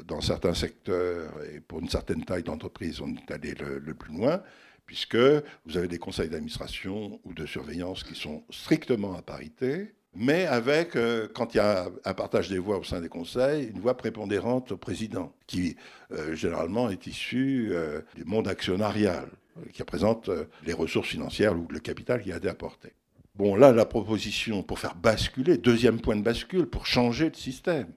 dans 0.05 0.21
certains 0.21 0.55
secteurs 0.55 1.33
et 1.45 1.61
pour 1.61 1.81
une 1.81 1.89
certaine 1.89 2.25
taille 2.25 2.43
d'entreprise, 2.43 3.01
on 3.01 3.15
est 3.15 3.31
allé 3.31 3.55
le 3.55 3.95
plus 3.95 4.15
loin 4.15 4.43
puisque 4.87 5.17
vous 5.17 5.77
avez 5.77 5.89
des 5.89 5.99
conseils 5.99 6.29
d'administration 6.29 7.21
ou 7.25 7.35
de 7.35 7.47
surveillance 7.47 8.05
qui 8.05 8.15
sont 8.15 8.45
strictement 8.51 9.17
à 9.17 9.23
parité, 9.23 9.95
mais 10.15 10.47
avec, 10.47 10.97
euh, 10.97 11.29
quand 11.33 11.55
il 11.55 11.59
y 11.59 11.61
a 11.61 11.89
un 12.05 12.15
partage 12.15 12.49
des 12.49 12.59
voix 12.59 12.79
au 12.79 12.85
sein 12.85 13.01
des 13.01 13.09
conseils, 13.09 13.69
une 13.69 13.81
voix 13.81 13.97
prépondérante 13.97 14.73
au 14.73 14.77
président, 14.77 15.35
qui 15.47 15.77
euh, 16.13 16.35
généralement 16.35 16.91
est 16.91 17.07
issu 17.07 17.71
euh, 17.73 18.01
du 18.15 18.25
monde 18.25 18.49
actionnarial, 18.49 19.29
qui 19.73 19.83
représente 19.83 20.31
les 20.65 20.73
ressources 20.73 21.09
financières 21.09 21.57
ou 21.57 21.67
le 21.69 21.79
capital 21.79 22.23
qui 22.23 22.33
a 22.33 22.39
été 22.39 22.49
apporté. 22.49 22.93
Bon, 23.35 23.55
là, 23.55 23.73
la 23.73 23.85
proposition 23.85 24.63
pour 24.63 24.79
faire 24.79 24.95
basculer, 24.95 25.59
deuxième 25.59 26.01
point 26.01 26.17
de 26.17 26.23
bascule, 26.23 26.67
pour 26.67 26.87
changer 26.87 27.29
le 27.29 27.35
système, 27.35 27.93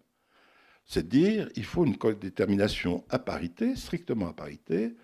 c'est 0.86 1.03
de 1.03 1.09
dire 1.09 1.49
il 1.55 1.66
faut 1.66 1.86
une 1.86 1.95
détermination 2.20 3.03
à 3.09 3.20
parité, 3.20 3.76
strictement 3.76 4.30
à 4.30 4.34
parité, 4.34 4.95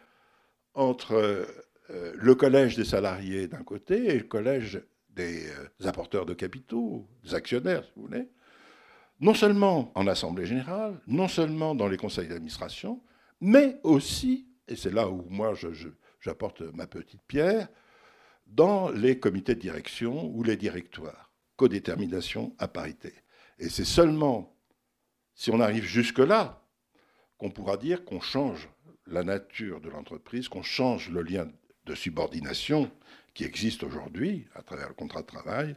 entre 0.73 1.47
euh, 1.91 2.13
le 2.15 2.35
collège 2.35 2.75
des 2.75 2.85
salariés 2.85 3.47
d'un 3.47 3.63
côté 3.63 4.05
et 4.05 4.17
le 4.17 4.23
collège 4.23 4.81
des 5.15 5.47
euh, 5.49 5.87
apporteurs 5.87 6.25
de 6.25 6.33
capitaux, 6.33 7.07
des 7.23 7.33
actionnaires, 7.35 7.83
si 7.83 7.91
vous 7.95 8.03
voulez, 8.03 8.29
non 9.19 9.33
seulement 9.33 9.91
en 9.95 10.07
Assemblée 10.07 10.45
générale, 10.45 10.99
non 11.07 11.27
seulement 11.27 11.75
dans 11.75 11.87
les 11.87 11.97
conseils 11.97 12.27
d'administration, 12.27 13.01
mais 13.39 13.79
aussi, 13.83 14.47
et 14.67 14.75
c'est 14.75 14.93
là 14.93 15.09
où 15.09 15.25
moi 15.29 15.53
j'apporte 16.19 16.61
ma 16.73 16.87
petite 16.87 17.21
pierre, 17.27 17.67
dans 18.47 18.89
les 18.89 19.19
comités 19.19 19.55
de 19.55 19.61
direction 19.61 20.25
ou 20.25 20.43
les 20.43 20.57
directoires. 20.57 21.31
Codétermination 21.55 22.55
à 22.57 22.67
parité. 22.67 23.13
Et 23.59 23.69
c'est 23.69 23.85
seulement 23.85 24.55
si 25.35 25.51
on 25.51 25.59
arrive 25.59 25.83
jusque-là 25.85 26.63
qu'on 27.37 27.51
pourra 27.51 27.77
dire 27.77 28.03
qu'on 28.03 28.19
change 28.19 28.69
la 29.05 29.23
nature 29.23 29.81
de 29.81 29.89
l'entreprise, 29.89 30.47
qu'on 30.47 30.63
change 30.63 31.09
le 31.09 31.21
lien 31.21 31.47
de 31.85 31.95
subordination 31.95 32.91
qui 33.33 33.43
existe 33.43 33.83
aujourd'hui 33.83 34.47
à 34.55 34.61
travers 34.61 34.87
le 34.87 34.93
contrat 34.93 35.21
de 35.21 35.27
travail, 35.27 35.75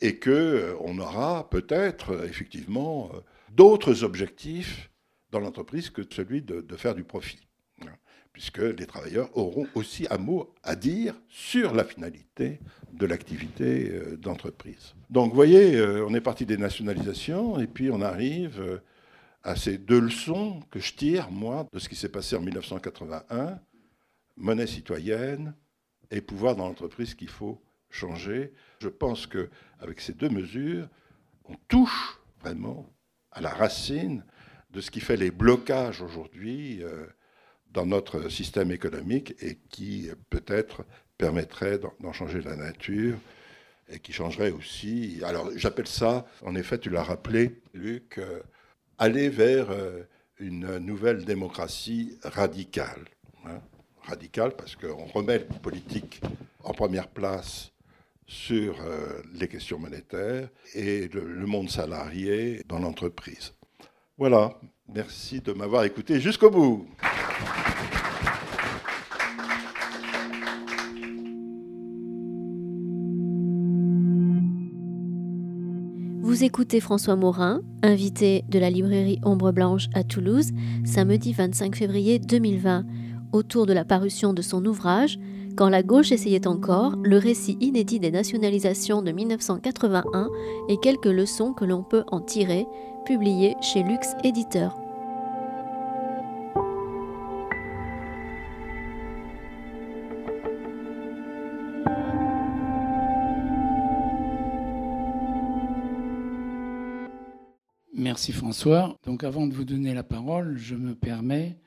et 0.00 0.18
qu'on 0.18 0.30
euh, 0.30 0.74
on 0.80 0.98
aura 0.98 1.48
peut-être 1.50 2.12
euh, 2.12 2.26
effectivement 2.26 3.10
euh, 3.14 3.20
d'autres 3.52 4.04
objectifs 4.04 4.90
dans 5.30 5.40
l'entreprise 5.40 5.90
que 5.90 6.02
celui 6.10 6.42
de, 6.42 6.76
faire 6.76 6.94
du 6.94 7.04
profit, 7.04 7.46
hein, 7.82 7.92
puisque 8.32 8.58
les 8.58 8.86
travailleurs 8.86 9.30
auront 9.36 9.68
aussi 9.76 10.08
un 10.10 10.18
mot 10.18 10.52
à 10.64 10.74
dire 10.74 11.14
sur 11.28 11.72
la 11.72 11.84
finalité 11.84 12.58
de 12.92 13.06
l'activité 13.06 13.92
d'entreprise. 14.18 14.94
Donc 15.08 15.30
vous 15.30 15.36
voyez, 15.36 15.80
on 15.80 16.12
est 16.14 16.20
parti 16.20 16.46
des 16.46 16.56
nationalisations, 16.56 17.60
et 17.60 17.68
puis 17.68 17.92
on 17.92 18.00
arrive 18.00 18.80
à 19.44 19.54
ces 19.54 19.78
deux 19.78 20.00
leçons 20.00 20.60
que 20.72 20.80
je 20.80 20.94
tire, 20.94 21.30
moi, 21.30 21.68
de 21.72 21.78
ce 21.78 21.88
qui 21.88 21.94
s'est 21.94 22.08
passé 22.08 22.34
en 22.34 22.40
1981, 22.40 23.60
monnaie 24.36 24.66
citoyenne 24.66 25.54
et 26.10 26.20
pouvoir 26.20 26.56
dans 26.56 26.66
l'entreprise 26.66 27.14
qu'il 27.14 27.28
faut 27.28 27.60
changer. 27.90 28.52
Je 28.80 28.88
pense 28.88 29.26
qu'avec 29.26 30.00
ces 30.00 30.12
deux 30.12 30.28
mesures, 30.28 30.88
on 31.44 31.54
touche 31.68 32.18
vraiment 32.40 32.88
à 33.32 33.40
la 33.40 33.50
racine 33.50 34.24
de 34.70 34.80
ce 34.80 34.90
qui 34.90 35.00
fait 35.00 35.16
les 35.16 35.30
blocages 35.30 36.00
aujourd'hui 36.00 36.82
euh, 36.82 37.06
dans 37.72 37.86
notre 37.86 38.28
système 38.28 38.70
économique 38.70 39.34
et 39.40 39.58
qui 39.68 40.08
peut-être 40.30 40.84
permettrait 41.18 41.78
d'en 41.78 42.12
changer 42.12 42.40
la 42.40 42.56
nature 42.56 43.18
et 43.88 43.98
qui 43.98 44.12
changerait 44.12 44.50
aussi. 44.50 45.20
Alors 45.24 45.50
j'appelle 45.56 45.86
ça, 45.86 46.26
en 46.44 46.54
effet, 46.54 46.78
tu 46.78 46.90
l'as 46.90 47.02
rappelé, 47.02 47.60
Luc, 47.74 48.18
euh, 48.18 48.40
aller 48.98 49.28
vers 49.28 49.70
euh, 49.70 50.02
une 50.38 50.78
nouvelle 50.78 51.24
démocratie 51.24 52.18
radicale. 52.22 53.04
Hein. 53.44 53.60
Radicale 54.10 54.52
parce 54.56 54.76
qu'on 54.76 55.06
remet 55.06 55.38
le 55.38 55.44
politique 55.44 56.20
en 56.64 56.72
première 56.72 57.08
place 57.08 57.72
sur 58.26 58.80
euh, 58.80 59.22
les 59.34 59.48
questions 59.48 59.78
monétaires 59.78 60.48
et 60.74 61.08
le 61.08 61.46
monde 61.46 61.70
salarié 61.70 62.62
dans 62.68 62.78
l'entreprise. 62.78 63.54
Voilà, 64.18 64.60
merci 64.92 65.40
de 65.40 65.52
m'avoir 65.52 65.84
écouté 65.84 66.20
jusqu'au 66.20 66.50
bout. 66.50 66.86
Vous 76.30 76.44
écoutez 76.44 76.80
François 76.80 77.16
Morin, 77.16 77.60
invité 77.82 78.44
de 78.48 78.58
la 78.58 78.70
librairie 78.70 79.18
Ombre 79.24 79.52
Blanche 79.52 79.88
à 79.94 80.04
Toulouse, 80.04 80.52
samedi 80.84 81.32
25 81.32 81.74
février 81.74 82.18
2020, 82.18 82.84
autour 83.32 83.66
de 83.66 83.72
la 83.72 83.84
parution 83.84 84.32
de 84.32 84.42
son 84.42 84.64
ouvrage 84.64 85.18
Quand 85.56 85.68
la 85.68 85.82
gauche 85.82 86.12
essayait 86.12 86.46
encore, 86.46 86.96
le 87.02 87.18
récit 87.18 87.56
inédit 87.60 88.00
des 88.00 88.10
nationalisations 88.10 89.02
de 89.02 89.12
1981 89.12 90.28
et 90.68 90.78
quelques 90.78 91.06
leçons 91.06 91.52
que 91.52 91.64
l'on 91.64 91.82
peut 91.82 92.04
en 92.08 92.20
tirer, 92.20 92.66
publié 93.04 93.54
chez 93.60 93.82
Lux 93.82 94.08
Éditeur. 94.24 94.76
Merci 108.00 108.32
François. 108.32 108.96
Donc 109.04 109.24
avant 109.24 109.46
de 109.46 109.52
vous 109.52 109.64
donner 109.64 109.92
la 109.94 110.02
parole, 110.02 110.56
je 110.56 110.74
me 110.74 110.94
permets 110.94 111.58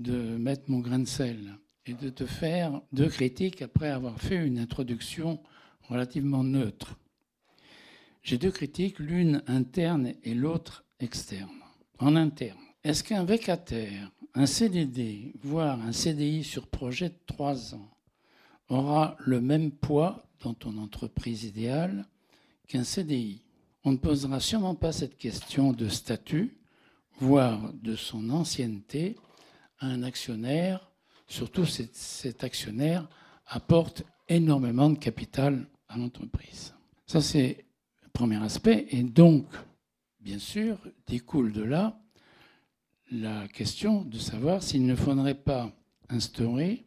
de 0.00 0.36
mettre 0.36 0.70
mon 0.70 0.80
grain 0.80 0.98
de 0.98 1.06
sel 1.06 1.56
et 1.86 1.94
de 1.94 2.10
te 2.10 2.26
faire 2.26 2.80
deux 2.92 3.08
critiques 3.08 3.62
après 3.62 3.88
avoir 3.88 4.20
fait 4.20 4.46
une 4.46 4.58
introduction 4.58 5.40
relativement 5.88 6.44
neutre. 6.44 6.98
J'ai 8.22 8.38
deux 8.38 8.50
critiques, 8.50 8.98
l'une 8.98 9.42
interne 9.46 10.12
et 10.24 10.34
l'autre 10.34 10.84
externe. 10.98 11.48
En 11.98 12.16
interne, 12.16 12.58
est-ce 12.82 13.04
qu'un 13.04 13.24
vacataire, 13.24 14.10
un 14.34 14.46
CDD, 14.46 15.32
voire 15.42 15.80
un 15.80 15.92
CDI 15.92 16.44
sur 16.44 16.66
projet 16.66 17.08
de 17.08 17.18
trois 17.26 17.74
ans, 17.74 17.90
aura 18.68 19.16
le 19.20 19.40
même 19.40 19.70
poids 19.70 20.26
dans 20.42 20.54
ton 20.54 20.76
entreprise 20.78 21.44
idéale 21.44 22.04
qu'un 22.66 22.84
CDI 22.84 23.46
on 23.86 23.92
ne 23.92 23.98
posera 23.98 24.40
sûrement 24.40 24.74
pas 24.74 24.90
cette 24.90 25.16
question 25.16 25.72
de 25.72 25.88
statut, 25.88 26.56
voire 27.20 27.72
de 27.72 27.94
son 27.94 28.30
ancienneté, 28.30 29.14
un 29.80 30.02
actionnaire, 30.02 30.90
surtout 31.26 31.66
cet 31.66 32.44
actionnaire 32.44 33.08
apporte 33.46 34.02
énormément 34.28 34.90
de 34.90 34.98
capital 34.98 35.66
à 35.88 35.98
l'entreprise. 35.98 36.74
Ça, 37.06 37.20
c'est 37.20 37.64
le 38.02 38.08
premier 38.08 38.42
aspect. 38.42 38.86
Et 38.90 39.02
donc, 39.02 39.46
bien 40.20 40.38
sûr, 40.38 40.78
découle 41.06 41.52
de 41.52 41.62
là 41.62 42.00
la 43.12 43.46
question 43.48 44.02
de 44.02 44.18
savoir 44.18 44.62
s'il 44.62 44.84
ne 44.84 44.96
faudrait 44.96 45.34
pas 45.34 45.72
instaurer 46.08 46.84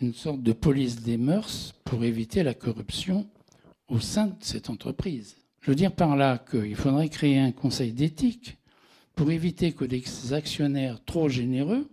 une 0.00 0.12
sorte 0.12 0.42
de 0.42 0.52
police 0.52 1.02
des 1.02 1.16
mœurs 1.16 1.74
pour 1.84 2.04
éviter 2.04 2.42
la 2.42 2.52
corruption 2.52 3.26
au 3.88 4.00
sein 4.00 4.26
de 4.26 4.34
cette 4.40 4.68
entreprise. 4.68 5.36
Je 5.60 5.70
veux 5.70 5.74
dire 5.74 5.94
par 5.94 6.16
là 6.16 6.38
qu'il 6.38 6.76
faudrait 6.76 7.08
créer 7.08 7.38
un 7.38 7.52
conseil 7.52 7.92
d'éthique 7.92 8.58
pour 9.14 9.30
éviter 9.30 9.72
que 9.72 9.86
des 9.86 10.04
actionnaires 10.34 11.02
trop 11.04 11.30
généreux 11.30 11.88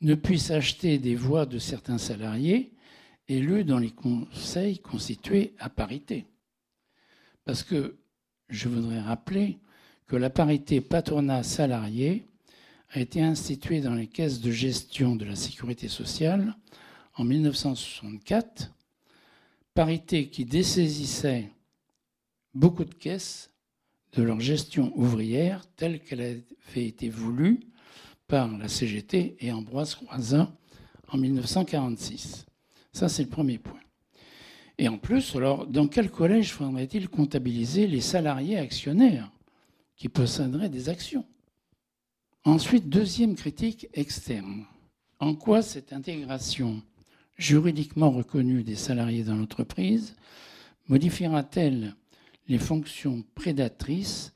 ne 0.00 0.14
puissent 0.14 0.50
acheter 0.50 0.98
des 0.98 1.14
voix 1.14 1.46
de 1.46 1.58
certains 1.58 1.98
salariés 1.98 2.72
élus 3.28 3.64
dans 3.64 3.78
les 3.78 3.90
conseils 3.90 4.78
constitués 4.78 5.54
à 5.58 5.68
parité. 5.68 6.26
Parce 7.44 7.62
que 7.62 7.96
je 8.48 8.68
voudrais 8.68 9.00
rappeler 9.00 9.58
que 10.06 10.16
la 10.16 10.30
parité 10.30 10.80
patronat-salarié 10.80 12.26
a 12.90 13.00
été 13.00 13.22
instituée 13.22 13.80
dans 13.80 13.94
les 13.94 14.06
caisses 14.06 14.40
de 14.40 14.50
gestion 14.50 15.16
de 15.16 15.24
la 15.24 15.34
sécurité 15.34 15.88
sociale 15.88 16.56
en 17.14 17.24
1964, 17.24 18.72
parité 19.74 20.28
qui 20.28 20.44
dessaisissait 20.44 21.50
beaucoup 22.54 22.84
de 22.84 22.94
caisses 22.94 23.50
de 24.12 24.22
leur 24.22 24.40
gestion 24.40 24.92
ouvrière 24.96 25.66
telle 25.76 26.00
qu'elle 26.00 26.20
avait 26.20 26.86
été 26.86 27.08
voulue 27.08 27.60
par 28.28 28.56
la 28.58 28.68
CGT 28.68 29.36
et 29.40 29.52
Ambroise 29.52 29.94
Croizat 29.94 30.52
en 31.08 31.18
1946. 31.18 32.46
Ça, 32.92 33.08
c'est 33.08 33.22
le 33.22 33.28
premier 33.28 33.58
point. 33.58 33.80
Et 34.78 34.88
en 34.88 34.98
plus, 34.98 35.34
alors, 35.36 35.66
dans 35.66 35.88
quel 35.88 36.10
collège 36.10 36.52
faudrait-il 36.52 37.08
comptabiliser 37.08 37.86
les 37.86 38.00
salariés 38.00 38.58
actionnaires 38.58 39.30
qui 39.96 40.08
posséderaient 40.08 40.68
des 40.68 40.88
actions? 40.88 41.24
Ensuite, 42.44 42.88
deuxième 42.88 43.34
critique 43.34 43.88
externe. 43.94 44.64
En 45.18 45.34
quoi 45.34 45.62
cette 45.62 45.92
intégration 45.92 46.82
juridiquement 47.38 48.10
reconnue 48.10 48.62
des 48.62 48.76
salariés 48.76 49.24
dans 49.24 49.36
l'entreprise 49.36 50.14
modifiera-t-elle 50.88 51.94
les 52.48 52.58
fonctions 52.58 53.24
prédatrices 53.34 54.34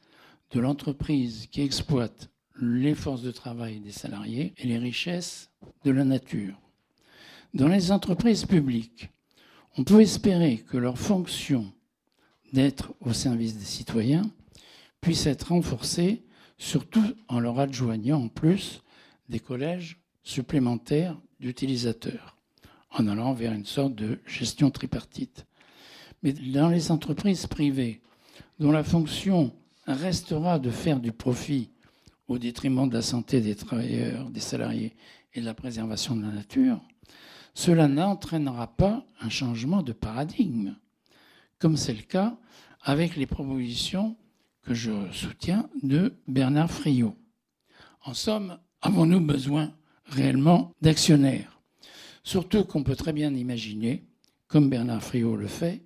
de 0.51 0.61
l'entreprise 0.61 1.47
qui 1.47 1.63
exploite 1.63 2.31
les 2.61 2.95
forces 2.95 3.23
de 3.23 3.31
travail 3.31 3.81
des 3.81 3.93
salariés 3.93 4.55
et 4.59 4.67
les 4.67 4.79
richesses 4.79 5.51
de 5.85 5.91
la 5.91 6.05
nature. 6.05 6.61
Dans 7.55 7.69
les 7.69 7.91
entreprises 7.91 8.45
publiques, 8.45 9.09
on 9.77 9.85
peut 9.85 10.01
espérer 10.01 10.59
que 10.59 10.77
leur 10.77 10.99
fonction 10.99 11.73
d'être 12.53 12.95
au 13.01 13.13
service 13.13 13.57
des 13.57 13.65
citoyens 13.65 14.31
puisse 15.01 15.27
être 15.27 15.49
renforcée, 15.49 16.23
surtout 16.59 17.15
en 17.29 17.41
leur 17.41 17.59
adjoignant 17.59 18.23
en 18.23 18.29
plus 18.29 18.83
des 19.29 19.41
collèges 19.41 19.99
supplémentaires 20.23 21.17
d'utilisateurs, 21.39 22.37
en 22.91 23.09
allant 23.09 23.33
vers 23.33 23.53
une 23.53 23.67
sorte 23.67 23.95
de 23.95 24.19
gestion 24.27 24.71
tripartite. 24.71 25.47
Mais 26.23 26.33
dans 26.33 26.69
les 26.69 26.91
entreprises 26.91 27.47
privées, 27.47 28.03
dont 28.59 28.73
la 28.73 28.85
fonction 28.85 29.55
restera 29.87 30.59
de 30.59 30.71
faire 30.71 31.01
du 31.01 31.13
profit 31.13 31.71
au 32.31 32.39
détriment 32.39 32.89
de 32.89 32.95
la 32.95 33.03
santé 33.03 33.41
des 33.41 33.57
travailleurs, 33.57 34.31
des 34.31 34.39
salariés 34.39 34.95
et 35.35 35.41
de 35.41 35.45
la 35.45 35.53
préservation 35.53 36.15
de 36.15 36.23
la 36.23 36.31
nature, 36.31 36.81
cela 37.55 37.89
n'entraînera 37.89 38.69
pas 38.69 39.05
un 39.21 39.29
changement 39.29 39.83
de 39.83 39.93
paradigme, 39.93 40.77
comme 41.59 41.77
c'est 41.77 41.93
le 41.93 42.03
cas 42.03 42.39
avec 42.83 43.17
les 43.17 43.27
propositions 43.27 44.17
que 44.63 44.75
je 44.75 44.93
soutiens 45.11 45.69
de 45.83 46.15
Bernard 46.29 46.71
Friot. 46.71 47.17
En 48.05 48.15
somme, 48.15 48.61
avons-nous 48.81 49.21
besoin 49.21 49.75
réellement 50.05 50.73
d'actionnaires? 50.81 51.61
Surtout 52.23 52.63
qu'on 52.63 52.85
peut 52.85 52.95
très 52.95 53.13
bien 53.13 53.35
imaginer, 53.35 54.05
comme 54.47 54.71
Bernard 54.71 55.03
Friot 55.03 55.35
le 55.35 55.49
fait, 55.49 55.83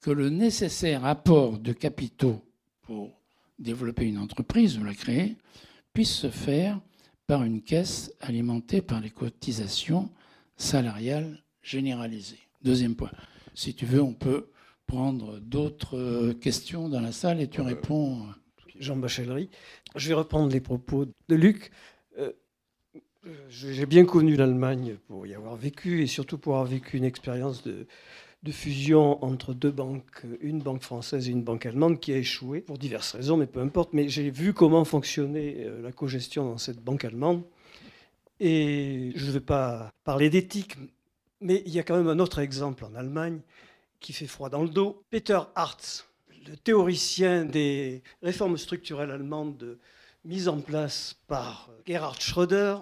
que 0.00 0.10
le 0.10 0.30
nécessaire 0.30 1.04
apport 1.04 1.58
de 1.58 1.74
capitaux 1.74 2.42
pour 2.80 3.20
développer 3.58 4.06
une 4.06 4.18
entreprise 4.18 4.78
ou 4.78 4.84
la 4.84 4.94
créer 4.94 5.36
puisse 5.94 6.12
se 6.12 6.28
faire 6.28 6.80
par 7.26 7.42
une 7.44 7.62
caisse 7.62 8.12
alimentée 8.20 8.82
par 8.82 9.00
les 9.00 9.10
cotisations 9.10 10.10
salariales 10.56 11.42
généralisées. 11.62 12.40
Deuxième 12.62 12.96
point. 12.96 13.12
Si 13.54 13.74
tu 13.74 13.86
veux, 13.86 14.02
on 14.02 14.12
peut 14.12 14.50
prendre 14.86 15.38
d'autres 15.38 16.32
questions 16.32 16.88
dans 16.88 17.00
la 17.00 17.12
salle 17.12 17.40
et 17.40 17.48
tu 17.48 17.60
euh, 17.60 17.64
réponds. 17.64 18.26
Jean 18.78 18.96
Bachellery. 18.96 19.50
Je 19.94 20.08
vais 20.08 20.14
reprendre 20.14 20.52
les 20.52 20.60
propos 20.60 21.06
de 21.28 21.34
Luc. 21.34 21.70
Euh, 22.18 22.32
j'ai 23.48 23.86
bien 23.86 24.04
connu 24.04 24.36
l'Allemagne 24.36 24.96
pour 25.06 25.26
y 25.26 25.34
avoir 25.34 25.56
vécu 25.56 26.02
et 26.02 26.06
surtout 26.06 26.38
pour 26.38 26.54
avoir 26.54 26.66
vécu 26.66 26.96
une 26.96 27.04
expérience 27.04 27.62
de, 27.62 27.86
de 28.44 28.52
fusion 28.52 29.24
entre 29.24 29.54
deux 29.54 29.70
banques, 29.70 30.22
une 30.40 30.60
banque 30.60 30.82
française 30.82 31.28
et 31.28 31.32
une 31.32 31.42
banque 31.42 31.64
allemande, 31.64 31.98
qui 31.98 32.12
a 32.12 32.18
échoué 32.18 32.60
pour 32.60 32.76
diverses 32.76 33.12
raisons, 33.12 33.38
mais 33.38 33.46
peu 33.46 33.60
importe. 33.60 33.94
Mais 33.94 34.08
j'ai 34.10 34.30
vu 34.30 34.52
comment 34.52 34.84
fonctionnait 34.84 35.56
euh, 35.60 35.80
la 35.80 35.92
cogestion 35.92 36.44
dans 36.44 36.58
cette 36.58 36.82
banque 36.82 37.06
allemande. 37.06 37.42
Et 38.40 39.12
je 39.14 39.26
ne 39.26 39.30
vais 39.30 39.40
pas 39.40 39.90
parler 40.04 40.28
d'éthique, 40.28 40.76
mais 41.40 41.62
il 41.64 41.72
y 41.72 41.78
a 41.78 41.82
quand 41.82 41.96
même 41.96 42.08
un 42.08 42.18
autre 42.18 42.38
exemple 42.38 42.84
en 42.84 42.94
Allemagne 42.94 43.40
qui 44.00 44.12
fait 44.12 44.26
froid 44.26 44.50
dans 44.50 44.62
le 44.62 44.68
dos. 44.68 45.02
Peter 45.08 45.40
Hartz, 45.54 46.06
le 46.46 46.56
théoricien 46.56 47.46
des 47.46 48.02
réformes 48.22 48.58
structurelles 48.58 49.10
allemandes 49.10 49.78
mises 50.24 50.48
en 50.48 50.60
place 50.60 51.16
par 51.28 51.70
Gerhard 51.86 52.20
Schröder, 52.20 52.76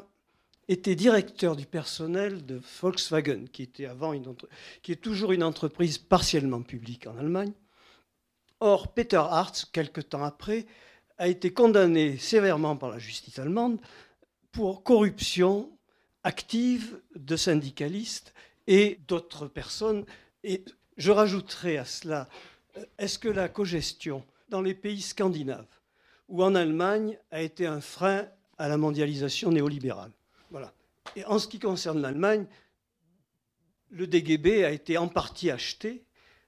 était 0.73 0.95
directeur 0.95 1.55
du 1.55 1.67
personnel 1.67 2.45
de 2.45 2.61
Volkswagen, 2.81 3.45
qui, 3.53 3.63
était 3.63 3.87
avant 3.87 4.13
une 4.13 4.35
qui 4.83 4.93
est 4.93 4.97
toujours 4.97 5.33
une 5.33 5.45
entreprise 5.45 5.99
partiellement 5.99 6.63
publique 6.63 7.07
en 7.07 7.17
Allemagne. 7.19 7.53
Or, 8.61 8.93
Peter 8.95 9.17
Hartz, 9.17 9.65
quelque 9.65 10.01
temps 10.01 10.25
après, 10.25 10.67
a 11.19 11.29
été 11.29 11.53
condamné 11.53 12.17
sévèrement 12.17 12.77
par 12.77 12.91
la 12.91 12.99
justice 12.99 13.39
allemande 13.39 13.81
pour 14.51 14.83
corruption 14.83 15.71
active 16.25 17.01
de 17.17 17.37
syndicalistes 17.37 18.33
et 18.67 18.99
d'autres 19.09 19.47
personnes. 19.47 20.05
Et 20.43 20.65
je 20.97 21.11
rajouterai 21.11 21.79
à 21.79 21.85
cela, 21.85 22.29
euh, 22.77 22.85
est-ce 22.99 23.19
que 23.19 23.29
la 23.29 23.49
cogestion 23.49 24.25
dans 24.49 24.63
les 24.63 24.75
pays 24.75 25.03
scandinaves 25.03 25.67
ou 26.29 26.43
en 26.43 26.55
Allemagne 26.55 27.19
a 27.31 27.43
été 27.43 27.67
un 27.67 27.81
frein 27.81 28.27
à 28.59 28.69
la 28.69 28.77
mondialisation 28.77 29.51
néolibérale? 29.51 30.13
Voilà. 30.53 30.75
Et 31.17 31.25
en 31.25 31.39
ce 31.39 31.49
qui 31.49 31.59
concerne 31.59 32.01
l'Allemagne, 32.03 32.47
le 33.91 34.07
DGB 34.07 34.65
a 34.65 34.71
été 34.71 34.99
en 34.99 35.09
partie 35.09 35.51
acheté, 35.51 36.05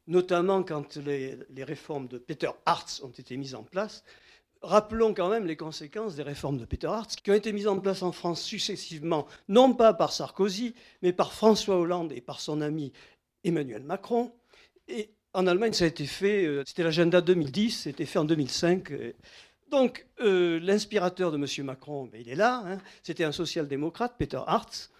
notamment 0.07 0.63
quand 0.63 0.97
les, 0.97 1.39
réformes 1.59 2.07
de 2.07 2.19
Peter 2.19 2.51
Hartz 2.67 3.03
ont 3.03 3.11
été 3.11 3.39
mises 3.39 3.55
en 3.55 3.65
place. 3.65 4.05
Rappelons 4.61 5.15
quand 5.15 5.31
même 5.31 5.47
les 5.47 5.57
conséquences 5.57 6.17
des 6.17 6.23
réformes 6.23 6.59
de 6.59 6.67
Peter 6.67 6.87
Hartz 6.87 7.17
qui 7.17 7.31
ont 7.31 7.35
été 7.35 7.53
mises 7.53 7.67
en 7.67 7.81
place 7.81 8.03
en 8.03 8.13
France 8.13 8.43
successivement, 8.43 9.27
non 9.49 9.73
pas 9.73 9.95
par 9.95 10.13
Sarkozy, 10.13 10.75
mais 11.01 11.15
par 11.15 11.33
François 11.33 11.79
Hollande 11.79 12.13
et 12.13 12.21
par 12.21 12.41
son 12.41 12.61
ami 12.61 12.93
Emmanuel 13.43 13.85
Macron. 13.85 14.33
Et 14.87 15.15
en 15.33 15.47
Allemagne, 15.47 15.73
ça 15.73 15.85
a 15.85 15.89
été 15.89 16.07
fait, 16.07 16.45
euh, 16.45 16.63
c'était 16.67 16.83
l'agenda 16.83 17.23
2010, 17.23 17.71
c'était 17.85 18.07
fait 18.07 18.19
en 18.19 18.25
2005. 18.25 18.93
Donc, 19.71 20.07
euh, 20.21 20.61
l'inspirateur 20.61 21.33
de 21.33 21.37
M. 21.37 21.67
Macron, 21.67 22.05
ben, 22.05 22.21
il 22.21 22.29
est 22.29 22.37
là, 22.37 22.63
hein. 22.67 22.79
c'était 23.03 23.25
un 23.25 23.33
social-démocrate, 23.33 24.15
Peter 24.19 24.41
Hartz. 24.47 24.91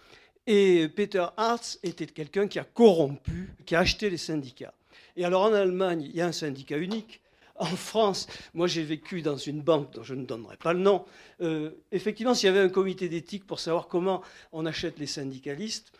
Et 0.47 0.87
Peter 0.89 1.25
Hartz 1.37 1.79
était 1.81 2.05
quelqu'un 2.05 2.47
qui 2.47 2.59
a 2.59 2.63
corrompu, 2.63 3.53
qui 3.65 3.75
a 3.75 3.79
acheté 3.79 4.09
les 4.09 4.17
syndicats. 4.17 4.73
Et 5.17 5.25
alors 5.25 5.43
en 5.43 5.53
Allemagne, 5.53 6.01
il 6.01 6.15
y 6.15 6.21
a 6.21 6.27
un 6.27 6.31
syndicat 6.31 6.77
unique, 6.77 7.21
en 7.57 7.65
France, 7.65 8.27
moi 8.53 8.67
j'ai 8.67 8.83
vécu 8.83 9.21
dans 9.21 9.37
une 9.37 9.61
banque 9.61 9.93
dont 9.93 10.03
je 10.03 10.13
ne 10.13 10.25
donnerai 10.25 10.57
pas 10.57 10.73
le 10.73 10.79
nom. 10.79 11.05
Euh, 11.41 11.71
effectivement, 11.91 12.33
s'il 12.33 12.47
y 12.47 12.49
avait 12.49 12.59
un 12.59 12.69
comité 12.69 13.07
d'éthique 13.07 13.47
pour 13.47 13.59
savoir 13.59 13.87
comment 13.87 14.21
on 14.51 14.65
achète 14.65 14.99
les 14.99 15.07
syndicalistes, 15.07 15.93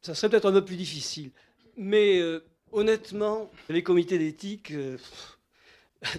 ça 0.00 0.14
serait 0.14 0.30
peut-être 0.30 0.48
un 0.48 0.52
peu 0.52 0.64
plus 0.64 0.76
difficile. 0.76 1.30
Mais 1.76 2.18
euh, 2.18 2.42
honnêtement, 2.72 3.50
les 3.68 3.82
comités 3.82 4.18
d'éthique 4.18 4.72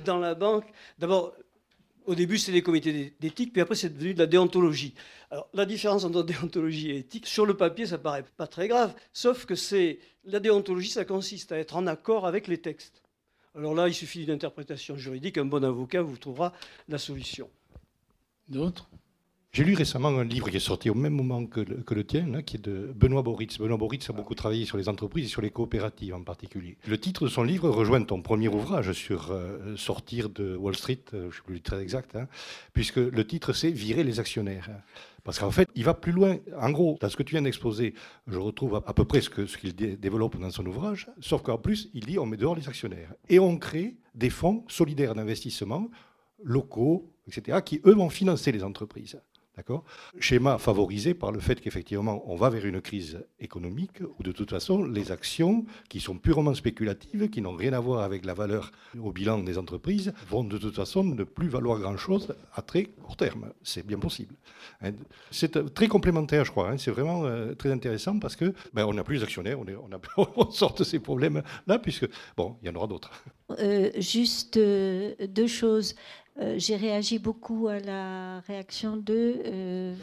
dans 0.05 0.19
la 0.19 0.35
banque, 0.35 0.65
d'abord, 0.99 1.33
au 2.07 2.15
début 2.15 2.37
c'était 2.37 2.53
des 2.53 2.63
comités 2.63 3.13
d'éthique, 3.19 3.53
puis 3.53 3.61
après 3.61 3.75
c'est 3.75 3.89
devenu 3.89 4.13
de 4.13 4.19
la 4.19 4.25
déontologie. 4.25 4.95
Alors 5.29 5.47
la 5.53 5.65
différence 5.65 6.05
entre 6.05 6.23
déontologie 6.25 6.91
et 6.91 6.97
éthique, 6.97 7.27
sur 7.27 7.45
le 7.45 7.55
papier 7.55 7.85
ça 7.85 7.97
paraît 7.97 8.25
pas 8.37 8.47
très 8.47 8.67
grave, 8.67 8.95
sauf 9.13 9.45
que 9.45 9.55
c'est 9.55 9.99
la 10.23 10.39
déontologie, 10.39 10.89
ça 10.89 11.05
consiste 11.05 11.51
à 11.51 11.57
être 11.59 11.75
en 11.75 11.85
accord 11.85 12.25
avec 12.25 12.47
les 12.47 12.57
textes. 12.57 13.03
Alors 13.55 13.73
là, 13.73 13.87
il 13.87 13.93
suffit 13.93 14.19
d'une 14.19 14.35
interprétation 14.35 14.97
juridique, 14.97 15.37
un 15.37 15.45
bon 15.45 15.63
avocat 15.63 16.01
vous 16.01 16.17
trouvera 16.17 16.53
la 16.87 16.97
solution. 16.97 17.49
D'autres? 18.47 18.87
J'ai 19.57 19.63
lu 19.63 19.73
récemment 19.73 20.09
un 20.09 20.23
livre 20.23 20.51
qui 20.51 20.57
est 20.57 20.59
sorti 20.59 20.87
au 20.91 20.93
même 20.93 21.15
moment 21.15 21.47
que 21.47 21.61
le, 21.61 22.03
tien, 22.03 22.31
hein, 22.35 22.43
qui 22.43 22.57
est 22.57 22.59
de 22.63 22.93
Benoît 22.95 23.23
Boritz. 23.23 23.57
Benoît 23.57 23.75
Boritz 23.75 24.07
a 24.07 24.13
beaucoup 24.13 24.35
travaillé 24.35 24.65
sur 24.65 24.77
les 24.77 24.87
entreprises 24.87 25.25
et 25.25 25.29
sur 25.29 25.41
les 25.41 25.49
coopératives 25.49 26.13
en 26.13 26.21
particulier. 26.21 26.77
Le 26.87 26.99
titre 26.99 27.23
de 27.23 27.27
son 27.27 27.41
livre 27.41 27.67
rejoint 27.67 28.03
ton 28.03 28.21
premier 28.21 28.49
ouvrage 28.49 28.91
sur 28.91 29.31
euh, 29.31 29.75
sortir 29.75 30.29
de 30.29 30.55
Wall 30.55 30.75
Street, 30.75 30.99
euh, 31.15 31.21
je 31.21 31.25
ne 31.25 31.31
sais 31.31 31.41
plus 31.43 31.61
très 31.61 31.81
exact, 31.81 32.15
hein, 32.15 32.27
puisque 32.73 32.97
le 32.97 33.25
titre 33.25 33.51
c'est 33.51 33.71
Virer 33.71 34.03
les 34.03 34.19
actionnaires. 34.19 34.69
Parce 35.23 35.39
qu'en 35.39 35.49
fait, 35.49 35.67
il 35.73 35.83
va 35.83 35.95
plus 35.95 36.11
loin. 36.11 36.37
En 36.61 36.69
gros, 36.69 36.99
dans 37.01 37.09
ce 37.09 37.17
que 37.17 37.23
tu 37.23 37.33
viens 37.33 37.41
d'exposer, 37.41 37.95
je 38.27 38.37
retrouve 38.37 38.75
à, 38.75 38.93
peu 38.93 39.05
près 39.05 39.21
ce 39.21 39.57
qu'il 39.57 39.73
développe 39.73 40.39
dans 40.39 40.51
son 40.51 40.67
ouvrage, 40.67 41.09
sauf 41.19 41.41
qu'en 41.41 41.57
plus, 41.57 41.89
il 41.95 42.05
dit 42.05 42.19
on 42.19 42.27
met 42.27 42.37
dehors 42.37 42.55
les 42.55 42.69
actionnaires. 42.69 43.11
Et 43.27 43.39
on 43.39 43.57
crée 43.57 43.95
des 44.13 44.29
fonds 44.29 44.65
solidaires 44.67 45.15
d'investissement 45.15 45.89
locaux, 46.43 47.11
etc., 47.27 47.57
qui, 47.65 47.81
eux, 47.87 47.95
vont 47.95 48.09
financer 48.09 48.51
les 48.51 48.63
entreprises. 48.63 49.19
D'accord? 49.57 49.83
Schéma 50.19 50.59
favorisé 50.59 51.15
par 51.15 51.31
le 51.31 51.39
fait 51.39 51.59
qu'effectivement, 51.59 52.23
on 52.27 52.35
va 52.35 52.51
vers 52.51 52.63
une 52.63 52.79
crise 52.79 53.25
économique 53.39 54.01
où, 54.19 54.21
de 54.21 54.31
toute 54.31 54.51
façon, 54.51 54.83
les 54.83 55.11
actions 55.11 55.65
qui 55.89 55.99
sont 55.99 56.15
purement 56.15 56.53
spéculatives, 56.53 57.27
qui 57.31 57.41
n'ont 57.41 57.55
rien 57.55 57.73
à 57.73 57.79
voir 57.79 58.03
avec 58.03 58.23
la 58.23 58.35
valeur 58.35 58.71
au 59.01 59.11
bilan 59.11 59.39
des 59.39 59.57
entreprises, 59.57 60.13
vont 60.29 60.43
de 60.43 60.59
toute 60.59 60.75
façon 60.75 61.03
ne 61.03 61.23
plus 61.23 61.47
valoir 61.47 61.79
grand-chose 61.79 62.35
à 62.53 62.61
très 62.61 62.83
court 62.83 63.17
terme. 63.17 63.51
C'est 63.63 63.83
bien 63.83 63.97
possible. 63.97 64.35
Hein. 64.81 64.91
C'est 65.31 65.73
très 65.73 65.87
complémentaire, 65.87 66.45
je 66.45 66.51
crois. 66.51 66.69
Hein. 66.69 66.77
C'est 66.77 66.91
vraiment 66.91 67.25
euh, 67.25 67.55
très 67.55 67.71
intéressant 67.71 68.19
parce 68.19 68.35
que 68.35 68.53
ben, 68.73 68.85
on 68.85 68.93
n'a 68.93 69.03
plus 69.03 69.17
les 69.17 69.23
actionnaires, 69.23 69.59
on, 69.59 69.65
on, 70.35 70.51
sort 70.51 70.75
de 70.75 70.83
ces 70.83 70.99
problèmes-là, 70.99 71.79
puisque, 71.79 72.07
bon, 72.35 72.57
il 72.61 72.67
y 72.67 72.71
en 72.71 72.75
aura 72.75 72.85
d'autres. 72.85 73.11
Euh, 73.59 73.89
juste 73.97 74.57
euh, 74.57 75.15
deux 75.27 75.47
choses. 75.47 75.95
Euh, 76.39 76.55
j'ai 76.57 76.75
réagi 76.75 77.17
beaucoup 77.19 77.67
à 77.67 77.79
la 77.79 78.41
réaction 78.41 78.95
de 78.95 79.41
euh, 79.45 79.95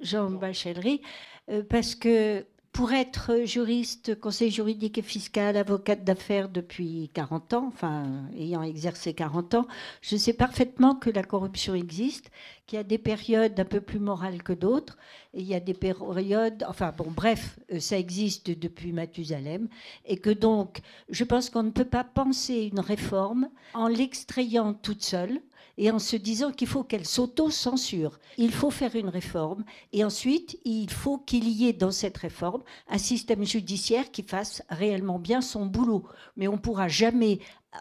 Jean 0.00 0.30
Bachellery 0.30 1.02
euh, 1.50 1.62
parce 1.68 1.94
que 1.94 2.46
pour 2.72 2.92
être 2.92 3.44
juriste, 3.44 4.18
conseil 4.20 4.50
juridique 4.50 4.98
et 4.98 5.02
fiscal, 5.02 5.56
avocate 5.56 6.04
d'affaires 6.04 6.48
depuis 6.48 7.10
40 7.12 7.54
ans, 7.54 7.64
enfin 7.66 8.28
ayant 8.36 8.62
exercé 8.62 9.14
40 9.14 9.54
ans, 9.54 9.66
je 10.00 10.16
sais 10.16 10.32
parfaitement 10.32 10.94
que 10.94 11.10
la 11.10 11.24
corruption 11.24 11.74
existe, 11.74 12.30
qu'il 12.66 12.76
y 12.76 12.80
a 12.80 12.84
des 12.84 12.98
périodes 12.98 13.58
un 13.58 13.64
peu 13.64 13.80
plus 13.80 13.98
morales 13.98 14.44
que 14.44 14.52
d'autres, 14.52 14.96
et 15.34 15.40
il 15.40 15.46
y 15.46 15.54
a 15.54 15.60
des 15.60 15.74
périodes, 15.74 16.64
enfin 16.68 16.94
bon, 16.96 17.10
bref, 17.10 17.58
ça 17.80 17.98
existe 17.98 18.50
depuis 18.50 18.92
Mathusalem, 18.92 19.68
et 20.04 20.18
que 20.18 20.30
donc, 20.30 20.80
je 21.08 21.24
pense 21.24 21.50
qu'on 21.50 21.64
ne 21.64 21.70
peut 21.70 21.84
pas 21.84 22.04
penser 22.04 22.70
une 22.72 22.80
réforme 22.80 23.48
en 23.74 23.88
l'extrayant 23.88 24.72
toute 24.72 25.02
seule, 25.02 25.40
et 25.78 25.90
en 25.90 25.98
se 25.98 26.16
disant 26.16 26.50
qu'il 26.52 26.66
faut 26.66 26.84
qu'elle 26.84 27.06
s'auto-censure. 27.06 28.18
Il 28.36 28.52
faut 28.52 28.70
faire 28.70 28.94
une 28.96 29.08
réforme 29.08 29.64
et 29.92 30.04
ensuite 30.04 30.58
il 30.64 30.90
faut 30.90 31.18
qu'il 31.18 31.48
y 31.48 31.68
ait 31.68 31.72
dans 31.72 31.92
cette 31.92 32.18
réforme 32.18 32.62
un 32.88 32.98
système 32.98 33.44
judiciaire 33.44 34.10
qui 34.10 34.22
fasse 34.22 34.62
réellement 34.68 35.18
bien 35.18 35.40
son 35.40 35.64
boulot. 35.64 36.04
Mais 36.36 36.48
on 36.48 36.54
ne 36.54 36.58
pourra 36.58 36.88
jamais 36.88 37.38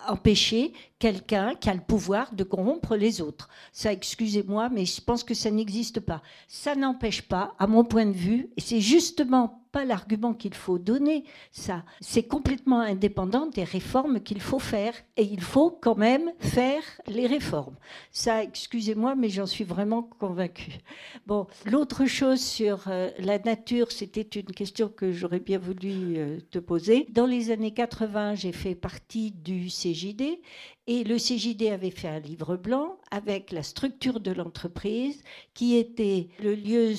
empêcher 0.07 0.73
quelqu'un 0.99 1.55
qui 1.55 1.69
a 1.69 1.73
le 1.73 1.81
pouvoir 1.81 2.33
de 2.33 2.43
corrompre 2.43 2.95
les 2.95 3.21
autres. 3.21 3.49
Ça, 3.71 3.91
excusez-moi, 3.91 4.69
mais 4.69 4.85
je 4.85 5.01
pense 5.01 5.23
que 5.23 5.33
ça 5.33 5.49
n'existe 5.49 5.99
pas. 5.99 6.21
Ça 6.47 6.75
n'empêche 6.75 7.23
pas, 7.23 7.55
à 7.57 7.67
mon 7.67 7.83
point 7.83 8.05
de 8.05 8.11
vue, 8.11 8.49
et 8.57 8.61
c'est 8.61 8.81
justement 8.81 9.66
l'argument 9.85 10.33
qu'il 10.33 10.53
faut 10.53 10.77
donner, 10.77 11.23
ça, 11.51 11.83
c'est 12.01 12.23
complètement 12.23 12.79
indépendant 12.79 13.47
des 13.47 13.63
réformes 13.63 14.21
qu'il 14.21 14.41
faut 14.41 14.59
faire, 14.59 14.93
et 15.15 15.23
il 15.23 15.41
faut 15.41 15.71
quand 15.71 15.97
même 15.97 16.31
faire 16.39 16.83
les 17.07 17.27
réformes. 17.27 17.75
Ça, 18.11 18.43
excusez-moi, 18.43 19.15
mais 19.15 19.29
j'en 19.29 19.45
suis 19.45 19.63
vraiment 19.63 20.03
convaincue. 20.03 20.79
Bon, 21.25 21.47
l'autre 21.65 22.05
chose 22.05 22.41
sur 22.41 22.85
euh, 22.87 23.09
la 23.19 23.39
nature, 23.39 23.91
c'était 23.91 24.39
une 24.39 24.53
question 24.53 24.89
que 24.89 25.11
j'aurais 25.11 25.39
bien 25.39 25.59
voulu 25.59 26.17
euh, 26.17 26.39
te 26.51 26.59
poser. 26.59 27.07
Dans 27.09 27.25
les 27.25 27.51
années 27.51 27.73
80, 27.73 28.35
j'ai 28.35 28.51
fait 28.51 28.75
partie 28.75 29.31
du 29.31 29.67
CJD 29.67 30.39
et 30.87 31.03
le 31.03 31.17
CJD 31.17 31.63
avait 31.67 31.91
fait 31.91 32.07
un 32.07 32.19
livre 32.19 32.55
blanc 32.55 32.97
avec 33.11 33.51
la 33.51 33.61
structure 33.61 34.21
de 34.21 34.31
l'entreprise 34.31 35.21
qui 35.53 35.75
était 35.75 36.29
le 36.39 36.55
lieu 36.55 36.93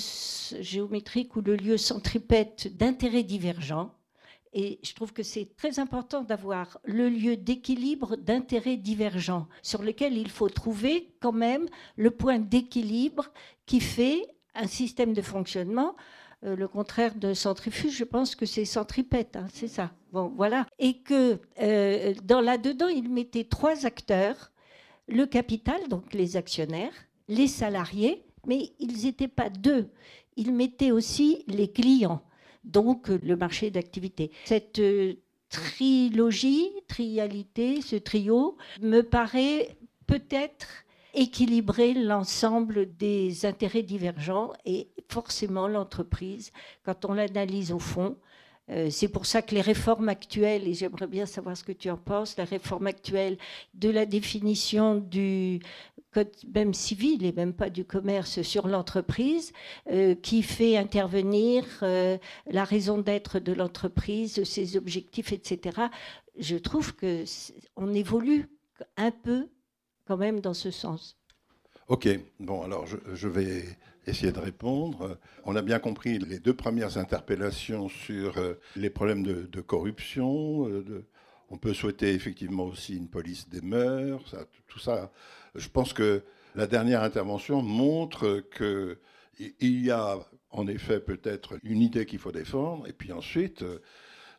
géométrique 0.60 1.34
ou 1.36 1.40
le 1.40 1.56
lieu 1.56 1.78
centripète 1.78 2.76
d'intérêts 2.76 3.22
divergents. 3.22 3.94
Et 4.52 4.78
je 4.82 4.94
trouve 4.94 5.12
que 5.12 5.22
c'est 5.22 5.56
très 5.56 5.78
important 5.78 6.22
d'avoir 6.22 6.78
le 6.84 7.08
lieu 7.08 7.36
d'équilibre 7.36 8.16
d'intérêts 8.16 8.76
divergents 8.76 9.46
sur 9.62 9.82
lequel 9.82 10.16
il 10.16 10.30
faut 10.30 10.48
trouver 10.48 11.14
quand 11.20 11.32
même 11.32 11.66
le 11.96 12.10
point 12.10 12.38
d'équilibre 12.38 13.30
qui 13.64 13.80
fait 13.80 14.22
un 14.54 14.66
système 14.66 15.14
de 15.14 15.22
fonctionnement 15.22 15.94
euh, 16.44 16.54
le 16.54 16.68
contraire 16.68 17.14
de 17.16 17.34
centrifuge, 17.34 17.96
je 17.96 18.04
pense 18.04 18.36
que 18.36 18.46
c'est 18.46 18.64
centripète, 18.64 19.36
hein, 19.36 19.46
c'est 19.52 19.68
ça. 19.68 19.90
Bon, 20.12 20.32
voilà. 20.36 20.66
Et 20.78 20.98
que 20.98 21.40
euh, 21.60 22.14
dans 22.24 22.40
là-dedans, 22.40 22.88
il 22.88 23.10
mettait 23.10 23.44
trois 23.44 23.86
acteurs 23.86 24.52
le 25.08 25.26
capital, 25.26 25.88
donc 25.88 26.12
les 26.12 26.36
actionnaires, 26.36 26.92
les 27.28 27.48
salariés, 27.48 28.24
mais 28.46 28.72
ils 28.78 29.04
n'étaient 29.04 29.26
pas 29.26 29.50
deux. 29.50 29.88
Il 30.36 30.52
mettait 30.52 30.92
aussi 30.92 31.44
les 31.48 31.72
clients, 31.72 32.22
donc 32.62 33.08
le 33.08 33.36
marché 33.36 33.70
d'activité. 33.70 34.30
Cette 34.44 34.78
euh, 34.78 35.14
trilogie, 35.48 36.70
trialité, 36.86 37.80
ce 37.80 37.96
trio, 37.96 38.56
me 38.80 39.00
paraît 39.00 39.76
peut-être 40.06 40.84
équilibrer 41.18 41.94
l'ensemble 41.94 42.96
des 42.96 43.44
intérêts 43.44 43.82
divergents 43.82 44.52
et 44.64 44.88
forcément 45.08 45.66
l'entreprise, 45.66 46.52
quand 46.84 47.04
on 47.04 47.12
l'analyse 47.12 47.72
au 47.72 47.80
fond, 47.80 48.16
euh, 48.70 48.88
c'est 48.90 49.08
pour 49.08 49.26
ça 49.26 49.42
que 49.42 49.54
les 49.54 49.60
réformes 49.60 50.08
actuelles, 50.08 50.68
et 50.68 50.74
j'aimerais 50.74 51.06
bien 51.06 51.26
savoir 51.26 51.56
ce 51.56 51.64
que 51.64 51.72
tu 51.72 51.90
en 51.90 51.96
penses, 51.96 52.36
la 52.36 52.44
réforme 52.44 52.86
actuelle 52.86 53.36
de 53.74 53.88
la 53.88 54.06
définition 54.06 54.96
du 54.96 55.60
code 56.12 56.30
même 56.54 56.72
civil 56.72 57.24
et 57.24 57.32
même 57.32 57.52
pas 57.52 57.68
du 57.68 57.84
commerce 57.84 58.42
sur 58.42 58.68
l'entreprise, 58.68 59.52
euh, 59.90 60.14
qui 60.14 60.42
fait 60.42 60.76
intervenir 60.76 61.64
euh, 61.82 62.16
la 62.46 62.64
raison 62.64 62.98
d'être 62.98 63.40
de 63.40 63.52
l'entreprise, 63.52 64.44
ses 64.44 64.76
objectifs, 64.76 65.32
etc. 65.32 65.80
Je 66.38 66.56
trouve 66.56 66.94
que 66.94 67.24
on 67.76 67.92
évolue 67.92 68.48
un 68.96 69.10
peu 69.10 69.48
quand 70.08 70.16
même 70.16 70.40
dans 70.40 70.54
ce 70.54 70.70
sens. 70.70 71.18
Ok, 71.88 72.08
bon 72.40 72.62
alors 72.62 72.86
je 72.86 73.28
vais 73.28 73.64
essayer 74.06 74.32
de 74.32 74.38
répondre. 74.38 75.18
On 75.44 75.54
a 75.54 75.62
bien 75.62 75.78
compris 75.78 76.18
les 76.18 76.38
deux 76.38 76.54
premières 76.54 76.96
interpellations 76.96 77.88
sur 77.88 78.38
euh, 78.38 78.54
les 78.74 78.88
problèmes 78.88 79.22
de, 79.22 79.60
corruption. 79.60 80.66
Euh, 80.68 81.06
on 81.50 81.58
peut 81.58 81.74
souhaiter 81.74 82.14
effectivement 82.14 82.64
aussi 82.64 82.96
une 82.96 83.08
police 83.08 83.48
des 83.48 83.60
mœurs, 83.60 84.34
tout 84.66 84.78
ça. 84.78 85.12
Je 85.54 85.68
pense 85.68 85.92
que 85.92 86.22
la 86.54 86.66
dernière 86.66 87.02
intervention 87.02 87.62
montre 87.62 88.42
qu'il 88.56 89.84
y 89.84 89.90
a 89.90 90.18
en 90.50 90.66
effet 90.66 91.00
peut-être 91.00 91.58
une 91.62 91.82
idée 91.82 92.06
qu'il 92.06 92.18
faut 92.18 92.32
défendre, 92.32 92.86
et 92.86 92.92
puis 92.92 93.12
ensuite, 93.12 93.62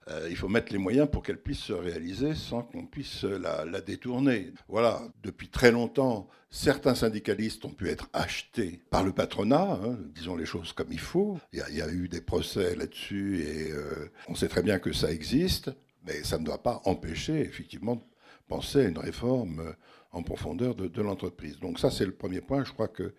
euh, 0.09 0.27
il 0.29 0.35
faut 0.35 0.47
mettre 0.47 0.71
les 0.71 0.77
moyens 0.77 1.07
pour 1.09 1.23
qu'elle 1.23 1.41
puisse 1.41 1.59
se 1.59 1.73
réaliser 1.73 2.33
sans 2.33 2.63
qu'on 2.63 2.85
puisse 2.85 3.23
la, 3.23 3.81
détourner. 3.81 4.53
Voilà, 4.67 5.01
depuis 5.23 5.49
très 5.49 5.71
longtemps, 5.71 6.27
certains 6.49 6.95
syndicalistes 6.95 7.63
ont 7.65 7.73
pu 7.73 7.89
être 7.89 8.09
achetés 8.13 8.81
par 8.89 9.03
le 9.03 9.11
patronat, 9.11 9.79
hein, 9.83 9.97
disons 10.15 10.35
les 10.35 10.45
choses 10.45 10.73
comme 10.73 10.91
il 10.91 10.99
faut. 10.99 11.37
Il 11.53 11.59
y 11.59 11.81
a, 11.81 11.89
eu 11.91 12.07
des 12.07 12.21
procès 12.21 12.75
là-dessus 12.75 13.41
et 13.41 13.71
euh, 13.71 14.09
on 14.27 14.35
sait 14.35 14.47
très 14.47 14.63
bien 14.63 14.79
que 14.79 14.93
ça 14.93 15.11
existe, 15.11 15.71
mais 16.05 16.23
ça 16.23 16.39
ne 16.39 16.45
doit 16.45 16.63
pas 16.63 16.81
empêcher 16.85 17.41
effectivement 17.41 17.95
de 17.95 18.03
penser 18.47 18.85
à 18.85 18.89
une 18.89 18.97
réforme 18.97 19.75
en 20.11 20.23
profondeur 20.23 20.73
de, 20.73 20.87
de 20.87 21.01
l'entreprise. 21.01 21.59
Donc 21.59 21.79
ça, 21.79 21.91
c'est 21.91 22.05
le 22.05 22.15
premier 22.15 22.41
point. 22.41 22.63
Je 22.63 22.71
crois 22.71 22.87
que 22.87 23.13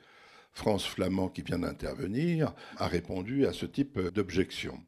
France 0.52 0.86
Flamand, 0.86 1.28
qui 1.28 1.42
vient 1.42 1.60
d'intervenir, 1.60 2.52
a 2.78 2.88
répondu 2.88 3.46
à 3.46 3.52
ce 3.52 3.66
type 3.66 4.00
d'objection. 4.08 4.80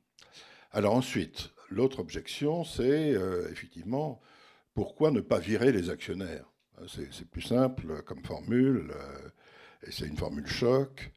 Alors 0.72 0.94
ensuite, 0.94 1.50
L'autre 1.72 2.00
objection, 2.00 2.64
c'est 2.64 3.14
euh, 3.14 3.48
effectivement 3.50 4.20
pourquoi 4.74 5.10
ne 5.10 5.20
pas 5.20 5.38
virer 5.38 5.72
les 5.72 5.88
actionnaires? 5.88 6.44
Hein, 6.78 6.84
C'est 6.86 7.28
plus 7.28 7.42
simple 7.42 8.02
comme 8.02 8.22
formule, 8.24 8.92
euh, 8.94 9.28
et 9.86 9.90
c'est 9.90 10.06
une 10.06 10.18
formule 10.18 10.46
choc. 10.46 11.10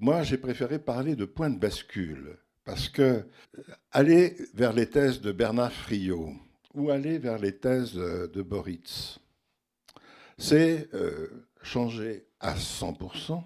Moi, 0.00 0.24
j'ai 0.24 0.38
préféré 0.38 0.80
parler 0.80 1.14
de 1.14 1.24
point 1.24 1.50
de 1.50 1.58
bascule, 1.58 2.36
parce 2.64 2.88
que 2.88 3.02
euh, 3.02 3.22
aller 3.92 4.36
vers 4.54 4.72
les 4.72 4.90
thèses 4.90 5.20
de 5.20 5.30
Bernard 5.30 5.72
Friot 5.72 6.32
ou 6.74 6.90
aller 6.90 7.18
vers 7.18 7.38
les 7.38 7.56
thèses 7.56 7.94
de 7.94 8.42
Boritz, 8.42 9.18
c'est 10.36 10.90
changer 11.62 12.26
à 12.40 12.54
100% 12.54 13.42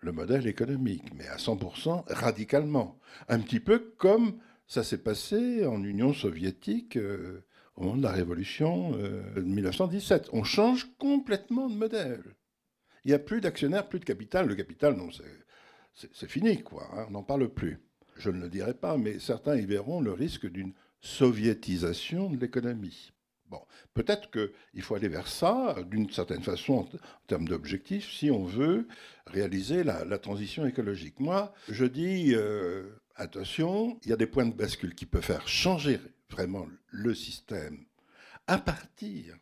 le 0.00 0.12
modèle 0.12 0.48
économique, 0.48 1.14
mais 1.14 1.28
à 1.28 1.36
100% 1.36 2.04
radicalement. 2.12 2.98
Un 3.28 3.38
petit 3.38 3.60
peu 3.60 3.92
comme 3.98 4.40
ça 4.70 4.84
s'est 4.84 4.98
passé 5.02 5.66
en 5.66 5.82
Union 5.82 6.14
soviétique 6.14 6.96
euh, 6.96 7.44
au 7.74 7.82
moment 7.82 7.96
de 7.96 8.02
la 8.04 8.12
révolution 8.12 8.92
euh, 8.94 9.20
de 9.34 9.40
1917. 9.40 10.30
On 10.32 10.44
change 10.44 10.88
complètement 10.96 11.68
de 11.68 11.74
modèle. 11.74 12.22
Il 13.04 13.08
n'y 13.08 13.14
a 13.14 13.18
plus 13.18 13.40
d'actionnaires, 13.40 13.88
plus 13.88 13.98
de 13.98 14.04
capital. 14.04 14.46
Le 14.46 14.54
capital, 14.54 14.94
non, 14.94 15.08
c'est 16.12 16.30
fini, 16.30 16.62
quoi. 16.62 16.88
Hein, 16.92 17.06
on 17.08 17.10
n'en 17.10 17.24
parle 17.24 17.48
plus. 17.48 17.80
Je 18.16 18.30
ne 18.30 18.40
le 18.40 18.48
dirai 18.48 18.74
pas, 18.74 18.96
mais 18.96 19.18
certains 19.18 19.56
y 19.56 19.66
verront 19.66 20.00
le 20.00 20.12
risque 20.12 20.46
d'une 20.46 20.72
soviétisation 21.00 22.30
de 22.30 22.36
l'économie. 22.36 23.10
Bon, 23.48 23.62
peut-être 23.94 24.30
qu'il 24.30 24.82
faut 24.82 24.94
aller 24.94 25.08
vers 25.08 25.26
ça, 25.26 25.74
d'une 25.90 26.08
certaine 26.10 26.44
façon, 26.44 26.74
en, 26.74 26.88
termes 27.26 27.48
d'objectifs, 27.48 28.12
si 28.12 28.30
on 28.30 28.44
veut 28.44 28.86
réaliser 29.26 29.82
la, 29.82 30.18
transition 30.18 30.64
écologique. 30.64 31.18
Moi, 31.18 31.52
je 31.68 31.86
dis, 31.86 32.34
euh, 32.36 32.88
attention, 33.20 33.98
il 34.02 34.10
y 34.10 34.12
a 34.12 34.16
des 34.16 34.26
points 34.26 34.46
de 34.46 34.54
bascule 34.54 34.94
qui 34.94 35.06
peuvent 35.06 35.22
faire 35.22 35.46
changer 35.46 36.00
vraiment 36.30 36.66
le 36.90 37.14
système 37.14 37.84
à 38.46 38.58
partir 38.58 39.36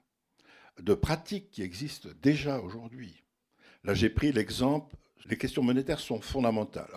de 0.80 0.94
pratiques 0.94 1.50
qui 1.50 1.62
existent 1.62 2.08
déjà 2.20 2.60
aujourd'hui. 2.60 3.22
Là, 3.84 3.94
j'ai 3.94 4.10
pris 4.10 4.32
l'exemple, 4.32 4.96
les 5.28 5.36
questions 5.36 5.62
monétaires 5.62 6.00
sont 6.00 6.20
fondamentales. 6.20 6.88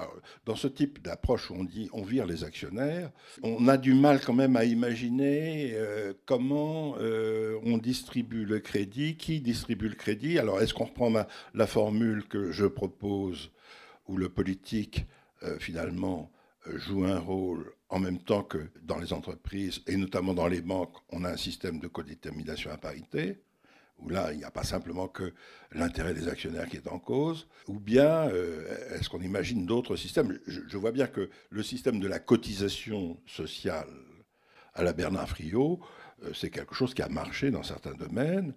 dans 0.45 0.55
ce 0.55 0.67
type 0.67 1.01
d'approche 1.01 1.51
où 1.51 1.55
on 1.55 1.63
dit 1.63 1.89
on 1.93 2.03
vire 2.03 2.25
les 2.25 2.43
actionnaires, 2.43 3.11
on 3.43 3.67
a 3.67 3.77
du 3.77 3.93
mal 3.93 4.19
quand 4.21 4.34
même 4.34 4.55
à 4.55 4.65
imaginer 4.65 5.71
euh, 5.73 6.13
comment 6.25 6.95
euh, 6.99 7.59
on 7.63 7.77
distribue 7.77 8.45
le 8.45 8.59
crédit, 8.59 9.17
qui 9.17 9.39
distribue 9.41 9.89
le 9.89 9.95
crédit. 9.95 10.39
Alors, 10.39 10.61
est-ce 10.61 10.73
qu'on 10.73 10.86
reprend 10.86 11.11
la 11.53 11.67
formule 11.67 12.27
que 12.27 12.51
je 12.51 12.65
propose, 12.65 13.51
où 14.07 14.17
le 14.17 14.29
politique, 14.29 15.05
euh, 15.43 15.57
finalement, 15.59 16.32
joue 16.66 17.05
un 17.05 17.20
rôle 17.20 17.74
en 17.89 17.99
même 17.99 18.20
temps 18.20 18.43
que 18.43 18.70
dans 18.82 18.97
les 18.97 19.14
entreprises 19.14 19.82
et 19.88 19.97
notamment 19.97 20.34
dans 20.34 20.47
les 20.47 20.62
banques, 20.62 20.95
on 21.09 21.24
a 21.24 21.30
un 21.30 21.38
système 21.38 21.80
de 21.80 21.88
codétermination 21.88 22.72
à 22.72 22.78
parité, 22.78 23.41
où 23.99 24.09
là, 24.09 24.32
il 24.32 24.39
n'y 24.39 24.43
a 24.43 24.51
pas 24.51 24.64
simplement 24.64 25.07
que 25.07 25.34
l'intérêt 25.72 26.14
des 26.14 26.28
actionnaires 26.28 26.68
qui 26.68 26.78
est 26.78 26.88
en 26.88 26.99
cause, 26.99 27.47
ou 27.68 27.80
bien 27.80 28.30
euh, 28.30 28.95
est-ce 28.95 29.09
qu'on 29.09 29.22
imagine 29.22 29.66
d'autres 29.66 29.95
systèmes? 29.95 30.39
Je, 30.47 30.78
vois 30.78 30.91
bien 30.91 31.07
que 31.07 31.30
le 31.49 31.64
système 31.64 31.99
de 31.99 32.07
la 32.07 32.20
cotisation 32.20 33.20
sociale 33.28 33.89
à 34.74 34.84
la 34.84 34.93
Bernard 34.93 35.30
Friot, 35.30 35.80
euh, 36.24 36.32
c'est 36.34 36.49
quelque 36.49 36.74
chose 36.74 36.93
qui 36.93 37.01
a 37.01 37.09
marché 37.09 37.51
dans 37.51 37.64
certains 37.64 37.93
domaines. 37.93 38.53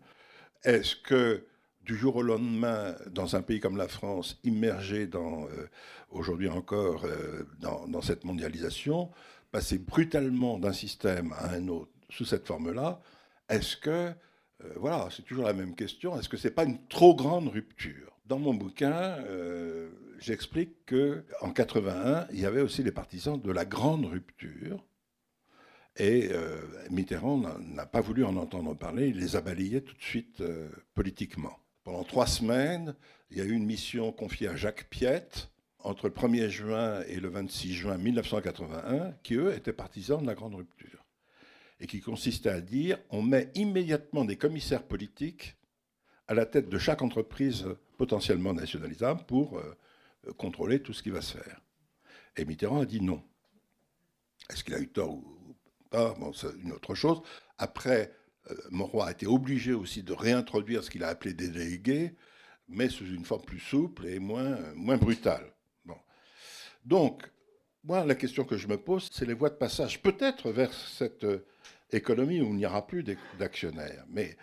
Est-ce 0.63 0.97
que 0.97 1.45
du 1.85 1.97
jour 1.97 2.17
au 2.17 2.23
lendemain, 2.23 2.95
dans 3.11 3.37
un 3.37 3.43
pays 3.43 3.61
comme 3.61 3.77
la 3.77 3.89
France, 3.89 4.39
immergé 4.43 5.09
euh, 5.15 5.67
aujourd'hui 6.11 6.49
encore 6.49 7.05
euh, 7.05 7.45
dans, 7.61 8.01
cette 8.01 8.25
mondialisation, 8.25 9.11
passer 9.53 9.79
brutalement 9.79 10.59
d'un 10.59 10.73
système 10.73 11.33
à 11.35 11.53
un 11.53 11.69
autre 11.69 11.91
sous 12.09 12.25
cette 12.25 12.47
forme-là, 12.47 13.01
est-ce 13.49 13.77
que, 13.77 13.91
euh, 13.91 14.13
voilà, 14.77 15.09
c'est 15.15 15.23
toujours 15.23 15.45
la 15.45 15.53
même 15.53 15.75
question, 15.75 16.19
est-ce 16.19 16.29
que 16.29 16.37
ce 16.37 16.49
n'est 16.49 16.55
pas 16.55 16.65
une 16.65 16.87
trop 16.89 17.15
grande 17.15 17.49
rupture? 17.49 18.13
Dans 18.25 18.39
mon 18.39 18.55
bouquin, 18.55 19.19
j'explique 20.19 20.87
qu'en 20.87 21.51
81, 21.51 22.27
il 22.33 22.41
y 22.41 22.47
avait 22.47 22.63
aussi 22.63 22.83
les 22.83 22.91
partisans 22.91 23.39
de 23.39 23.53
la 23.53 23.67
grande 23.67 24.07
rupture, 24.07 24.83
et 25.97 26.31
Mitterrand 26.91 27.43
n'a 27.59 27.85
pas 27.85 28.01
voulu 28.01 28.25
en 28.25 28.37
entendre 28.39 28.75
parler, 28.75 29.09
il 29.09 29.19
les 29.19 29.37
a 29.37 29.43
balayés 29.43 29.83
tout 29.83 29.95
de 29.95 30.01
suite 30.01 30.43
politiquement. 30.95 31.59
Pendant 31.85 32.03
trois 32.03 32.27
semaines, 32.27 32.95
il 33.31 33.37
y 33.37 33.41
a 33.43 33.45
eu 33.45 33.53
une 33.53 33.67
mission 33.67 34.11
confiée 34.11 34.49
à 34.49 34.57
Jacques 34.57 34.89
Piette 34.89 35.51
entre 35.81 36.09
le 36.09 36.15
1er 36.15 36.49
juin 36.49 37.03
et 37.09 37.21
le 37.21 37.29
26 37.29 37.75
juin 37.75 37.99
1981, 37.99 39.13
qui 39.23 39.35
eux 39.35 39.53
étaient 39.53 39.75
partisans 39.75 40.23
de 40.23 40.27
la 40.27 40.35
grande 40.35 40.55
rupture, 40.55 41.05
et 41.81 41.87
qui 41.87 42.01
consistait 42.01 42.49
à 42.49 42.63
dire 42.63 42.99
on 43.11 43.21
met 43.21 43.51
immédiatement 43.55 44.25
des 44.25 44.39
commissaires 44.39 44.85
politiques 44.85 45.57
à 46.27 46.33
la 46.33 46.47
tête 46.47 46.71
de 46.71 46.79
chaque 46.79 47.03
entreprise 47.03 47.67
potentiellement 47.99 48.55
nationalisable 48.55 49.25
pour 49.27 49.59
euh, 49.59 49.77
contrôler 50.39 50.81
tout 50.81 50.95
ce 50.95 51.03
qui 51.03 51.11
va 51.11 51.21
se 51.21 51.37
faire. 51.37 51.61
Et 52.39 52.47
Mitterrand 52.47 52.81
a 52.81 52.87
dit 52.87 53.03
non. 53.03 53.23
Est-ce 54.49 54.65
qu'il 54.65 54.75
a 54.75 54.81
eu 54.81 54.89
tort 54.89 55.13
ou 55.13 55.55
pas? 55.91 56.15
Bon, 56.15 56.33
C'est 56.33 56.49
une 56.63 56.73
autre 56.73 56.95
chose. 56.95 57.21
Après, 57.59 58.11
euh, 58.51 58.55
Monroy 58.71 59.07
a 59.07 59.11
été 59.13 59.27
obligé 59.27 59.73
aussi 59.73 60.03
de 60.03 60.13
réintroduire 60.13 60.85
ce 60.85 60.91
qu'il 60.91 61.05
a 61.05 61.09
appelé 61.09 61.33
des 61.33 61.49
délégués, 61.49 62.15
mais 62.69 62.89
sous 62.89 63.07
une 63.07 63.25
forme 63.25 63.45
plus 63.45 63.61
souple 63.61 64.07
et 64.07 64.19
moins, 64.19 64.59
moins 64.75 64.97
brutale. 64.97 65.53
Bon. 65.85 65.97
Donc, 66.85 67.23
moi, 67.85 68.05
la 68.05 68.15
question 68.15 68.45
que 68.45 68.57
je 68.57 68.69
me 68.69 68.77
pose, 68.77 69.09
c'est 69.13 69.27
les 69.27 69.35
voies 69.35 69.51
de 69.51 69.57
passage, 69.57 70.03
peut-être 70.03 70.51
vers 70.51 70.73
cette 70.73 71.25
euh, 71.25 71.47
économie 71.91 72.41
où 72.41 72.49
il 72.49 72.57
n'y 72.57 72.67
aura 72.67 72.87
plus 72.87 73.05
d'actionnaires. 73.39 74.05
Mais 74.09 74.37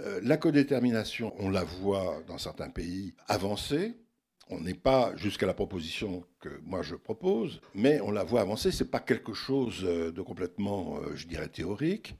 euh, 0.00 0.20
la 0.22 0.36
codétermination, 0.36 1.34
on 1.38 1.50
la 1.50 1.64
voit 1.64 2.22
dans 2.26 2.38
certains 2.38 2.70
pays 2.70 3.14
avancer. 3.28 3.94
On 4.50 4.60
n'est 4.60 4.74
pas 4.74 5.16
jusqu'à 5.16 5.46
la 5.46 5.54
proposition 5.54 6.24
que 6.40 6.60
moi 6.62 6.82
je 6.82 6.94
propose, 6.94 7.62
mais 7.74 8.00
on 8.02 8.10
la 8.10 8.24
voit 8.24 8.42
avancer. 8.42 8.70
Ce 8.70 8.84
n'est 8.84 8.90
pas 8.90 9.00
quelque 9.00 9.32
chose 9.32 9.82
de 9.82 10.20
complètement, 10.20 11.00
je 11.14 11.26
dirais, 11.26 11.48
théorique. 11.48 12.14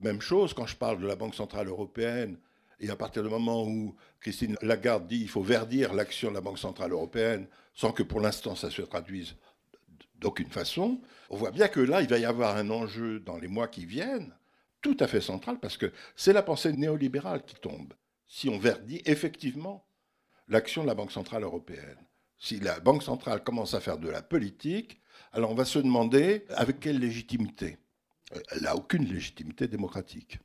Même 0.00 0.20
chose 0.20 0.54
quand 0.54 0.66
je 0.66 0.76
parle 0.76 1.00
de 1.00 1.06
la 1.06 1.16
Banque 1.16 1.34
Centrale 1.34 1.68
Européenne, 1.68 2.38
et 2.80 2.90
à 2.90 2.96
partir 2.96 3.22
du 3.22 3.28
moment 3.28 3.66
où 3.66 3.94
Christine 4.20 4.56
Lagarde 4.60 5.06
dit 5.06 5.20
qu'il 5.20 5.28
faut 5.28 5.42
verdir 5.42 5.94
l'action 5.94 6.30
de 6.30 6.34
la 6.34 6.40
Banque 6.40 6.58
Centrale 6.58 6.92
Européenne, 6.92 7.46
sans 7.72 7.92
que 7.92 8.02
pour 8.02 8.20
l'instant 8.20 8.54
ça 8.56 8.70
se 8.70 8.82
traduise 8.82 9.36
d'aucune 10.16 10.50
façon. 10.50 11.00
On 11.30 11.36
voit 11.36 11.50
bien 11.50 11.68
que 11.68 11.80
là, 11.80 12.02
il 12.02 12.08
va 12.08 12.18
y 12.18 12.24
avoir 12.24 12.56
un 12.56 12.70
enjeu 12.70 13.20
dans 13.20 13.38
les 13.38 13.48
mois 13.48 13.68
qui 13.68 13.84
viennent, 13.84 14.34
tout 14.80 14.96
à 15.00 15.06
fait 15.06 15.20
central, 15.20 15.58
parce 15.60 15.76
que 15.76 15.92
c'est 16.16 16.32
la 16.32 16.42
pensée 16.42 16.72
néolibérale 16.72 17.44
qui 17.44 17.54
tombe. 17.54 17.94
Si 18.26 18.48
on 18.48 18.58
verdit 18.58 19.02
effectivement 19.06 19.86
l'action 20.48 20.82
de 20.82 20.88
la 20.88 20.94
Banque 20.94 21.12
Centrale 21.12 21.42
Européenne. 21.42 21.98
Si 22.38 22.60
la 22.60 22.80
Banque 22.80 23.02
Centrale 23.02 23.42
commence 23.42 23.74
à 23.74 23.80
faire 23.80 23.98
de 23.98 24.08
la 24.08 24.22
politique, 24.22 25.00
alors 25.32 25.50
on 25.50 25.54
va 25.54 25.64
se 25.64 25.78
demander 25.78 26.44
avec 26.50 26.80
quelle 26.80 26.98
légitimité. 26.98 27.78
Elle 28.50 28.62
n'a 28.62 28.76
aucune 28.76 29.04
légitimité 29.04 29.68
démocratique. 29.68 30.38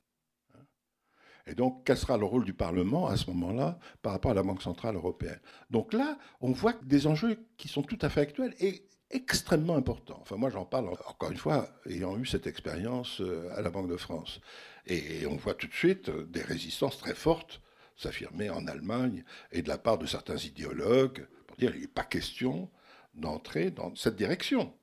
Et 1.48 1.56
donc, 1.56 1.84
quel 1.86 1.98
sera 1.98 2.18
le 2.18 2.26
rôle 2.26 2.46
du 2.46 2.54
Parlement 2.54 3.08
à 3.08 3.18
ce 3.18 3.30
moment-là 3.32 3.80
par 4.02 4.12
rapport 4.12 4.32
à 4.32 4.36
la 4.36 4.44
Banque 4.44 4.62
Centrale 4.62 4.96
Européenne? 4.96 5.40
Donc 5.70 5.94
là, 5.94 6.18
on 6.42 6.52
voit 6.52 6.74
des 6.84 7.08
enjeux 7.08 7.40
qui 7.58 7.68
sont 7.68 7.82
tout 7.82 7.98
à 8.02 8.10
fait 8.10 8.22
actuels 8.22 8.54
et 8.60 8.88
extrêmement 9.10 9.76
importants. 9.76 10.20
Enfin, 10.22 10.36
moi, 10.36 10.52
j'en 10.52 10.66
parle 10.66 10.90
encore 11.08 11.32
une 11.32 11.38
fois, 11.38 11.68
ayant 11.88 12.18
eu 12.18 12.26
cette 12.26 12.46
expérience 12.46 13.22
euh, 13.22 13.50
à 13.56 13.62
la 13.62 13.72
Banque 13.72 13.90
de 13.90 13.98
France. 13.98 14.42
Et 14.86 15.26
on 15.26 15.36
voit 15.38 15.56
tout 15.56 15.68
de 15.68 15.74
suite 15.74 16.10
des 16.10 16.42
résistances 16.42 17.00
très 17.00 17.16
fortes 17.16 17.62
s'affirmer 18.00 18.50
en 18.50 18.66
Allemagne 18.68 19.24
et 19.52 19.62
de 19.62 19.68
la 19.68 19.78
part 19.78 19.98
de 19.98 20.06
certains 20.06 20.38
idéologues 20.38 21.28
pour 21.48 21.58
dire 21.58 21.72
qu'il 21.72 21.82
n'est 21.82 21.88
pas 21.88 22.04
question 22.04 22.70
d'entrer 23.14 23.72
dans 23.72 23.94
cette 23.96 24.16
direction. 24.16 24.74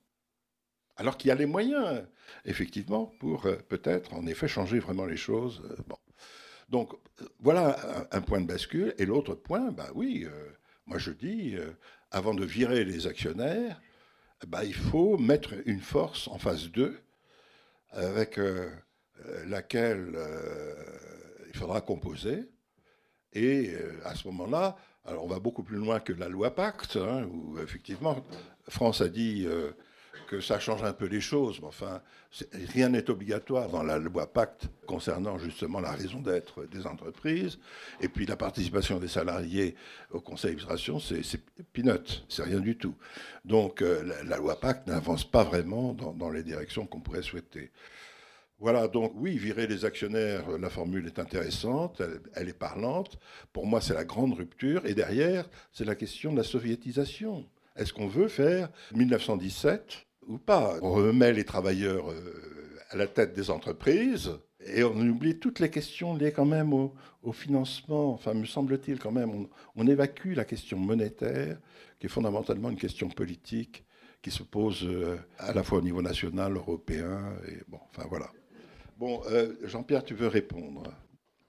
Alors 0.96 1.16
qu'il 1.16 1.28
y 1.28 1.30
a 1.30 1.34
les 1.34 1.46
moyens, 1.46 2.02
effectivement, 2.44 3.06
pour 3.18 3.46
euh, 3.46 3.56
peut-être 3.68 4.14
en 4.14 4.26
effet 4.26 4.48
changer 4.48 4.78
vraiment 4.78 5.04
les 5.04 5.16
choses. 5.16 5.62
Euh. 5.70 5.94
Donc 6.68 6.92
voilà 7.38 8.08
un, 8.10 8.20
point 8.20 8.40
de 8.40 8.46
bascule. 8.46 8.94
Et 8.98 9.06
l'autre 9.06 9.34
point, 9.34 9.70
bah 9.70 9.88
oui, 9.94 10.24
euh, 10.24 10.50
moi 10.86 10.98
je 10.98 11.12
dis, 11.12 11.54
avant 12.10 12.34
de 12.34 12.44
virer 12.44 12.84
les 12.84 13.06
actionnaires, 13.06 13.80
bah, 14.48 14.64
il 14.64 14.74
faut 14.74 15.16
mettre 15.16 15.54
une 15.66 15.80
force 15.80 16.28
en 16.28 16.38
phase 16.38 16.70
2 16.70 16.98
avec 17.92 18.40
laquelle 19.46 20.18
il 21.48 21.56
faudra 21.56 21.80
composer 21.80 22.48
et 23.36 23.74
euh, 23.74 24.00
à 24.04 24.14
ce 24.14 24.26
moment-là, 24.28 24.76
alors 25.04 25.24
on 25.24 25.28
va 25.28 25.38
beaucoup 25.38 25.62
plus 25.62 25.76
loin 25.76 26.00
que 26.00 26.14
la 26.14 26.28
loi 26.28 26.54
Pacte, 26.54 26.96
hein, 26.96 27.28
où 27.30 27.58
effectivement, 27.58 28.24
France 28.66 29.02
a 29.02 29.08
dit 29.08 29.44
euh, 29.46 29.72
que 30.26 30.40
ça 30.40 30.58
change 30.58 30.82
un 30.82 30.92
peu 30.92 31.06
les 31.06 31.20
choses, 31.20 31.60
mais 31.60 31.68
enfin, 31.68 32.02
rien 32.72 32.88
n'est 32.88 33.08
obligatoire 33.10 33.68
dans 33.70 33.82
la 33.82 33.98
loi 33.98 34.32
Pacte 34.32 34.68
concernant 34.86 35.38
justement 35.38 35.80
la 35.80 35.92
raison 35.92 36.20
d'être 36.20 36.64
des 36.66 36.86
entreprises. 36.86 37.58
Et 38.00 38.08
puis 38.08 38.26
la 38.26 38.36
participation 38.36 38.98
des 38.98 39.08
salariés 39.08 39.74
au 40.10 40.20
conseil 40.20 40.50
d'administration, 40.56 41.00
c'est 41.00 41.40
peanut, 41.72 42.24
c'est 42.28 42.42
rien 42.42 42.60
du 42.60 42.76
tout. 42.76 42.94
Donc 43.44 43.82
euh, 43.82 44.02
la, 44.24 44.36
loi 44.36 44.60
Pacte 44.60 44.86
n'avance 44.86 45.28
pas 45.28 45.44
vraiment 45.44 45.94
dans, 45.94 46.12
dans 46.12 46.30
les 46.30 46.42
directions 46.42 46.86
qu'on 46.86 47.00
pourrait 47.00 47.22
souhaiter. 47.22 47.70
Voilà, 48.58 48.88
donc 48.88 49.12
oui, 49.16 49.36
virer 49.36 49.66
les 49.66 49.84
actionnaires, 49.84 50.48
la 50.58 50.70
formule 50.70 51.06
est 51.06 51.18
intéressante, 51.18 52.00
elle, 52.34 52.48
est 52.48 52.58
parlante. 52.58 53.18
Pour 53.52 53.66
moi, 53.66 53.82
c'est 53.82 53.92
la 53.92 54.04
grande 54.04 54.32
rupture. 54.32 54.86
Et 54.86 54.94
derrière, 54.94 55.46
c'est 55.72 55.84
la 55.84 55.94
question 55.94 56.32
de 56.32 56.38
la 56.38 56.42
soviétisation. 56.42 57.46
Est-ce 57.76 57.92
qu'on 57.92 58.08
veut 58.08 58.28
faire 58.28 58.70
1917 58.94 60.06
ou 60.26 60.38
pas 60.38 60.78
On 60.82 60.92
remet 60.92 61.32
les 61.32 61.44
travailleurs 61.44 62.10
euh, 62.10 62.78
à 62.90 62.96
la 62.96 63.06
tête 63.06 63.34
des 63.34 63.50
entreprises 63.50 64.32
et 64.64 64.82
on 64.82 64.96
oublie 64.96 65.38
toutes 65.38 65.60
les 65.60 65.70
questions 65.70 66.14
liées 66.14 66.32
quand 66.32 66.44
même 66.44 66.72
au, 66.72 66.92
financement. 67.32 68.12
Enfin, 68.12 68.34
me 68.34 68.44
semble-t-il 68.44 68.98
quand 68.98 69.10
même, 69.10 69.48
on, 69.74 69.86
évacue 69.86 70.34
la 70.34 70.44
question 70.44 70.78
monétaire, 70.78 71.58
qui 71.98 72.06
est 72.06 72.08
fondamentalement 72.08 72.70
une 72.70 72.76
question 72.76 73.08
politique 73.08 73.84
qui 74.22 74.30
se 74.30 74.44
pose 74.44 74.84
euh, 74.84 75.16
à 75.38 75.52
la 75.52 75.64
fois 75.64 75.78
au 75.78 75.82
niveau 75.82 76.02
national, 76.02 76.54
européen, 76.54 77.36
bon, 77.68 77.78
enfin 77.90 78.06
voilà. 78.08 78.30
Bon, 78.96 79.20
euh, 79.30 79.54
Jean-Pierre, 79.64 80.04
tu 80.04 80.14
veux 80.14 80.28
répondre? 80.28 80.84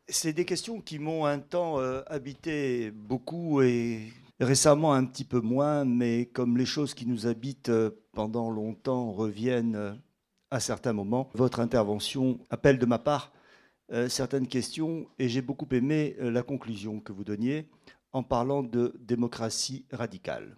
C'est 0.08 0.34
des 0.34 0.46
questions 0.46 0.82
qui 0.82 1.00
m'ont 1.00 1.26
un 1.26 1.40
temps 1.40 1.78
habité 2.08 2.92
beaucoup 2.92 3.62
et 3.62 4.12
récemment 4.40 4.94
un 4.94 5.06
petit 5.06 5.24
peu 5.24 5.40
moins, 5.42 5.86
mais 5.86 6.26
comme 6.28 6.58
les 6.58 6.66
choses 6.66 6.94
qui 6.94 7.06
nous 7.06 7.28
habitent 7.28 7.70
euh, 7.70 7.92
pendant 8.14 8.50
longtemps 8.50 9.12
reviennent 9.12 10.00
à 10.52 10.60
certains 10.60 10.94
moments, 10.94 11.30
votre 11.34 11.60
intervention 11.60 12.40
appelle 12.50 12.80
de 12.80 12.86
ma 12.86 13.00
part 13.00 13.34
certaines 14.10 14.48
questions 14.48 15.08
et 15.18 15.30
j'ai 15.30 15.42
beaucoup 15.42 15.68
aimé 15.72 16.16
la 16.20 16.44
conclusion 16.44 17.00
que 17.00 17.14
vous 17.14 17.24
donniez 17.24 17.70
en 18.12 18.22
parlant 18.22 18.62
de 18.62 18.94
démocratie 19.00 19.86
radicale. 19.92 20.58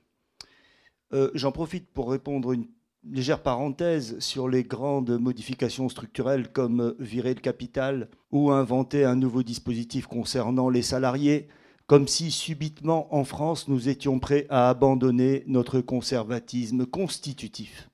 J'en 1.34 1.52
profite 1.52 1.92
pour 1.92 2.10
répondre 2.10 2.54
une 2.54 2.68
légère 3.04 3.42
parenthèse 3.42 4.20
sur 4.20 4.50
les 4.50 4.64
grandes 4.64 5.18
modifications 5.20 5.90
structurelles 5.90 6.52
comme 6.52 6.96
virer 7.00 7.34
le 7.34 7.40
capital 7.40 8.10
ou 8.32 8.52
inventer 8.52 9.06
un 9.06 9.16
nouveau 9.16 9.44
dispositif 9.44 10.08
concernant 10.08 10.70
les 10.70 10.82
salariés, 10.82 11.48
comme 11.90 12.08
si 12.08 12.30
subitement 12.30 13.12
en 13.16 13.24
France 13.24 13.68
nous 13.68 13.90
étions 13.90 14.20
prêts 14.20 14.46
à 14.50 14.70
abandonner 14.70 15.44
notre 15.48 15.82
conservatisme 15.82 16.86
constitutif. 16.86 17.90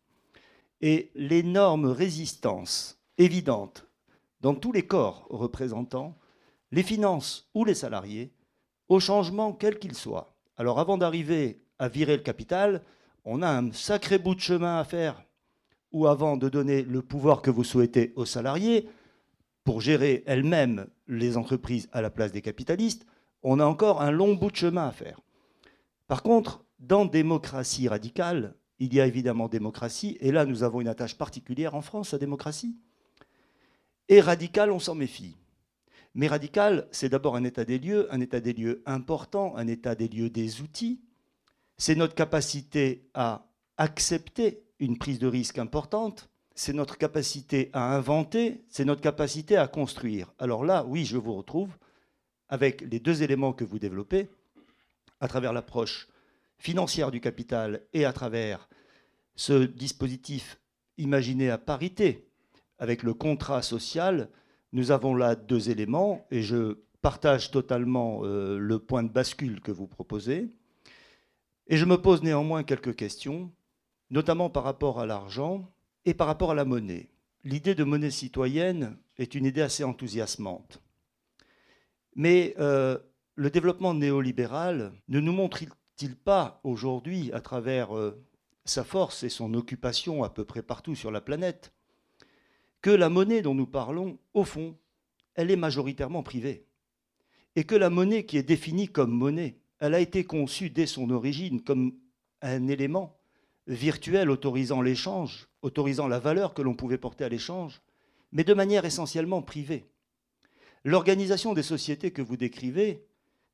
Et 0.81 1.11
l'énorme 1.15 1.85
résistance 1.85 2.99
évidente 3.17 3.87
dans 4.41 4.53
tous 4.53 4.73
les 4.73 4.85
corps 4.85 5.27
représentants, 5.29 6.17
les 6.73 6.83
finances 6.83 7.49
ou 7.53 7.63
les 7.63 7.73
salariés, 7.73 8.33
au 8.89 8.99
changement 8.99 9.53
quel 9.53 9.79
qu'il 9.79 9.95
soit. 9.95 10.35
Alors 10.57 10.81
avant 10.81 10.97
d'arriver 10.97 11.61
à 11.79 11.87
virer 11.87 12.17
le 12.17 12.23
capital, 12.23 12.83
on 13.23 13.41
a 13.41 13.49
un 13.49 13.71
sacré 13.71 14.19
bout 14.19 14.35
de 14.35 14.41
chemin 14.41 14.77
à 14.77 14.83
faire, 14.83 15.23
ou 15.93 16.05
avant 16.05 16.35
de 16.35 16.49
donner 16.49 16.81
le 16.81 17.01
pouvoir 17.01 17.41
que 17.41 17.49
vous 17.49 17.63
souhaitez 17.63 18.11
aux 18.17 18.25
salariés, 18.25 18.89
pour 19.63 19.79
gérer 19.79 20.21
elles-mêmes 20.27 20.85
les 21.07 21.37
entreprises 21.37 21.87
à 21.93 22.01
la 22.01 22.09
place 22.09 22.33
des 22.33 22.41
capitalistes, 22.41 23.05
on 23.47 23.59
a 23.59 23.65
encore 23.65 24.01
un 24.01 24.09
long 24.09 24.33
bout 24.33 24.49
de 24.49 24.55
chemin 24.55 24.87
à 24.87 24.91
faire. 24.91 25.21
Par 26.07 26.23
contre, 26.23 26.65
dans 26.79 27.05
démocratie 27.05 27.87
radicale, 27.87 28.55
il 28.79 28.93
y 28.93 28.99
a 28.99 29.05
évidemment 29.05 29.47
démocratie, 29.47 30.17
et 30.19 30.31
là 30.31 30.45
nous 30.45 30.63
avons 30.63 30.81
une 30.81 30.87
attache 30.87 31.15
particulière 31.15 31.75
en 31.75 31.81
France 31.81 32.13
à 32.13 32.17
démocratie. 32.17 32.75
Et 34.09 34.19
radical, 34.19 34.71
on 34.71 34.79
s'en 34.79 34.95
méfie. 34.95 35.37
Mais 36.15 36.27
radical, 36.27 36.87
c'est 36.91 37.09
d'abord 37.09 37.35
un 37.35 37.43
état 37.43 37.65
des 37.65 37.77
lieux, 37.77 38.11
un 38.11 38.19
état 38.19 38.39
des 38.39 38.53
lieux 38.53 38.81
important, 38.87 39.55
un 39.57 39.67
état 39.67 39.93
des 39.93 40.07
lieux 40.07 40.31
des 40.31 40.61
outils, 40.61 41.01
c'est 41.77 41.95
notre 41.95 42.15
capacité 42.15 43.07
à 43.13 43.47
accepter 43.77 44.63
une 44.79 44.97
prise 44.97 45.19
de 45.19 45.27
risque 45.27 45.59
importante, 45.59 46.29
c'est 46.55 46.73
notre 46.73 46.97
capacité 46.97 47.69
à 47.73 47.95
inventer, 47.95 48.63
c'est 48.69 48.85
notre 48.85 49.01
capacité 49.01 49.55
à 49.55 49.67
construire. 49.67 50.33
Alors 50.39 50.65
là, 50.65 50.83
oui, 50.87 51.05
je 51.05 51.17
vous 51.17 51.35
retrouve 51.35 51.77
avec 52.49 52.81
les 52.81 52.99
deux 52.99 53.23
éléments 53.23 53.53
que 53.53 53.63
vous 53.63 53.79
développez, 53.79 54.29
à 55.19 55.27
travers 55.27 55.53
l'approche 55.53 56.07
financière 56.57 57.11
du 57.11 57.19
capital 57.19 57.81
et 57.93 58.05
à 58.05 58.13
travers 58.13 58.69
ce 59.35 59.63
dispositif 59.63 60.59
imaginé 60.97 61.49
à 61.49 61.57
parité 61.57 62.29
avec 62.79 63.03
le 63.03 63.13
contrat 63.13 63.61
social, 63.61 64.29
nous 64.71 64.91
avons 64.91 65.15
là 65.15 65.35
deux 65.35 65.69
éléments 65.69 66.25
et 66.31 66.41
je 66.41 66.79
partage 67.01 67.51
totalement 67.51 68.21
euh, 68.23 68.57
le 68.57 68.79
point 68.79 69.03
de 69.03 69.09
bascule 69.11 69.61
que 69.61 69.71
vous 69.71 69.87
proposez. 69.87 70.49
Et 71.67 71.77
je 71.77 71.85
me 71.85 71.97
pose 71.97 72.23
néanmoins 72.23 72.63
quelques 72.63 72.95
questions, 72.95 73.51
notamment 74.09 74.49
par 74.49 74.63
rapport 74.63 74.99
à 74.99 75.05
l'argent 75.05 75.71
et 76.05 76.13
par 76.13 76.27
rapport 76.27 76.51
à 76.51 76.55
la 76.55 76.65
monnaie. 76.65 77.09
L'idée 77.43 77.75
de 77.75 77.83
monnaie 77.83 78.11
citoyenne 78.11 78.97
est 79.17 79.35
une 79.35 79.45
idée 79.45 79.61
assez 79.61 79.83
enthousiasmante. 79.83 80.81
Mais 82.15 82.55
euh, 82.59 82.97
le 83.35 83.49
développement 83.49 83.93
néolibéral 83.93 84.93
ne 85.09 85.19
nous 85.19 85.33
montre-t-il 85.33 86.15
pas 86.15 86.59
aujourd'hui, 86.63 87.31
à 87.33 87.41
travers 87.41 87.95
euh, 87.95 88.23
sa 88.63 88.83
force 88.83 89.23
et 89.23 89.29
son 89.29 89.53
occupation 89.53 90.23
à 90.23 90.29
peu 90.29 90.45
près 90.45 90.63
partout 90.63 90.95
sur 90.95 91.11
la 91.11 91.21
planète, 91.21 91.73
que 92.81 92.89
la 92.89 93.09
monnaie 93.09 93.41
dont 93.41 93.55
nous 93.55 93.67
parlons, 93.67 94.17
au 94.33 94.43
fond, 94.43 94.77
elle 95.35 95.51
est 95.51 95.55
majoritairement 95.55 96.23
privée 96.23 96.65
Et 97.55 97.63
que 97.65 97.75
la 97.75 97.89
monnaie 97.89 98.25
qui 98.25 98.37
est 98.37 98.43
définie 98.43 98.87
comme 98.87 99.11
monnaie, 99.11 99.57
elle 99.79 99.93
a 99.93 99.99
été 99.99 100.23
conçue 100.23 100.69
dès 100.69 100.85
son 100.85 101.09
origine 101.09 101.61
comme 101.61 101.93
un 102.41 102.67
élément 102.67 103.17
virtuel 103.67 104.29
autorisant 104.29 104.81
l'échange, 104.81 105.49
autorisant 105.61 106.07
la 106.07 106.19
valeur 106.19 106.53
que 106.53 106.61
l'on 106.61 106.75
pouvait 106.75 106.97
porter 106.97 107.23
à 107.23 107.29
l'échange, 107.29 107.81
mais 108.31 108.43
de 108.43 108.53
manière 108.53 108.85
essentiellement 108.85 109.41
privée. 109.41 109.85
L'organisation 110.85 111.53
des 111.53 111.63
sociétés 111.63 112.11
que 112.11 112.21
vous 112.21 112.37
décrivez, 112.37 113.03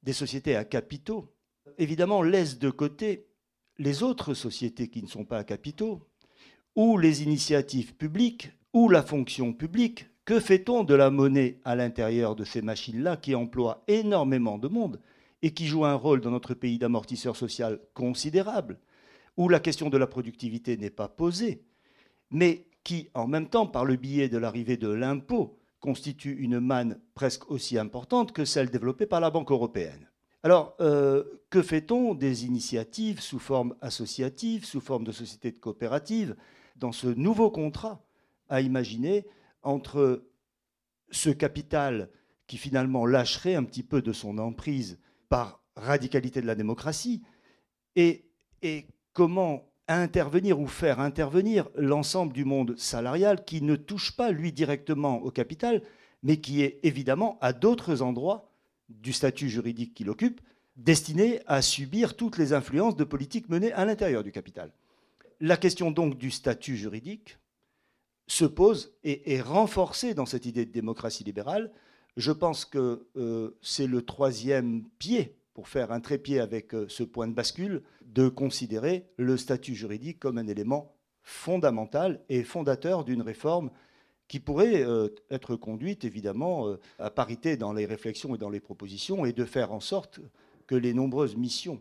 des 0.04 0.12
sociétés 0.12 0.58
à 0.58 0.66
capitaux, 0.66 1.34
évidemment 1.78 2.22
laisse 2.22 2.60
de 2.60 2.70
côté 2.70 3.26
les 3.78 4.04
autres 4.04 4.34
sociétés 4.34 4.90
qui 4.90 5.02
ne 5.02 5.08
sont 5.08 5.24
pas 5.24 5.38
à 5.38 5.44
capitaux, 5.46 6.10
ou 6.76 6.98
les 6.98 7.24
initiatives 7.24 7.96
publiques, 7.96 8.52
ou 8.74 8.90
la 8.90 9.02
fonction 9.02 9.54
publique. 9.54 10.08
Que 10.26 10.42
fait-on 10.42 10.84
de 10.84 10.94
la 10.94 11.10
monnaie 11.10 11.62
à 11.64 11.78
l'intérieur 11.78 12.36
de 12.36 12.44
ces 12.44 12.62
machines-là 12.62 13.16
qui 13.16 13.34
emploient 13.34 13.86
énormément 13.88 14.58
de 14.58 14.68
monde 14.68 15.00
et 15.42 15.54
qui 15.54 15.68
joue 15.68 15.86
un 15.86 15.96
rôle 15.96 16.20
dans 16.20 16.32
notre 16.32 16.54
pays 16.54 16.80
d'amortisseur 16.80 17.38
social 17.38 17.80
considérable, 17.94 18.78
où 19.38 19.48
la 19.48 19.62
question 19.62 19.90
de 19.90 19.98
la 19.98 20.06
productivité 20.06 20.76
n'est 20.76 20.90
pas 20.90 21.08
posée, 21.08 21.64
mais 22.30 22.66
qui, 22.84 23.08
en 23.14 23.28
même 23.28 23.48
temps, 23.48 23.68
par 23.68 23.86
le 23.86 23.96
biais 23.96 24.28
de 24.28 24.38
l'arrivée 24.38 24.76
de 24.76 24.90
l'impôt, 24.90 25.61
constitue 25.82 26.38
une 26.40 26.60
manne 26.60 27.00
presque 27.16 27.52
aussi 27.52 27.78
importante 27.78 28.32
que 28.32 28.46
celle 28.46 28.70
développée 28.70 29.08
par 29.08 29.20
la 29.20 29.32
Banque 29.32 29.52
européenne. 29.52 30.08
Alors, 30.44 30.76
euh, 30.80 31.24
que 31.50 31.62
fait-on 31.62 32.16
des 32.16 32.46
initiatives 32.46 33.20
sous 33.20 33.40
forme 33.40 33.76
associative, 33.82 34.66
sous 34.66 34.80
forme 34.80 35.04
de 35.04 35.12
société 35.12 35.52
de 35.52 35.60
coopérative, 35.60 36.36
dans 36.78 36.92
ce 36.92 37.08
nouveau 37.08 37.52
contrat 37.52 38.04
à 38.48 38.62
imaginer 38.62 39.26
entre 39.62 40.24
ce 41.12 41.30
capital 41.30 42.10
qui 42.48 42.58
finalement 42.58 43.06
lâcherait 43.06 43.56
un 43.56 43.64
petit 43.64 43.84
peu 43.84 44.02
de 44.02 44.14
son 44.14 44.38
emprise 44.38 45.00
par 45.30 45.64
radicalité 45.76 46.42
de 46.42 46.48
la 46.48 46.56
démocratie, 46.56 47.22
et, 47.96 48.30
et 48.62 48.88
comment 49.14 49.71
intervenir 50.00 50.60
ou 50.60 50.68
faire 50.68 51.00
intervenir 51.00 51.70
l'ensemble 51.76 52.34
du 52.34 52.46
monde 52.46 52.78
salarial 52.78 53.44
qui 53.44 53.62
ne 53.62 53.76
touche 53.76 54.16
pas, 54.16 54.32
lui, 54.32 54.52
directement 54.52 55.18
au 55.24 55.32
capital, 55.32 55.82
mais 56.24 56.38
qui 56.38 56.62
est 56.62 56.80
évidemment 56.84 57.38
à 57.42 57.54
d'autres 57.54 58.02
endroits 58.02 58.52
du 58.90 59.14
statut 59.14 59.50
juridique 59.50 59.94
qu'il 59.94 60.10
occupe, 60.10 60.42
destiné 60.76 61.42
à 61.48 61.62
subir 61.62 62.16
toutes 62.16 62.38
les 62.38 62.54
influences 62.54 62.96
de 62.96 63.04
politiques 63.04 63.50
menées 63.50 63.74
à 63.74 63.86
l'intérieur 63.86 64.24
du 64.24 64.32
capital. 64.32 64.72
La 65.40 65.58
question 65.58 65.92
donc 65.92 66.18
du 66.18 66.32
statut 66.32 66.78
juridique 66.78 67.38
se 68.28 68.46
pose 68.46 68.94
et 69.04 69.34
est 69.34 69.42
renforcée 69.42 70.14
dans 70.14 70.26
cette 70.26 70.46
idée 70.46 70.66
de 70.66 70.72
démocratie 70.72 71.24
libérale. 71.24 71.72
Je 72.18 72.32
pense 72.32 72.66
que 72.66 73.08
euh, 73.18 73.58
c'est 73.62 73.88
le 73.88 74.04
troisième 74.04 74.84
pied 75.00 75.36
pour 75.62 75.70
faire 75.70 75.92
un 75.92 76.00
trépied 76.00 76.40
avec 76.40 76.74
euh, 76.74 76.88
ce 76.90 77.04
point 77.04 77.28
de 77.28 77.36
bascule, 77.36 77.84
de 78.08 78.30
considérer 78.30 79.06
le 79.18 79.38
statut 79.38 79.76
juridique 79.76 80.18
comme 80.18 80.40
un 80.40 80.48
élément 80.48 80.96
fondamental 81.22 82.20
et 82.30 82.44
fondateur 82.44 83.04
d'une 83.04 83.22
réforme 83.22 83.70
qui 84.28 84.40
pourrait 84.40 84.82
euh, 84.82 85.10
être 85.30 85.56
conduite 85.56 86.04
évidemment 86.04 86.68
euh, 86.68 86.80
à 86.98 87.12
parité 87.12 87.58
dans 87.58 87.74
les 87.74 87.86
réflexions 87.86 88.34
et 88.34 88.40
dans 88.40 88.50
les 88.50 88.60
propositions 88.60 89.24
et 89.24 89.34
de 89.34 89.46
faire 89.46 89.72
en 89.72 89.80
sorte 89.80 90.20
que 90.66 90.74
les 90.74 90.96
nombreuses 90.96 91.36
missions 91.36 91.80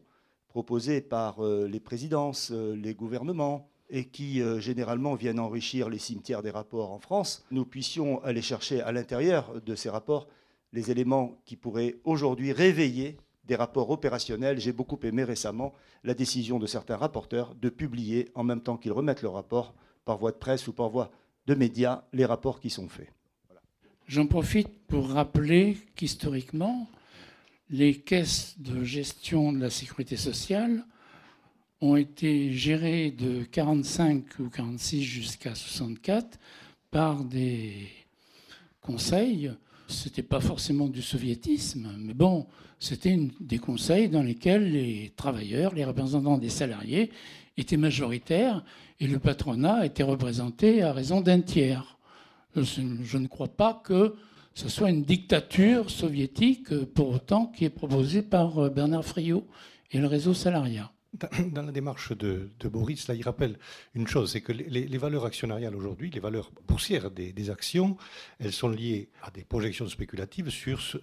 proposées 0.49 1.01
par 1.01 1.41
les 1.43 1.81
présidences, 1.81 2.51
les 2.51 2.93
gouvernements, 2.93 3.71
et 3.89 4.07
qui 4.07 4.43
généralement 4.59 5.15
viennent 5.15 5.39
enrichir 5.39 5.89
les 5.89 6.01
cimetières 6.01 6.43
des 6.43 6.51
rapports 6.51 6.91
en 6.91 6.99
France, 6.99 7.47
nous 7.53 7.65
puissions 7.65 8.21
aller 8.25 8.43
chercher 8.43 8.81
à 8.83 8.91
l'intérieur 8.91 9.63
de 9.63 9.75
ces 9.77 9.89
rapports 9.89 10.27
les 10.73 10.91
éléments 10.91 11.41
qui 11.45 11.55
pourraient 11.55 11.97
aujourd'hui 12.05 12.53
réveiller 12.53 13.17
des 13.45 13.57
rapports 13.57 13.91
opérationnels. 13.91 14.61
J'ai 14.61 14.73
beaucoup 14.73 14.99
aimé 15.03 15.25
récemment 15.25 15.73
la 16.05 16.15
décision 16.15 16.59
de 16.59 16.67
certains 16.67 16.97
rapporteurs 16.97 17.55
de 17.55 17.69
publier, 17.69 18.31
en 18.35 18.45
même 18.45 18.61
temps 18.61 18.77
qu'ils 18.77 18.93
remettent 18.93 19.23
le 19.23 19.29
rapport, 19.29 19.75
par 20.05 20.19
voie 20.19 20.33
de 20.33 20.37
presse 20.37 20.69
ou 20.69 20.73
par 20.73 20.89
voie 20.89 21.11
de 21.47 21.55
médias, 21.55 22.05
les 22.13 22.25
rapports 22.25 22.61
qui 22.61 22.71
sont 22.71 22.89
faits. 22.89 23.13
J'en 24.07 24.27
profite 24.27 24.69
pour 24.89 25.11
rappeler 25.11 25.79
qu'historiquement, 25.95 26.89
les 27.71 27.95
caisses 27.95 28.57
de 28.59 28.83
gestion 28.83 29.53
de 29.53 29.61
la 29.61 29.71
sécurité 29.71 30.17
sociale 30.17 30.85
ont 31.81 31.97
été 31.97 32.53
gérées 32.53 33.11
de 33.11 33.45
45 33.45 34.25
ou 34.41 34.51
46 34.51 35.03
jusqu'à 35.03 35.55
64 35.55 36.39
par 36.91 37.25
des 37.25 37.89
conseils 38.81 39.53
c'était 39.91 40.23
pas 40.23 40.41
forcément 40.41 40.89
du 40.89 41.03
soviétisme, 41.03 41.89
mais 41.99 42.15
bon, 42.15 42.47
c'était 42.79 43.19
des 43.41 43.59
conseils 43.59 44.09
dans 44.09 44.23
lesquels 44.23 44.73
les 44.73 45.13
travailleurs, 45.17 45.75
les 45.75 45.85
représentants 45.85 46.39
des 46.39 46.49
salariés 46.49 47.11
étaient 47.57 47.77
majoritaires 47.77 48.65
et 49.01 49.07
le 49.07 49.19
patronat 49.19 49.85
était 49.85 50.03
représenté 50.03 50.83
à 50.83 50.93
raison 50.93 51.21
d'un 51.21 51.41
tiers. 51.41 51.99
Je 52.57 53.19
ne 53.19 53.27
crois 53.27 53.49
pas 53.49 53.83
que 53.85 54.15
ce 54.55 54.69
soit 54.69 54.91
une 54.91 55.05
dictature 55.05 55.91
soviétique 55.91 56.75
pour 56.95 57.11
autant 57.11 57.47
qui 57.47 57.65
est 57.65 57.71
proposée 57.71 58.23
par 58.23 58.71
Bernard 58.71 59.05
Friot 59.05 59.47
et 59.93 59.99
le 59.99 60.07
réseau 60.07 60.35
salariat. 60.35 60.91
Dans 61.53 61.63
la 61.63 61.73
démarche 61.73 62.13
de, 62.17 62.51
Boris, 62.65 63.09
là, 63.09 63.15
il 63.15 63.23
rappelle 63.23 63.59
une 63.95 64.07
chose, 64.07 64.31
c'est 64.31 64.41
que 64.41 64.53
les, 64.53 64.99
valeurs 64.99 65.25
actionnariales 65.25 65.75
aujourd'hui, 65.75 66.09
les 66.11 66.21
valeurs 66.21 66.53
boursières 66.69 67.11
des, 67.11 67.51
actions, 67.51 67.97
elles 68.39 68.53
sont 68.53 68.69
liées 68.69 69.09
à 69.23 69.31
des 69.33 69.43
projections 69.43 69.89
spéculatives 69.89 70.51
sur 70.51 70.81
ce, 70.81 70.97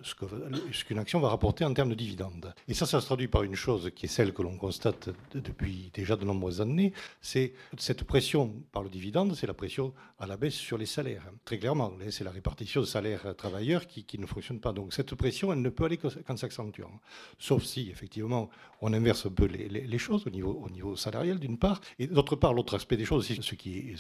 qu'une 0.86 1.00
action 1.00 1.20
va 1.20 1.28
rapporter 1.28 1.66
en 1.66 1.74
termes 1.74 1.90
de 1.90 1.96
dividendes. 1.96 2.54
Et 2.70 2.74
ça, 2.74 2.86
ça 2.86 3.02
se 3.02 3.06
traduit 3.06 3.28
par 3.28 3.44
une 3.44 3.56
chose 3.56 3.92
qui 3.96 4.06
est 4.06 4.10
celle 4.10 4.34
que 4.34 4.42
l'on 4.42 4.58
constate 4.58 5.10
depuis 5.34 5.92
déjà 5.94 6.16
de 6.16 6.24
nombreuses 6.24 6.62
années, 6.62 6.94
c'est 7.20 7.54
cette 7.78 8.06
pression 8.06 8.56
par 8.72 8.84
le 8.84 8.90
dividende, 8.90 9.36
c'est 9.36 9.48
la 9.48 9.54
pression 9.54 9.94
à 10.20 10.26
la 10.26 10.38
baisse 10.38 10.56
sur 10.56 10.78
les 10.78 10.86
salaires. 10.86 11.30
Très 11.44 11.60
clairement, 11.60 11.92
c'est 12.10 12.24
la 12.24 12.32
répartition 12.32 12.80
de 12.80 12.86
salaires 12.86 13.36
travailleurs 13.36 13.88
qui, 13.88 14.06
qui, 14.06 14.18
ne 14.20 14.26
fonctionne 14.26 14.62
pas. 14.62 14.72
Donc 14.72 14.94
cette 14.94 15.14
pression, 15.16 15.52
elle 15.52 15.62
ne 15.62 15.70
peut 15.70 15.84
aller 15.84 15.98
qu'en 15.98 16.38
s'accentuant. 16.38 17.02
Sauf 17.38 17.64
si, 17.64 17.90
effectivement, 17.90 18.50
on 18.82 18.94
inverse 18.94 19.26
un 19.26 19.32
peu 19.32 19.46
les 19.46 19.98
choses 19.98 20.26
au 20.28 20.30
niveau, 20.30 20.62
au 20.64 20.70
niveau 20.70 20.96
salarial, 20.96 21.40
d'une 21.40 21.58
part. 21.58 21.82
Et 22.00 22.08
d'autre 22.08 22.36
part, 22.36 22.54
l'autre 22.54 22.76
aspect 22.76 22.98
des 22.98 23.06
choses, 23.06 23.28
ce 23.28 23.42
ce 23.42 23.56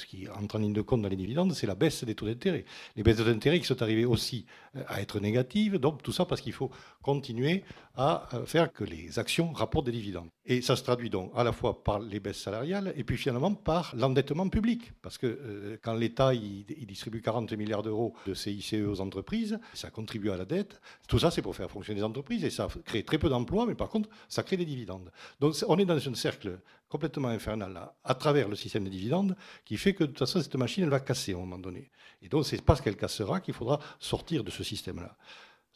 qui 0.05 0.27
entre 0.39 0.55
en 0.57 0.59
ligne 0.59 0.73
de 0.73 0.81
compte 0.81 1.01
dans 1.01 1.09
les 1.09 1.15
dividendes, 1.15 1.53
c'est 1.53 1.67
la 1.67 1.75
baisse 1.75 2.03
des 2.03 2.15
taux 2.15 2.25
d'intérêt. 2.25 2.65
Les 2.95 3.03
baisses 3.03 3.17
d'intérêt 3.17 3.59
qui 3.59 3.65
sont 3.65 3.81
arrivées 3.81 4.05
aussi 4.05 4.45
euh, 4.75 4.83
à 4.87 5.01
être 5.01 5.19
négatives. 5.19 5.77
Donc 5.77 6.03
tout 6.03 6.11
ça 6.11 6.25
parce 6.25 6.41
qu'il 6.41 6.53
faut 6.53 6.71
continuer 7.01 7.63
à 7.95 8.27
euh, 8.33 8.45
faire 8.45 8.71
que 8.71 8.83
les 8.83 9.19
actions 9.19 9.51
rapportent 9.51 9.85
des 9.85 9.91
dividendes. 9.91 10.29
Et 10.49 10.61
ça 10.61 10.77
se 10.77 10.83
traduit 10.83 11.09
donc 11.09 11.31
à 11.35 11.43
la 11.43 11.51
fois 11.51 11.83
par 11.83 11.99
les 11.99 12.21
baisses 12.21 12.39
salariales 12.39 12.93
et 12.95 13.03
puis 13.03 13.17
finalement 13.17 13.53
par 13.53 13.93
l'endettement 13.97 14.47
public. 14.47 14.93
Parce 15.01 15.17
que 15.17 15.27
euh, 15.27 15.77
quand 15.83 15.93
l'État 15.93 16.33
il, 16.33 16.65
distribue 16.87 17.21
40 17.21 17.51
milliards 17.53 17.83
d'euros 17.83 18.13
de 18.25 18.33
CICE 18.33 18.75
aux 18.87 19.01
entreprises, 19.01 19.59
ça 19.73 19.89
contribue 19.89 20.31
à 20.31 20.37
la 20.37 20.45
dette. 20.45 20.79
Tout 21.09 21.19
ça, 21.19 21.31
c'est 21.31 21.41
pour 21.41 21.53
faire 21.53 21.69
fonctionner 21.69 21.99
les 21.99 22.05
entreprises 22.05 22.45
et 22.45 22.49
ça 22.49 22.69
crée 22.85 23.03
très 23.03 23.17
peu 23.17 23.27
d'emplois, 23.27 23.65
mais 23.65 23.75
par 23.75 23.89
contre, 23.89 24.07
ça 24.29 24.41
crée 24.41 24.55
des 24.55 24.65
dividendes. 24.65 25.11
Donc 25.41 25.53
on 25.67 25.77
est 25.79 25.85
dans 25.85 25.97
un 25.97 26.15
cercle 26.15 26.59
complètement 26.87 27.27
infernal 27.27 27.91
à 28.05 28.15
travers 28.15 28.47
le 28.47 28.55
système 28.55 28.85
des 28.85 28.89
dividendes 28.89 29.35
qui 29.65 29.75
fait 29.75 29.93
que 29.93 30.05
de 30.05 30.07
toute 30.07 30.19
façon, 30.19 30.41
cette 30.41 30.55
machine, 30.55 30.85
elle 30.85 30.89
va 30.89 31.01
casser 31.01 31.33
à 31.33 31.35
un 31.35 31.39
moment 31.39 31.59
donné. 31.59 31.91
Et 32.21 32.29
donc, 32.29 32.45
c'est 32.45 32.61
parce 32.61 32.79
qu'elle 32.79 32.95
cassera 32.95 33.41
qu'il 33.41 33.53
faudra 33.53 33.79
sortir 33.99 34.45
de 34.45 34.51
ce 34.51 34.63
système-là 34.63 35.17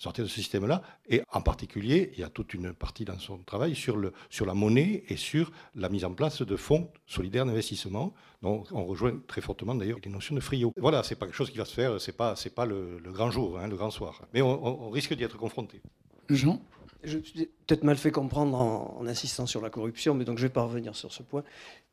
sortir 0.02 0.24
de 0.24 0.30
ce 0.30 0.36
système-là. 0.36 0.82
Et 1.08 1.22
en 1.32 1.42
particulier, 1.42 2.10
il 2.14 2.20
y 2.20 2.24
a 2.24 2.30
toute 2.30 2.56
une 2.56 2.74
partie 2.74 3.06
dans 3.06 3.20
son 3.20 3.38
travail 3.38 3.76
sur, 3.76 3.98
le, 3.98 4.14
sur 4.32 4.48
la 4.48 4.56
monnaie 4.56 5.04
et 5.10 5.16
sur 5.16 5.52
la 5.76 5.90
mise 5.90 6.06
en 6.06 6.14
place 6.14 6.42
de 6.42 6.56
fonds 6.56 6.90
solidaires 7.06 7.46
d'investissement. 7.46 8.12
Donc 8.42 8.66
on 8.72 8.84
rejoint 8.86 9.22
très 9.28 9.42
fortement 9.42 9.76
d'ailleurs 9.76 10.00
les 10.04 10.10
notions 10.10 10.34
de 10.34 10.40
frio. 10.40 10.74
Voilà, 10.78 11.04
c'est 11.04 11.14
pas 11.16 11.28
quelque 11.28 11.36
chose 11.36 11.52
qui 11.52 11.60
va 11.60 11.66
se 11.66 11.76
faire, 11.76 12.02
c'est 12.02 12.18
pas, 12.18 12.36
c'est 12.36 12.56
pas 12.56 12.66
le, 12.66 13.00
grand 13.14 13.30
jour, 13.30 13.60
hein, 13.60 13.68
le 13.68 13.76
grand 13.76 13.92
soir. 13.92 14.24
Mais 14.34 14.42
on, 14.42 14.90
risque 14.90 15.14
d'y 15.14 15.24
être 15.24 15.38
confronté. 15.38 15.82
Jean? 16.30 16.60
Je 17.04 17.20
suis 17.20 17.50
peut-être 17.68 17.84
mal 17.84 17.98
fait 17.98 18.12
comprendre 18.12 18.60
en, 18.60 19.06
insistant 19.06 19.46
sur 19.46 19.62
la 19.62 19.70
corruption, 19.70 20.16
mais 20.16 20.26
donc 20.26 20.40
je 20.40 20.44
vais 20.44 20.54
pas 20.54 20.64
revenir 20.64 20.96
sur 20.96 21.12
ce 21.12 21.22
point. 21.22 21.44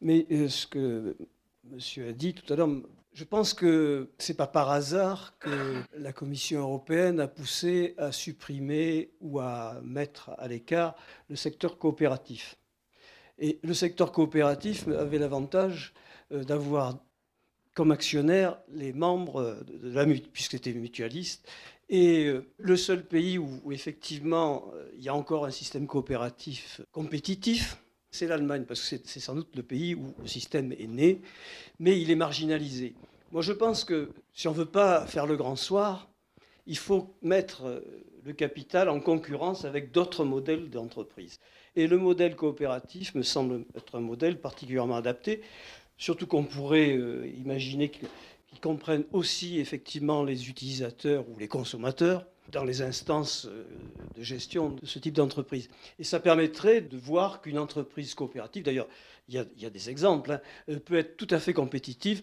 Mais 0.01 0.27
euh, 0.31 0.49
ce 0.49 0.67
que 0.67 1.17
monsieur 1.71 2.09
a 2.09 2.13
dit 2.13 2.33
tout 2.33 2.51
à 2.53 2.57
l'heure 2.57 2.69
je 3.13 3.25
pense 3.25 3.55
que 3.55 4.11
ce 4.19 4.33
n'est 4.33 4.37
pas 4.37 4.47
par 4.47 4.71
hasard 4.71 5.39
que 5.39 5.83
la 5.97 6.13
Commission 6.13 6.61
européenne 6.61 7.21
a 7.21 7.29
poussé 7.29 7.95
à 7.99 8.13
supprimer 8.13 9.11
ou 9.21 9.41
à 9.41 9.81
mettre 9.83 10.31
à 10.39 10.47
l'écart 10.49 10.95
le 11.29 11.37
secteur 11.37 11.79
coopératif. 11.79 12.57
Et 13.39 13.59
le 13.63 13.75
secteur 13.75 14.13
coopératif 14.13 14.87
avait 14.89 15.19
l'avantage 15.19 15.95
euh, 16.33 16.45
d'avoir 16.45 16.99
comme 17.75 17.93
actionnaires 17.93 18.59
les 18.73 18.93
membres 18.93 19.57
de 19.67 19.91
la 19.91 20.05
puisque 20.05 20.53
c'était 20.53 20.73
mutualiste. 20.73 21.49
Et 21.89 22.27
euh, 22.27 22.45
le 22.59 22.77
seul 22.77 23.05
pays 23.05 23.39
où, 23.39 23.73
effectivement 23.73 24.71
euh, 24.75 24.91
il 24.97 25.03
y 25.03 25.09
a 25.09 25.15
encore 25.15 25.47
un 25.47 25.51
système 25.51 25.87
coopératif 25.87 26.81
compétitif, 26.93 27.83
c'est 28.11 28.27
l'Allemagne, 28.27 28.65
parce 28.67 28.81
que 28.81 28.97
c'est 29.05 29.21
sans 29.21 29.35
doute 29.35 29.55
le 29.55 29.63
pays 29.63 29.95
où 29.95 30.15
le 30.21 30.27
système 30.27 30.73
est 30.73 30.87
né, 30.87 31.21
mais 31.79 32.01
il 32.01 32.11
est 32.11 32.17
marginalisé. 32.17 32.95
Moi, 33.33 33.43
je 33.43 33.53
pense 33.53 33.85
que 33.85 34.11
si 34.33 34.49
on 34.49 34.53
ne 34.53 34.57
veut 34.57 34.65
pas 34.65 35.07
faire 35.07 35.27
le 35.27 35.37
grand 35.37 35.57
soir, 35.57 36.09
il 36.67 36.79
faut 36.79 37.15
mettre 37.23 37.65
euh, 37.65 37.81
le 38.25 38.33
capital 38.33 38.89
en 38.89 39.01
concurrence 39.01 39.65
avec 39.65 39.93
d'autres 39.93 40.25
modèles 40.25 40.71
d'entreprise. 40.71 41.39
Et 41.77 41.87
le 41.87 41.99
modèle 41.99 42.37
coopératif 42.37 43.15
me 43.15 43.23
semble 43.23 43.65
être 43.75 43.97
un 43.97 44.01
modèle 44.01 44.41
particulièrement 44.41 44.97
adapté, 44.97 45.43
surtout 45.97 46.27
qu'on 46.27 46.45
pourrait 46.45 46.97
euh, 46.97 47.27
imaginer 47.39 47.91
qu'il 47.91 48.09
comprenne 48.61 49.05
aussi 49.13 49.59
effectivement 49.61 50.25
les 50.25 50.49
utilisateurs 50.49 51.29
ou 51.29 51.39
les 51.39 51.49
consommateurs 51.49 52.25
dans 52.51 52.64
les 52.64 52.82
instances 52.82 53.46
euh, 53.46 53.64
de 54.16 54.22
gestion 54.22 54.70
de 54.70 54.86
ce 54.86 54.99
type 54.99 55.14
d'entreprise. 55.14 55.68
Et 55.99 56.05
ça 56.05 56.20
permettrait 56.20 56.80
de 56.80 56.96
voir 56.96 57.40
qu'une 57.40 57.59
entreprise 57.59 58.14
coopérative, 58.14 58.64
d'ailleurs 58.64 58.88
il 59.30 59.34
y, 59.59 59.66
a 59.66 59.70
des 59.70 59.90
exemples, 59.90 60.32
hein, 60.32 60.78
peut 60.86 60.96
être 60.96 61.18
tout 61.18 61.26
à 61.30 61.38
fait 61.38 61.53
compétitive 61.53 62.22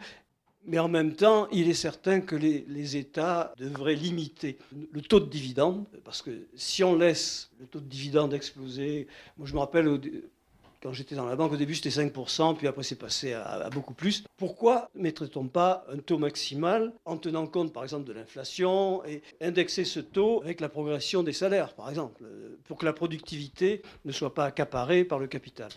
mais 0.68 0.80
en 0.80 0.88
même 0.88 1.14
temps, 1.14 1.48
il 1.52 1.70
est 1.70 1.76
certain 1.76 2.22
que 2.22 2.36
les, 2.36 2.98
États 2.98 3.54
devraient 3.58 3.96
limiter 3.96 4.58
le 4.92 5.02
taux 5.02 5.20
de 5.20 5.30
dividende, 5.30 5.86
parce 6.04 6.22
que 6.22 6.32
si 6.56 6.84
on 6.84 6.96
laisse 6.96 7.52
le 7.60 7.68
taux 7.68 7.80
de 7.80 7.88
dividende 7.88 8.34
exploser, 8.34 9.08
moi 9.38 9.48
je 9.48 9.54
me 9.54 9.60
rappelle 9.60 10.00
Quand 10.86 10.94
j'étais 10.94 11.16
dans 11.16 11.26
la 11.26 11.36
banque, 11.36 11.52
au 11.52 11.58
début, 11.58 11.74
c'était 11.74 11.90
5%, 11.90 12.58
puis 12.58 12.68
après, 12.68 12.84
c'est 12.84 12.96
passé 12.96 13.34
à, 13.34 13.72
beaucoup 13.72 13.96
plus. 13.96 14.24
Pourquoi 14.38 14.92
ne 14.94 15.02
mettrait-on 15.02 15.48
pas 15.48 15.84
un 15.92 15.98
taux 15.98 16.20
maximal 16.20 16.94
en 17.06 17.18
tenant 17.18 17.48
compte, 17.48 17.74
par 17.74 17.82
exemple, 17.82 18.04
de 18.04 18.14
l'inflation 18.14 19.04
et 19.04 19.24
indexer 19.42 19.84
ce 19.84 20.00
taux 20.00 20.44
avec 20.44 20.62
la 20.62 20.70
progression 20.70 21.24
des 21.24 21.34
salaires, 21.34 21.74
par 21.74 21.90
exemple, 21.90 22.24
pour 22.66 22.78
que 22.78 22.86
la 22.86 22.94
productivité 22.94 23.82
ne 24.06 24.12
soit 24.12 24.36
pas 24.36 24.46
accaparée 24.46 25.06
par 25.06 25.18
le 25.18 25.26
capital? 25.26 25.70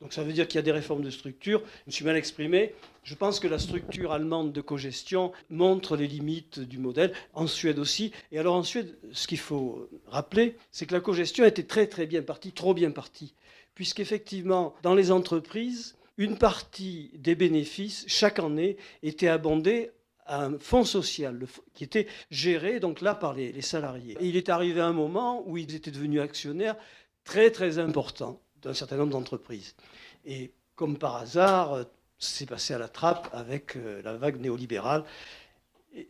Donc 0.00 0.14
ça 0.14 0.22
veut 0.22 0.32
dire 0.32 0.48
qu'il 0.48 0.56
y 0.56 0.58
a 0.58 0.62
des 0.62 0.72
réformes 0.72 1.02
de 1.02 1.10
structure. 1.10 1.60
Je 1.84 1.88
me 1.88 1.92
suis 1.92 2.04
mal 2.06 2.16
exprimé. 2.16 2.72
Je 3.04 3.14
pense 3.14 3.40
que 3.40 3.48
la 3.48 3.58
structure 3.58 4.12
allemande 4.12 4.52
de 4.52 4.62
cogestion 4.62 5.32
montre 5.50 5.98
les 5.98 6.06
limites 6.06 6.60
du 6.60 6.78
modèle, 6.78 7.12
en 7.34 7.46
Suède 7.46 7.78
aussi. 7.78 8.10
Et 8.32 8.38
alors 8.38 8.54
en 8.54 8.62
Suède, 8.62 8.96
ce 9.12 9.26
qu'il 9.26 9.38
faut 9.38 9.86
rappeler, 10.06 10.56
c'est 10.70 10.86
que 10.86 10.94
la 10.94 11.00
cogestion 11.00 11.44
était 11.44 11.64
très 11.64 11.86
très 11.86 12.06
bien 12.06 12.22
partie, 12.22 12.52
trop 12.52 12.72
bien 12.72 12.90
partie 12.90 13.34
puisqu'effectivement, 13.76 14.74
dans 14.82 14.94
les 14.94 15.12
entreprises, 15.12 15.96
une 16.16 16.38
partie 16.38 17.12
des 17.14 17.36
bénéfices, 17.36 18.04
chaque 18.08 18.40
année, 18.40 18.78
était 19.02 19.28
abondée 19.28 19.92
à 20.24 20.46
un 20.46 20.58
fonds 20.58 20.84
social 20.84 21.38
qui 21.74 21.84
était 21.84 22.08
géré 22.30 22.80
donc 22.80 23.00
là 23.00 23.14
par 23.14 23.34
les, 23.34 23.60
salariés. 23.62 24.16
Et 24.18 24.26
il 24.26 24.36
est 24.36 24.48
arrivé 24.48 24.80
un 24.80 24.94
moment 24.94 25.44
où 25.46 25.56
ils 25.58 25.72
étaient 25.74 25.92
devenus 25.92 26.20
actionnaires 26.20 26.74
très 27.22 27.50
très 27.50 27.78
importants 27.78 28.40
d'un 28.62 28.74
certain 28.74 28.96
nombre 28.96 29.12
d'entreprises. 29.12 29.76
Et 30.24 30.52
comme 30.74 30.96
par 30.98 31.16
hasard, 31.16 31.84
c'est 32.18 32.46
passé 32.46 32.72
à 32.72 32.78
la 32.78 32.88
trappe 32.88 33.28
avec 33.32 33.76
euh, 33.76 34.00
la 34.02 34.16
vague 34.16 34.40
néolibérale. 34.40 35.04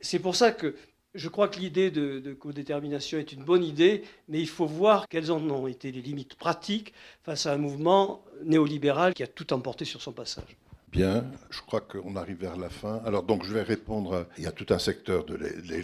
C'est 0.00 0.20
pour 0.20 0.36
ça 0.36 0.52
que 0.52 0.76
je 1.16 1.28
crois 1.28 1.48
que 1.48 1.58
l'idée 1.58 1.90
de, 1.90 2.32
codétermination 2.34 3.18
est 3.18 3.32
une 3.32 3.42
bonne 3.42 3.64
idée, 3.64 4.02
mais 4.28 4.40
il 4.40 4.48
faut 4.48 4.66
voir 4.66 5.08
quelles 5.08 5.32
en 5.32 5.40
ont 5.50 5.66
été 5.66 5.90
les 5.90 6.02
limites 6.02 6.34
pratiques 6.36 6.92
face 7.22 7.46
à 7.46 7.52
un 7.52 7.58
mouvement 7.58 8.24
néolibéral 8.44 9.14
qui 9.14 9.22
a 9.22 9.26
tout 9.26 9.52
emporté 9.52 9.84
sur 9.84 10.02
son 10.02 10.12
passage. 10.12 10.56
Je 10.96 11.60
crois 11.66 11.80
qu'on 11.80 12.16
arrive 12.16 12.38
vers 12.38 12.56
la 12.56 12.70
fin. 12.70 13.02
Alors 13.04 13.22
donc 13.22 13.44
je 13.44 13.52
vais 13.52 13.62
répondre, 13.62 14.26
il 14.38 14.44
y 14.44 14.46
a 14.46 14.52
tout 14.52 14.66
un 14.70 14.78
secteur 14.78 15.24
de 15.24 15.34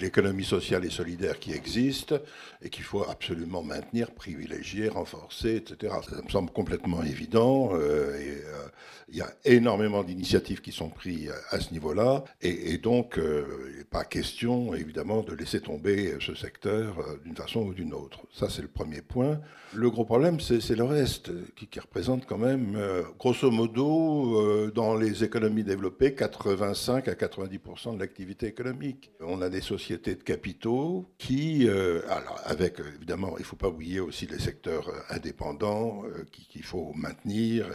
l'économie 0.01 0.45
sociale 0.45 0.85
et 0.85 0.91
solidaire 0.91 1.39
qui 1.39 1.53
existe 1.53 2.15
et 2.63 2.71
qu'il 2.71 2.85
faut 2.85 3.05
absolument 3.09 3.63
maintenir, 3.63 4.13
privilégier, 4.13 4.89
renforcer, 4.89 5.57
etc. 5.57 5.95
Ça 6.09 6.23
me 6.23 6.31
semble 6.31 6.51
complètement 6.51 7.03
évident. 7.03 7.71
Euh, 7.73 8.13
euh, 8.13 8.69
il 9.09 9.17
y 9.17 9.21
a 9.21 9.31
énormément 9.45 10.03
d'initiatives 10.05 10.61
qui 10.61 10.73
sont 10.73 10.89
prises 10.89 11.33
à 11.51 11.61
ce 11.61 11.73
niveau-là 11.73 12.25
et, 12.41 12.79
donc 12.79 13.19
euh, 13.19 13.45
il 13.71 13.79
n'est 13.79 13.85
pas 13.85 14.05
question 14.05 14.75
évidemment 14.75 15.23
de 15.23 15.35
laisser 15.35 15.61
tomber 15.61 16.17
ce 16.21 16.35
secteur 16.35 16.95
d'une 17.25 17.37
façon 17.37 17.61
ou 17.61 17.75
d'une 17.75 17.93
autre. 17.93 18.21
Ça 18.33 18.49
c'est 18.49 18.63
le 18.63 18.69
premier 18.69 19.03
point. 19.03 19.41
Le 19.75 19.91
gros 19.91 20.05
problème 20.05 20.41
c'est 20.41 20.77
le 20.77 20.85
reste 20.85 21.31
qui, 21.57 21.67
qui, 21.67 21.81
représente 21.81 22.25
quand 22.27 22.39
même 22.39 22.79
grosso 23.19 23.51
modo 23.51 24.71
dans 24.71 24.97
les 24.97 25.02
économies 25.09 25.65
développées 25.65 26.15
85 26.15 27.09
à 27.09 27.15
90% 27.15 27.95
de 27.95 28.01
l'activité 28.01 28.47
économique. 28.47 29.11
On 29.21 29.43
a 29.43 29.49
des 29.49 29.61
sociétés 29.61 30.15
de 30.15 30.23
capitaux 30.23 31.13
qui, 31.19 31.69
euh, 31.69 32.03
alors 32.09 32.41
avec 32.45 32.81
évidemment, 32.81 33.37
il 33.39 33.41
ne 33.41 33.47
faut 33.47 33.57
pas 33.57 33.69
oublier 33.69 34.01
aussi 34.01 34.27
les 34.27 34.39
secteurs 34.39 34.89
euh, 34.89 35.01
indépendants 35.11 36.05
euh, 36.05 36.25
qu'il 36.31 36.65
faut 36.65 36.93
maintenir. 36.95 37.67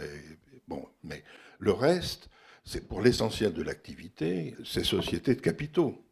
Bon, 0.66 0.84
mais 1.04 1.22
le 1.58 1.72
reste, 1.72 2.28
c'est 2.64 2.86
pour 2.86 3.00
l'essentiel 3.00 3.52
de 3.52 3.62
l'activité, 3.62 4.54
ces 4.64 4.84
sociétés 4.84 5.34
de 5.34 5.40
capitaux. 5.40 6.04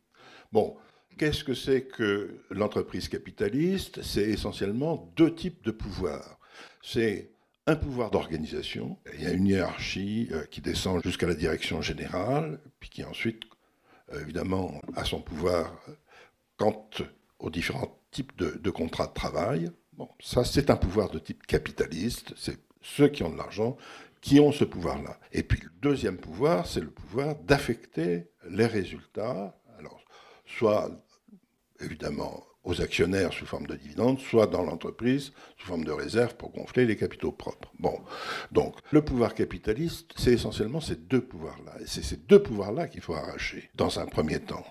Bon, 0.52 0.76
qu'est-ce 1.18 1.44
que 1.44 1.54
c'est 1.54 1.82
que 1.82 2.40
l'entreprise 2.50 3.08
capitaliste? 3.08 4.02
C'est 4.02 4.24
essentiellement 4.24 5.12
deux 5.16 5.34
types 5.34 5.64
de 5.64 5.70
pouvoir. 5.70 6.38
C'est 6.82 7.30
un 7.66 7.76
pouvoir 7.76 8.10
d'organisation. 8.10 8.98
Il 9.14 9.22
y 9.22 9.26
a 9.26 9.32
une 9.32 9.46
hiérarchie 9.46 10.28
euh, 10.30 10.44
qui 10.46 10.60
descend 10.60 11.02
jusqu'à 11.02 11.26
la 11.26 11.34
direction 11.34 11.82
générale, 11.82 12.60
puis 12.78 12.88
qui 12.88 13.04
ensuite, 13.04 13.42
euh, 14.12 14.20
évidemment, 14.22 14.80
a 14.94 15.04
son 15.04 15.20
pouvoir 15.20 15.76
quant 16.56 16.88
aux 17.38 17.50
différents 17.50 17.98
types 18.10 18.36
de, 18.38 18.70
contrats 18.70 19.08
de 19.08 19.12
travail. 19.12 19.70
Bon, 19.94 20.08
ça, 20.20 20.44
c'est 20.44 20.70
un 20.70 20.76
pouvoir 20.76 21.10
de 21.10 21.18
type 21.18 21.46
capitaliste. 21.46 22.32
C'est 22.36 22.58
ceux 22.82 23.08
qui 23.08 23.22
ont 23.24 23.30
de 23.30 23.36
l'argent 23.36 23.76
qui 24.20 24.40
ont 24.40 24.52
ce 24.52 24.64
pouvoir-là. 24.64 25.18
Et 25.32 25.42
puis 25.42 25.60
le 25.60 25.70
deuxième 25.80 26.16
pouvoir, 26.16 26.66
c'est 26.66 26.80
le 26.80 26.90
pouvoir 26.90 27.36
d'affecter 27.36 28.30
les 28.48 28.66
résultats. 28.66 29.56
Alors, 29.78 30.00
soit 30.46 30.90
évidemment 31.80 32.44
aux 32.66 32.82
actionnaires 32.82 33.32
sous 33.32 33.46
forme 33.46 33.66
de 33.66 33.76
dividendes, 33.76 34.18
soit 34.18 34.48
dans 34.48 34.62
l'entreprise 34.62 35.32
sous 35.56 35.66
forme 35.66 35.84
de 35.84 35.92
réserve 35.92 36.34
pour 36.34 36.50
gonfler 36.50 36.84
les 36.84 36.96
capitaux 36.96 37.32
propres. 37.32 37.72
Bon, 37.78 37.98
donc 38.52 38.74
le 38.90 39.02
pouvoir 39.02 39.34
capitaliste, 39.34 40.12
c'est 40.16 40.32
essentiellement 40.32 40.80
ces 40.80 40.96
deux 40.96 41.22
pouvoirs-là. 41.22 41.72
Et 41.80 41.86
c'est 41.86 42.02
ces 42.02 42.16
deux 42.16 42.42
pouvoirs-là 42.42 42.88
qu'il 42.88 43.00
faut 43.00 43.14
arracher 43.14 43.70
dans 43.76 44.00
un 44.00 44.06
premier 44.06 44.40
temps, 44.40 44.66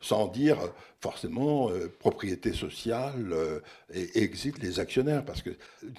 sans 0.00 0.28
dire 0.28 0.58
forcément 1.00 1.70
euh, 1.70 1.88
propriété 2.00 2.52
sociale 2.52 3.32
euh, 3.32 3.60
et 3.94 4.22
exit 4.22 4.58
les 4.60 4.80
actionnaires, 4.80 5.24
parce 5.24 5.42
que 5.42 5.50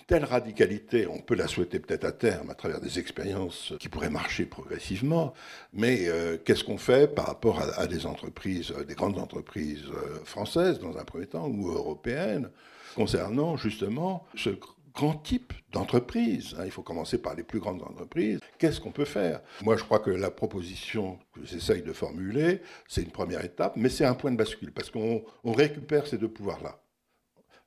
telle 0.08 0.26
radicalité, 0.26 1.08
on 1.08 1.20
peut 1.20 1.36
la 1.36 1.48
souhaiter 1.48 1.80
peut-être 1.80 2.04
à 2.04 2.12
terme 2.12 2.50
à 2.50 2.54
travers 2.54 2.82
des 2.82 3.00
expériences 3.00 3.74
qui 3.80 3.88
pourraient 3.88 4.10
marcher 4.10 4.46
progressivement, 4.46 5.34
mais 5.74 6.08
euh, 6.08 6.38
qu'est-ce 6.38 6.64
qu'on 6.64 6.78
fait 6.78 7.14
par 7.14 7.28
rapport 7.28 7.62
à, 7.78 7.88
des 7.88 8.06
entreprises, 8.06 8.74
des 8.88 8.96
grandes 8.96 9.20
entreprises 9.20 9.86
françaises 10.26 10.80
dans 10.80 10.98
un 10.98 11.04
premier 11.04 11.28
temps 11.28 11.48
ou 11.48 11.70
européennes, 11.70 12.50
concernant 12.96 13.56
justement 13.56 14.26
ce 14.36 14.50
grand 14.94 15.16
type 15.16 15.54
d'entreprise. 15.72 16.56
Hein. 16.58 16.64
Il 16.66 16.72
faut 16.72 16.82
commencer 16.82 17.22
par 17.22 17.36
les 17.36 17.44
plus 17.44 17.60
grandes 17.60 17.82
entreprises. 17.84 18.40
Qu'est-ce 18.58 18.82
qu'on 18.82 18.92
peut 18.92 19.06
faire? 19.06 19.42
Moi, 19.64 19.78
je 19.78 19.84
crois 19.84 20.00
que 20.00 20.10
la 20.10 20.32
proposition 20.32 21.20
que 21.34 21.46
j'essaye 21.46 21.82
de 21.82 21.94
formuler, 21.94 22.62
c'est 22.88 23.02
une 23.02 23.12
première 23.12 23.44
étape, 23.44 23.76
mais 23.76 23.90
c'est 23.90 24.06
un 24.06 24.16
point 24.16 24.32
de 24.32 24.38
bascule, 24.38 24.72
parce 24.72 24.90
qu'on 24.90 25.24
récupère 25.46 26.08
ces 26.08 26.18
deux 26.18 26.30
pouvoirs-là. 26.30 26.82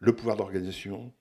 Le 0.01 0.15
pouvoir 0.15 0.37
d'organisation 0.37 1.13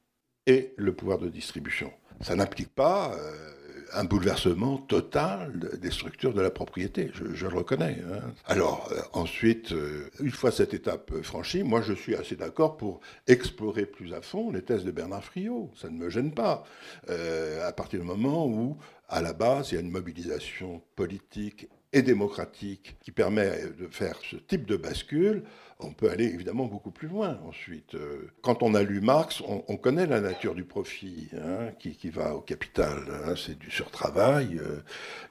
et 0.47 0.73
le 0.77 0.93
pouvoir 0.93 1.19
de 1.19 1.29
distribution. 1.29 1.91
Ça 2.21 2.35
n'implique 2.35 2.73
pas... 2.73 3.13
Euh, 3.15 3.57
un 3.93 4.03
bouleversement 4.03 4.77
total 4.77 5.77
des 5.79 5.91
structures 5.91 6.33
de 6.33 6.41
la 6.41 6.49
propriété, 6.49 7.11
je, 7.13 7.45
le 7.45 7.55
reconnais. 7.55 7.97
Hein. 8.11 8.21
Alors 8.45 8.89
euh, 8.91 9.01
ensuite, 9.13 9.71
euh, 9.71 10.09
une 10.19 10.31
fois 10.31 10.51
cette 10.51 10.73
étape 10.73 11.11
franchie, 11.21 11.63
moi 11.63 11.81
je 11.81 11.93
suis 11.93 12.15
assez 12.15 12.35
d'accord 12.35 12.77
pour 12.77 13.01
explorer 13.27 13.85
plus 13.85 14.13
à 14.13 14.21
fond 14.21 14.51
les 14.51 14.61
thèses 14.61 14.85
de 14.85 14.91
Bernard 14.91 15.23
Friot. 15.23 15.71
Ça 15.75 15.89
ne 15.89 15.97
me 15.97 16.09
gêne 16.09 16.33
pas. 16.33 16.63
Euh, 17.09 17.67
à 17.67 17.71
partir 17.71 17.99
du 17.99 18.05
moment 18.05 18.47
où, 18.47 18.77
à 19.09 19.21
la 19.21 19.33
base, 19.33 19.71
il 19.71 19.75
y 19.75 19.77
a 19.77 19.81
une 19.81 19.91
mobilisation 19.91 20.81
politique 20.95 21.67
et 21.93 22.01
démocratique 22.01 22.97
qui 23.01 23.11
permet 23.11 23.51
de 23.77 23.87
faire 23.87 24.17
ce 24.29 24.37
type 24.37 24.65
de 24.65 24.77
bascule, 24.77 25.43
on 25.83 25.91
peut 25.91 26.09
aller 26.09 26.25
évidemment 26.25 26.65
beaucoup 26.65 26.91
plus 26.91 27.07
loin 27.07 27.39
ensuite. 27.47 27.95
Euh, 27.95 28.31
quand 28.41 28.63
on 28.63 28.73
a 28.75 28.83
lu 28.83 29.01
Marx, 29.01 29.41
on, 29.41 29.77
connaît 29.77 30.05
la 30.05 30.21
nature 30.21 30.53
du 30.53 30.63
profit 30.63 31.29
hein, 31.33 31.71
qui, 31.79 32.09
va 32.09 32.35
au 32.35 32.41
capital. 32.41 33.03
Hein. 33.25 33.33
c'est 33.35 33.57
du 33.57 33.71
surtravail 33.71 34.59
euh, 34.59 34.81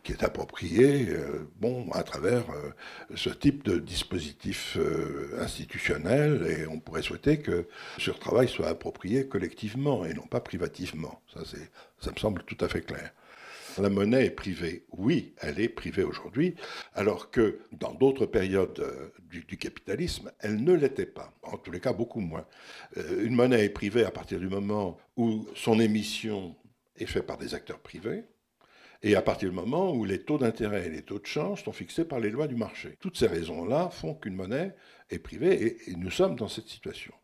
qui 0.03 0.13
est 0.13 0.25
approprié 0.25 1.09
euh, 1.11 1.49
bon, 1.61 1.89
à 1.93 2.03
travers 2.03 2.45
ce 3.15 3.31
type 3.31 3.65
de 3.65 3.79
dispositif 3.79 4.79
institutionnel 5.39 6.47
et 6.47 6.67
on 6.67 6.81
pourrait 6.81 7.03
souhaiter 7.03 7.39
que 7.39 7.69
ce 7.97 8.03
surtravail 8.03 8.49
soit 8.49 8.69
approprié 8.69 9.27
collectivement 9.29 10.05
et 10.05 10.15
non 10.15 10.27
pas 10.27 10.41
privativement. 10.41 11.21
Ça, 11.33 11.41
ça 12.01 12.11
me 12.11 12.17
semble 12.17 12.43
tout 12.43 12.59
à 12.65 12.69
fait 12.69 12.83
clair. 12.83 13.13
La 13.79 13.91
monnaie 13.91 14.27
est 14.27 14.31
privée. 14.31 14.85
Oui, 14.93 15.35
elle 15.39 15.61
est 15.61 15.69
privée 15.69 16.03
aujourd'hui, 16.03 16.55
alors 16.95 17.31
que 17.31 17.61
dans 17.73 17.95
d'autres 17.95 18.27
périodes 18.27 18.81
euh, 18.81 19.11
du, 19.23 19.57
capitalisme, 19.57 20.33
elle 20.41 20.63
ne 20.63 20.75
l'était 20.75 21.07
pas. 21.07 21.33
En 21.43 21.57
tous 21.57 21.71
les 21.71 21.81
cas, 21.81 21.93
beaucoup 21.93 22.21
moins. 22.21 22.47
Euh, 22.97 23.25
une 23.25 23.35
monnaie 23.35 23.65
est 23.65 23.71
privée 23.71 24.05
à 24.05 24.11
partir 24.11 24.39
du 24.39 24.49
moment 24.49 24.99
où 25.17 25.47
son 25.55 25.79
émission 25.79 26.57
est 26.97 27.07
faite 27.07 27.27
par 27.27 27.39
des 27.39 27.55
acteurs 27.55 27.81
privés, 27.81 28.25
et 29.03 29.15
à 29.15 29.23
partir 29.23 29.49
du 29.49 29.55
moment 29.55 29.93
où 29.93 30.05
les 30.05 30.23
taux 30.23 30.39
d'intérêt 30.39 30.87
et 30.87 30.91
les 30.91 31.03
taux 31.03 31.19
de 31.19 31.27
change 31.27 31.65
sont 31.65 31.73
fixés 31.73 32.05
par 32.05 32.21
les 32.21 32.31
lois 32.31 32.49
du 32.49 32.57
marché. 32.57 32.97
Toutes 33.01 33.17
ces 33.17 33.29
raisons-là 33.29 33.89
font 33.91 34.15
qu'une 34.15 34.35
monnaie 34.35 34.75
est 35.09 35.19
privée, 35.19 35.79
et, 35.89 35.97
nous 35.97 36.11
sommes 36.11 36.37
dans 36.37 36.49
cette 36.49 36.69
situation. 36.69 37.15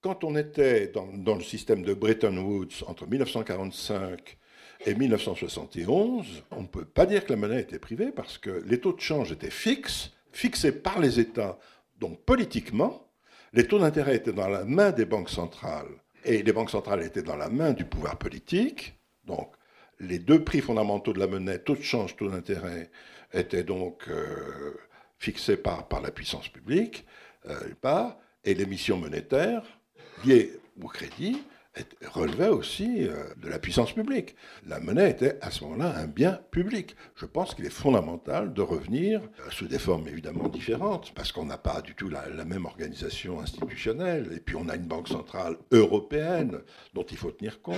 Quand 0.00 0.24
on 0.24 0.36
était 0.36 0.88
dans, 0.88 1.08
dans 1.12 1.34
le 1.34 1.42
système 1.42 1.82
de 1.82 1.92
Bretton 1.92 2.36
Woods 2.36 2.84
entre 2.86 3.06
1945 3.06 4.38
et 4.86 4.94
1971, 4.94 6.44
on 6.50 6.62
ne 6.62 6.66
peut 6.66 6.84
pas 6.84 7.06
dire 7.06 7.24
que 7.24 7.32
la 7.32 7.36
monnaie 7.36 7.60
était 7.60 7.78
privée 7.78 8.12
parce 8.14 8.38
que 8.38 8.62
les 8.66 8.80
taux 8.80 8.92
de 8.92 9.00
change 9.00 9.32
étaient 9.32 9.50
fixes, 9.50 10.12
fixés 10.32 10.72
par 10.72 11.00
les 11.00 11.18
États. 11.18 11.58
Donc 11.98 12.20
politiquement, 12.24 13.08
les 13.52 13.66
taux 13.66 13.78
d'intérêt 13.78 14.16
étaient 14.16 14.32
dans 14.32 14.48
la 14.48 14.64
main 14.64 14.92
des 14.92 15.04
banques 15.04 15.30
centrales 15.30 15.88
et 16.24 16.42
les 16.42 16.52
banques 16.52 16.70
centrales 16.70 17.02
étaient 17.02 17.22
dans 17.22 17.36
la 17.36 17.48
main 17.48 17.72
du 17.72 17.84
pouvoir 17.84 18.18
politique. 18.18 18.94
Donc 19.24 19.52
les 20.00 20.18
deux 20.18 20.44
prix 20.44 20.60
fondamentaux 20.60 21.12
de 21.12 21.18
la 21.18 21.26
monnaie, 21.26 21.58
taux 21.58 21.76
de 21.76 21.82
change, 21.82 22.16
taux 22.16 22.28
d'intérêt, 22.28 22.90
étaient 23.32 23.64
donc 23.64 24.08
euh, 24.08 24.74
fixés 25.18 25.56
par, 25.56 25.88
par 25.88 26.00
la 26.00 26.10
puissance 26.10 26.48
publique, 26.48 27.04
euh, 27.46 28.04
et 28.44 28.54
l'émission 28.54 28.96
monétaire 28.96 29.62
liée 30.24 30.52
au 30.80 30.88
crédit 30.88 31.42
relevait 32.06 32.48
aussi 32.48 33.06
euh, 33.06 33.24
de 33.36 33.48
la 33.48 33.58
puissance 33.58 33.92
publique. 33.92 34.36
La 34.66 34.80
monnaie 34.80 35.10
était 35.10 35.38
à 35.40 35.50
ce 35.50 35.64
moment-là 35.64 35.94
un 35.96 36.06
bien 36.06 36.40
public. 36.50 36.96
Je 37.16 37.26
pense 37.26 37.54
qu'il 37.54 37.64
est 37.66 37.70
fondamental 37.70 38.52
de 38.52 38.62
revenir 38.62 39.20
euh, 39.20 39.50
sous 39.50 39.66
des 39.66 39.78
formes 39.78 40.08
évidemment 40.08 40.48
différentes, 40.48 41.12
parce 41.14 41.32
qu'on 41.32 41.44
n'a 41.44 41.58
pas 41.58 41.80
du 41.80 41.94
tout 41.94 42.08
la, 42.08 42.28
la, 42.28 42.44
même 42.44 42.64
organisation 42.64 43.40
institutionnelle, 43.40 44.30
et 44.34 44.40
puis 44.40 44.56
on 44.56 44.68
a 44.68 44.76
une 44.76 44.86
banque 44.86 45.08
centrale 45.08 45.56
européenne 45.70 46.60
dont 46.94 47.04
il 47.04 47.16
faut 47.16 47.30
tenir 47.30 47.60
compte 47.62 47.76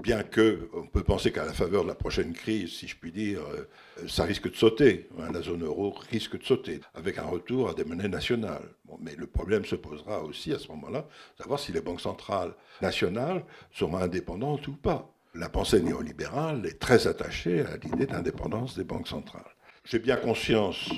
bien 0.00 0.22
que 0.22 0.68
on 0.72 0.86
peut 0.86 1.02
penser 1.02 1.32
qu'à 1.32 1.44
la 1.44 1.52
faveur 1.52 1.82
de 1.82 1.88
la 1.88 1.94
prochaine 1.94 2.32
crise, 2.32 2.70
si 2.70 2.88
je 2.88 2.96
puis 2.96 3.12
dire, 3.12 3.40
euh, 3.40 4.08
ça 4.08 4.24
risque 4.24 4.50
de 4.50 4.56
sauter. 4.56 5.08
Hein, 5.18 5.32
la 5.32 5.42
zone 5.42 5.64
euro 5.64 5.94
risque 6.10 6.38
de 6.38 6.44
sauter, 6.44 6.80
avec 6.94 7.18
un 7.18 7.24
retour 7.24 7.68
à 7.68 7.74
des 7.74 7.84
monnaies 7.84 8.08
nationales. 8.08 8.68
mais 9.00 9.14
le 9.16 9.26
problème 9.26 9.64
se 9.64 9.76
posera 9.76 10.22
aussi 10.22 10.52
à 10.52 10.58
ce 10.58 10.68
moment-là, 10.68 11.06
savoir 11.38 11.60
si 11.60 11.72
les 11.72 11.80
banques 11.80 12.00
centrales 12.00 12.54
nationales 12.82 13.44
seront 13.72 13.96
indépendantes 13.96 14.66
ou 14.68 14.72
pas. 14.72 15.12
La 15.34 15.48
pensée 15.48 15.80
néolibérale 15.80 16.66
est 16.66 16.80
très 16.80 17.06
attachée 17.06 17.60
à 17.60 17.76
l'idée 17.76 18.06
d'indépendance 18.06 18.76
des 18.76 18.84
banques 18.84 19.08
centrales. 19.08 19.54
J'ai 19.84 20.00
bien 20.00 20.16
conscience 20.16 20.90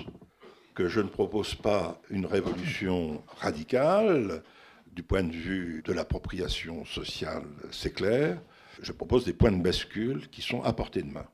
que 0.75 0.89
je 0.89 1.01
ne 1.01 1.09
propose 1.09 1.55
pas 1.55 2.01
une 2.09 2.25
révolution 2.25 3.23
radicale 3.39 4.43
du 4.91 5.03
point 5.03 5.23
de 5.23 5.33
vue 5.33 5.83
de 5.85 5.93
l'appropriation 5.93 6.85
sociale, 6.85 7.45
c'est 7.71 7.93
clair 7.93 8.39
je 8.81 8.93
propose 8.93 9.25
des 9.25 9.33
points 9.33 9.53
de 9.53 9.63
bascule 9.63 10.29
qui 10.31 10.43
sont 10.43 10.63
à 10.63 10.73
portée 10.73 11.03
de 11.03 11.11
main. 11.11 11.27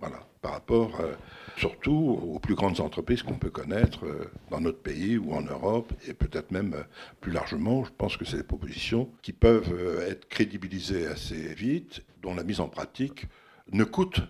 Voilà, 0.00 0.26
par 0.42 0.52
rapport 0.52 1.00
euh, 1.00 1.14
surtout 1.56 2.20
aux 2.22 2.38
plus 2.38 2.54
grandes 2.54 2.80
entreprises 2.80 3.22
qu'on 3.22 3.38
peut 3.38 3.50
connaître 3.50 4.04
euh, 4.04 4.30
dans 4.50 4.60
notre 4.60 4.80
pays 4.80 5.16
ou 5.16 5.32
en 5.32 5.42
Europe, 5.42 5.92
et 6.06 6.14
peut-être 6.14 6.50
même 6.50 6.74
euh, 6.74 6.82
plus 7.20 7.32
largement, 7.32 7.84
je 7.84 7.90
pense 7.96 8.16
que 8.16 8.24
c'est 8.24 8.36
des 8.36 8.42
propositions 8.42 9.08
qui 9.22 9.32
peuvent 9.32 10.02
être 10.06 10.28
crédibilisées 10.28 11.06
assez 11.06 11.54
vite, 11.54 12.04
dont 12.22 12.34
la 12.34 12.42
mise 12.42 12.60
en 12.60 12.68
pratique 12.68 13.26
ne 13.72 13.84
coûte 13.84 14.20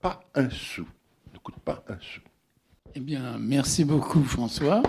pas 0.00 0.20
un 0.34 0.50
sou. 0.50 0.86
Ne 1.32 1.38
coûte 1.38 1.58
pas 1.64 1.82
un 1.88 1.98
sou. 2.00 2.20
Eh 2.94 3.00
bien, 3.00 3.36
merci 3.38 3.84
beaucoup 3.84 4.22
François. 4.22 4.82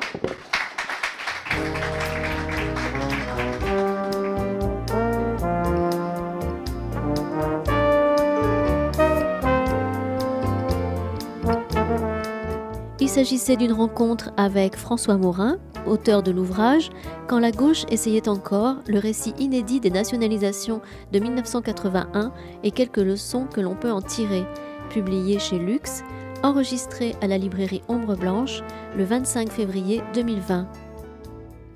S'agissait 13.16 13.56
d'une 13.56 13.72
rencontre 13.72 14.32
avec 14.36 14.76
François 14.76 15.16
Morin, 15.16 15.58
auteur 15.88 16.22
de 16.22 16.32
l'ouvrage 16.32 16.90
Quand 17.30 17.40
la 17.40 17.52
gauche 17.52 17.86
essayait 17.90 18.28
encore, 18.28 18.76
le 18.88 19.00
récit 19.00 19.34
inédit 19.40 19.80
des 19.80 19.90
nationalisations 19.90 20.82
de 21.14 21.20
1981 21.20 22.34
et 22.64 22.72
quelques 22.72 22.98
leçons 22.98 23.46
que 23.46 23.62
l'on 23.62 23.74
peut 23.74 23.94
en 23.94 24.02
tirer, 24.02 24.44
publié 24.90 25.40
chez 25.40 25.58
Lux, 25.58 26.04
enregistré 26.44 27.16
à 27.22 27.28
la 27.28 27.38
librairie 27.38 27.84
Ombre 27.88 28.18
Blanche 28.18 28.62
le 28.98 29.06
25 29.06 29.50
février 29.50 30.02
2020. 30.14 30.68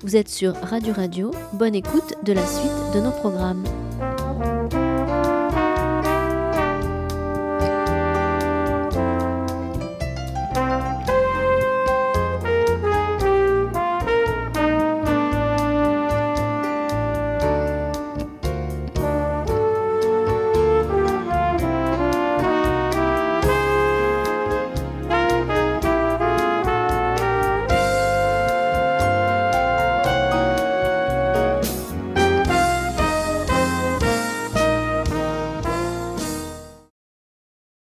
Vous 0.02 0.16
êtes 0.16 0.28
sur 0.28 0.52
Radio 0.56 0.92
Radio, 0.92 1.30
bonne 1.54 1.74
écoute 1.74 2.16
de 2.22 2.34
la 2.34 2.44
suite 2.44 2.94
de 2.94 3.00
nos 3.00 3.12
programmes. 3.12 3.64